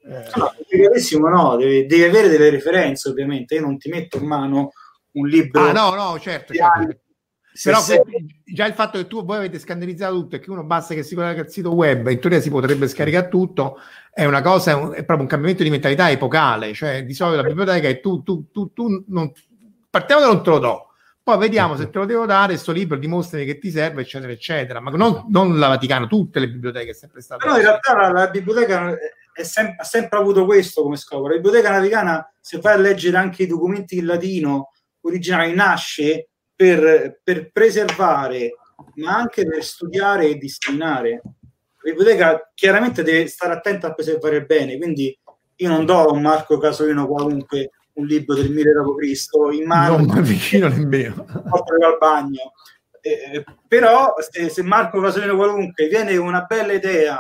[0.10, 0.30] Eh...
[0.36, 4.72] No, complicatissimo no, devi, devi, avere delle referenze ovviamente, io non ti metto in mano
[5.20, 5.62] un libro...
[5.62, 7.00] Ah no, no, certo, certo.
[7.64, 8.00] Però sei...
[8.46, 11.16] già il fatto che tu voi avete scandalizzato tutto e che uno basta che si
[11.16, 13.80] collega al sito web, in teoria si potrebbe scaricare tutto,
[14.12, 17.42] è una cosa, è, un, è proprio un cambiamento di mentalità epocale, cioè di solito
[17.42, 19.32] la biblioteca è tu, tu, tu, tu non,
[19.90, 20.88] partiamo da non te lo do,
[21.24, 24.80] poi vediamo se te lo devo dare, sto libro dimostrami che ti serve, eccetera, eccetera.
[24.80, 27.44] Ma non, non la Vaticano, tutte le biblioteche è sempre stata.
[27.44, 28.96] Però in realtà la, la biblioteca
[29.34, 31.28] sem- ha sempre avuto questo come scopo.
[31.28, 34.72] La biblioteca vaticana, se vai a leggere anche i documenti in latino
[35.08, 38.56] originali, nasce per, per preservare,
[38.96, 41.22] ma anche per studiare e disciplinare.
[41.24, 45.18] La biblioteca chiaramente deve stare attenta a preservare il bene, quindi
[45.60, 49.54] io non do a un Marco Casolino qualunque un libro del 1000 d.C.
[49.54, 49.98] in mano.
[49.98, 51.26] Non vicino nemmeno.
[51.28, 52.54] al bagno.
[53.02, 57.18] Eh, però se, se, Marco Casolino qualunque viene con una bella idea,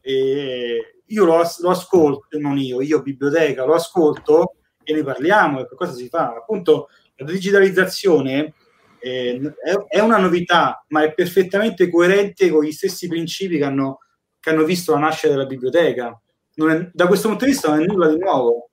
[0.00, 5.68] eh, io lo, lo, ascolto, non io, io biblioteca, lo ascolto e ne parliamo e
[5.74, 6.34] cosa si fa.
[6.36, 8.54] Appunto, la digitalizzazione
[8.98, 14.00] eh, è, è, una novità, ma è perfettamente coerente con gli stessi principi che hanno,
[14.40, 16.20] che hanno visto la nascita della biblioteca.
[16.54, 18.70] È, da questo punto di vista non è nulla di nuovo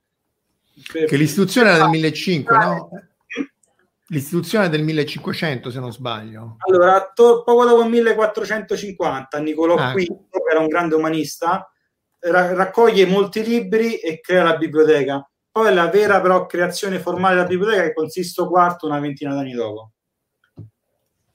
[0.91, 2.89] che l'istituzione era del 1500, no?
[4.07, 6.57] L'istituzione è del 1500, se non sbaglio.
[6.67, 9.93] Allora, to- poco dopo il 1450, Niccolò ah.
[9.93, 11.71] V, che era un grande umanista,
[12.19, 15.27] ra- raccoglie molti libri e crea la biblioteca.
[15.53, 19.53] Poi la vera però creazione formale della biblioteca è con Sisto IV una ventina d'anni
[19.53, 19.91] dopo.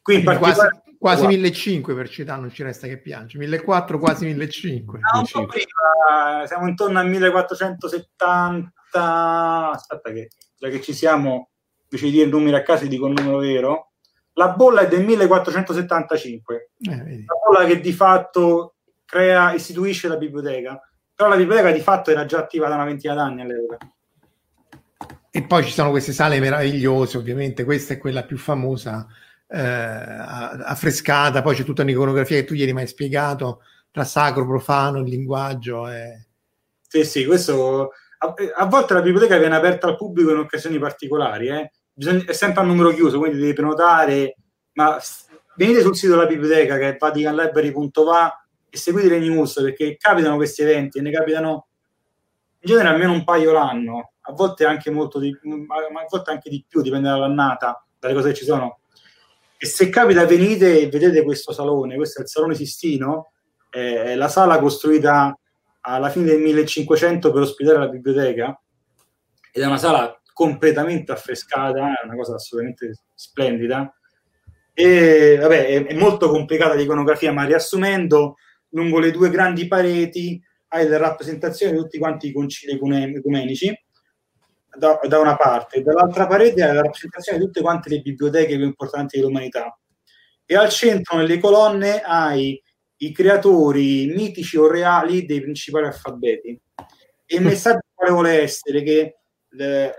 [0.02, 5.38] Qui in particolare quasi 1500 per città non ci resta che piange 1400 quasi 1500
[5.38, 11.50] no, prima, siamo intorno al 1470 aspetta che già che ci siamo
[11.84, 13.92] invece di dire il numero a caso dico il numero vero.
[14.32, 20.80] La bolla è del 1475 eh, la bolla che di fatto crea, istituisce la biblioteca.
[21.14, 23.78] Però la biblioteca di fatto era già attiva da una ventina d'anni all'epoca
[25.30, 29.06] e poi ci sono queste sale meravigliose ovviamente questa è quella più famosa
[29.46, 35.00] eh, affrescata poi c'è tutta un'iconografia che tu ieri mi hai spiegato tra sacro, profano,
[35.00, 36.26] il linguaggio e...
[36.86, 41.48] sì sì questo a, a, volte la biblioteca viene aperta al pubblico in occasioni particolari,
[41.48, 41.72] eh?
[41.92, 44.36] Bisogna, è sempre a numero chiuso, quindi devi prenotare,
[44.72, 44.98] ma
[45.56, 50.62] venite sul sito della biblioteca che è vaticanlibrary.va e seguite le news perché capitano questi
[50.62, 51.66] eventi e ne capitano
[52.60, 56.62] in genere almeno un paio l'anno, a volte anche molto di, a volte anche di
[56.68, 58.80] più, dipende dall'annata, dalle cose che ci sono.
[59.56, 63.32] E se capita venite e vedete questo salone, questo è il Salone Sistino,
[63.70, 65.36] è la sala costruita
[65.80, 68.60] alla fine del 1500 per ospitare la biblioteca
[69.50, 73.92] ed è una sala completamente affrescata, è una cosa assolutamente splendida.
[74.74, 78.36] E vabbè, è, molto complicata l'iconografia, ma riassumendo,
[78.70, 83.74] lungo le due grandi pareti hai le rappresentazioni di tutti quanti i concili ecumenici
[84.76, 88.64] da, da, una parte, dall'altra parete hai la rappresentazione di tutte quante le biblioteche più
[88.64, 89.78] importanti dell'umanità.
[90.44, 92.60] E al centro, nelle colonne, hai
[93.00, 96.60] i creatori mitici o reali dei principali alfabeti.
[97.26, 99.18] E il messaggio quale vuole essere che
[99.50, 99.94] le,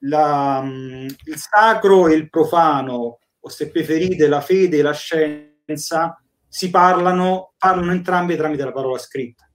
[0.00, 6.70] la, il sacro e il profano, o se preferite la fede e la scienza, si
[6.70, 9.48] parlano, parlano entrambi tramite la parola scritta,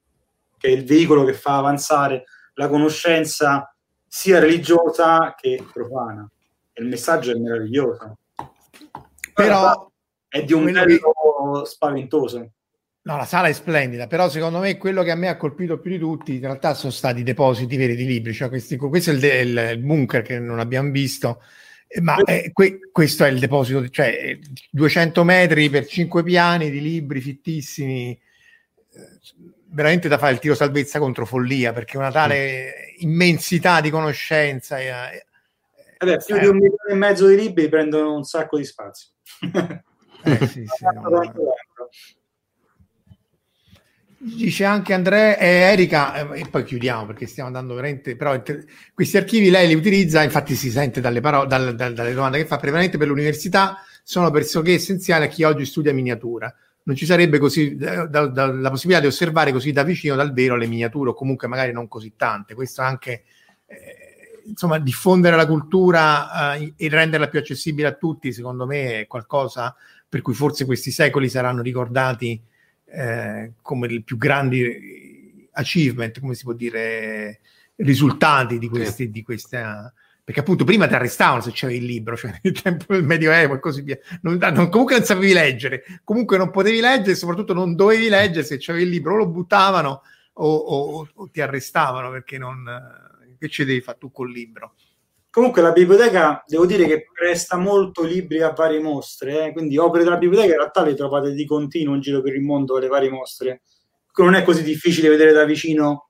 [0.58, 3.73] che è il veicolo che fa avanzare la conoscenza
[4.14, 6.30] sia religiosa che profana.
[6.72, 8.20] E il messaggio è meraviglioso.
[9.34, 9.92] Però
[10.28, 12.52] è di un bello spaventoso.
[13.02, 15.90] No, la sala è splendida, però secondo me quello che a me ha colpito più
[15.90, 19.14] di tutti in realtà sono stati i depositi veri di libri, cioè questi, questo è
[19.14, 21.42] il, de, il, bunker che non abbiamo visto,
[21.88, 24.38] eh, ma è, que, questo è il deposito, cioè
[24.70, 29.20] 200 metri per 5 piani di libri fittissimi, eh,
[29.74, 34.80] veramente da fare il tiro salvezza contro follia, perché una tale immensità di conoscenza...
[34.80, 35.26] È,
[35.98, 39.10] Vabbè, più di un milione e mezzo di libri prendono un sacco di spazio.
[40.26, 41.22] Eh, sì, sì, no,
[44.18, 48.42] Dice anche Andrea e Erika, eh, e poi chiudiamo perché stiamo andando veramente, però
[48.94, 52.46] questi archivi lei li utilizza, infatti si sente dalle, parole, dal, dal, dalle domande che
[52.46, 56.56] fa, prevalentemente per l'università, sono pressoché essenziali a chi oggi studia miniatura.
[56.86, 60.58] Non ci sarebbe così da, da, la possibilità di osservare così da vicino dal vero
[60.58, 62.56] le miniature, o comunque magari non così tante.
[62.56, 63.24] Questo anche,
[63.66, 69.08] eh, insomma, diffondere la cultura eh, e renderla più accessibile a tutti, secondo me è
[69.08, 69.76] qualcosa
[70.14, 72.40] per cui forse questi secoli saranno ricordati
[72.86, 77.40] eh, come i più grandi achievement, come si può dire,
[77.78, 79.92] risultati di questi, di questa
[80.24, 83.60] perché appunto prima ti arrestavano se c'avevi il libro, cioè nel tempo del Medioevo e
[83.60, 83.98] così via.
[84.22, 88.58] Non, non, comunque non sapevi leggere, comunque non potevi leggere, soprattutto non dovevi leggere se
[88.60, 90.02] c'avevi il libro, lo buttavano
[90.34, 92.64] o, o, o ti arrestavano perché non...
[93.38, 94.76] che ci devi fare tu col libro?
[95.34, 99.52] Comunque la biblioteca, devo dire che presta molto libri a varie mostre, eh?
[99.52, 102.78] quindi opere della biblioteca in realtà le trovate di continuo in giro per il mondo,
[102.78, 103.64] le varie mostre.
[104.16, 106.10] Non è così difficile vedere da vicino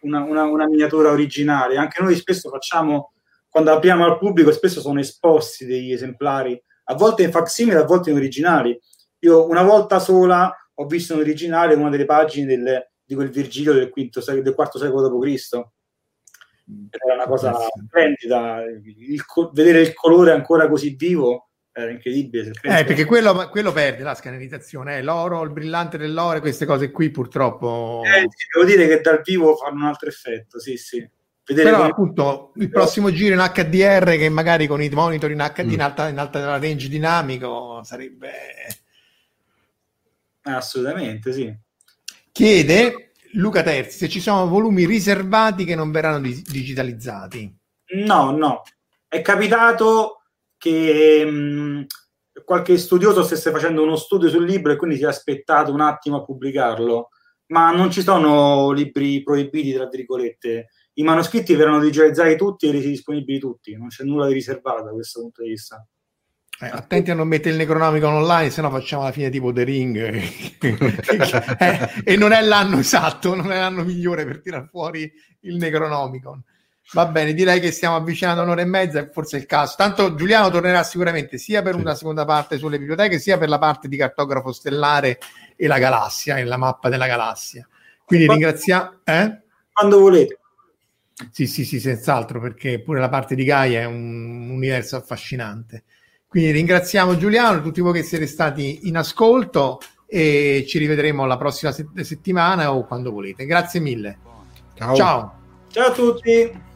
[0.00, 1.78] una, una, una miniatura originale.
[1.78, 3.14] Anche noi spesso facciamo,
[3.58, 8.10] quando apriamo al pubblico, spesso sono esposti degli esemplari, a volte in facsimile, a volte
[8.10, 8.78] in originali.
[9.20, 13.72] Io una volta sola ho visto in originale una delle pagine del, di quel Virgilio
[13.72, 15.60] del, quinto, del IV secolo d.C
[17.00, 17.56] era una cosa
[17.86, 18.62] splendida.
[18.62, 22.52] Il, vedere il colore ancora così vivo era incredibile.
[22.62, 25.02] Eh, perché quello, quello, perde la scannerizzazione, eh.
[25.02, 28.02] l'oro, il brillante dell'oro, queste cose qui purtroppo.
[28.04, 31.08] Eh, devo dire che dal vivo fanno un altro effetto, sì, sì.
[31.48, 35.64] Vedere Però appunto il prossimo giro in HDR che magari con i monitor in HD
[35.64, 35.70] mm.
[35.70, 38.30] in, alta, in alta range dinamico sarebbe...
[40.42, 41.54] Assolutamente, sì.
[42.30, 47.56] Chiede Luca Terzi, se ci sono volumi riservati che non verranno di- digitalizzati.
[47.94, 48.62] No, no.
[49.06, 50.24] È capitato
[50.58, 51.82] che mh, mm,
[52.44, 56.18] qualche studioso stesse facendo uno studio sul libro e quindi si è aspettato un attimo
[56.18, 57.08] a pubblicarlo,
[57.46, 60.68] ma non ci sono libri proibiti, tra virgolette.
[60.98, 64.90] I manoscritti verranno digitalizzati tutti e resi disponibili tutti, non c'è nulla di riservato da
[64.90, 65.86] questo punto di vista.
[66.60, 69.62] Eh, attenti a non mettere il Necronomicon online, se no facciamo la fine tipo The
[69.62, 69.96] Ring.
[71.56, 75.08] eh, e non è l'anno esatto, non è l'anno migliore per tirare fuori
[75.42, 76.42] il Necronomicon.
[76.94, 79.74] Va bene, direi che stiamo avvicinando un'ora e mezza e forse è il caso.
[79.76, 83.86] Tanto Giuliano tornerà sicuramente sia per una seconda parte sulle biblioteche, sia per la parte
[83.86, 85.20] di cartografo stellare
[85.54, 87.68] e la galassia, e la mappa della galassia.
[88.04, 89.00] Quindi ringraziamo...
[89.04, 89.42] Eh?
[89.70, 90.38] Quando volete.
[91.30, 95.84] Sì, sì, sì, senz'altro, perché pure la parte di Gaia è un universo affascinante.
[96.28, 101.36] Quindi ringraziamo Giuliano e tutti voi che siete stati in ascolto e ci rivedremo la
[101.36, 103.46] prossima settimana o quando volete.
[103.46, 104.18] Grazie mille.
[104.74, 104.94] Ciao.
[104.94, 106.66] Ciao, Ciao a tutti.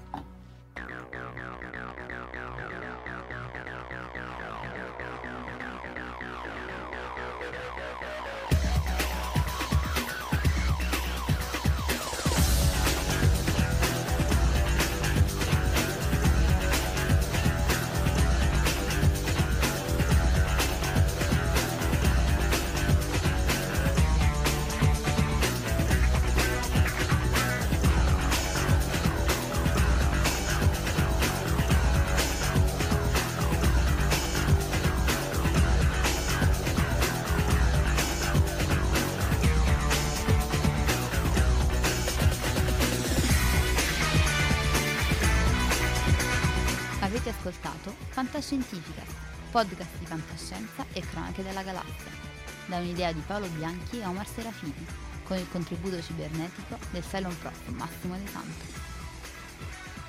[53.12, 54.86] Di Paolo Bianchi e Omar Serafini,
[55.24, 58.80] con il contributo cibernetico del Cylon Prof Massimo De Santo.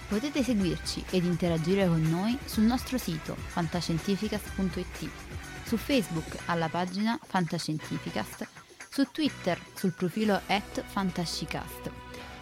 [0.07, 5.09] Potete seguirci ed interagire con noi sul nostro sito fantascientificast.it,
[5.65, 8.47] su Facebook alla pagina Fantascientificast,
[8.89, 11.89] su Twitter sul profilo at Fantascicast,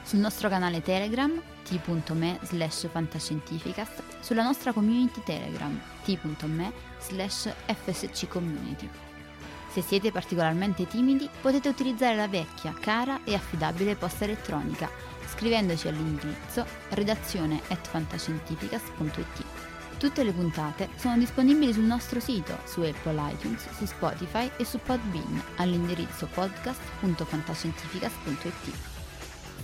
[0.03, 9.10] sul nostro canale Telegram t.me slash fantascientificast, sulla nostra community Telegram t.me slash fsccommunity.
[9.71, 16.65] Se siete particolarmente timidi potete utilizzare la vecchia, cara e affidabile posta elettronica scrivendoci all'indirizzo
[16.89, 19.45] redazione fantascientificas.it.
[19.97, 24.79] Tutte le puntate sono disponibili sul nostro sito, su Apple iTunes, su Spotify e su
[24.79, 28.89] Podbean all'indirizzo podcast.fantascientificas.it.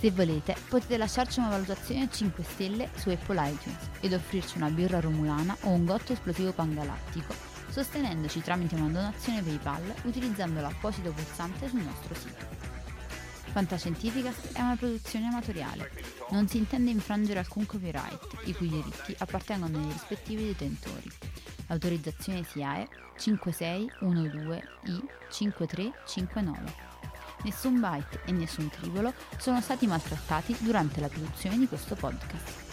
[0.00, 4.70] Se volete, potete lasciarci una valutazione a 5 stelle su Apple iTunes ed offrirci una
[4.70, 11.68] birra romulana o un gotto esplosivo pangalattico, sostenendoci tramite una donazione PayPal utilizzando l'apposito pulsante
[11.68, 12.46] sul nostro sito.
[13.52, 15.90] Fantascientificast è una produzione amatoriale,
[16.30, 21.10] non si intende infrangere alcun copyright, i cui diritti appartengono ai rispettivi detentori.
[21.66, 22.88] L'autorizzazione SIAE
[23.18, 26.86] 5612I 5359
[27.42, 32.67] nessun byte e nessun tribolo sono stati maltrattati durante la produzione di questo podcast.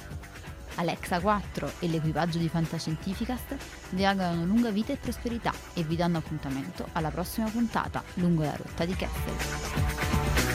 [0.75, 3.55] Alexa 4 e l'equipaggio di Fantascientificast
[3.91, 8.55] vi augurano lunga vita e prosperità e vi danno appuntamento alla prossima puntata lungo la
[8.55, 10.54] rotta di Kessel.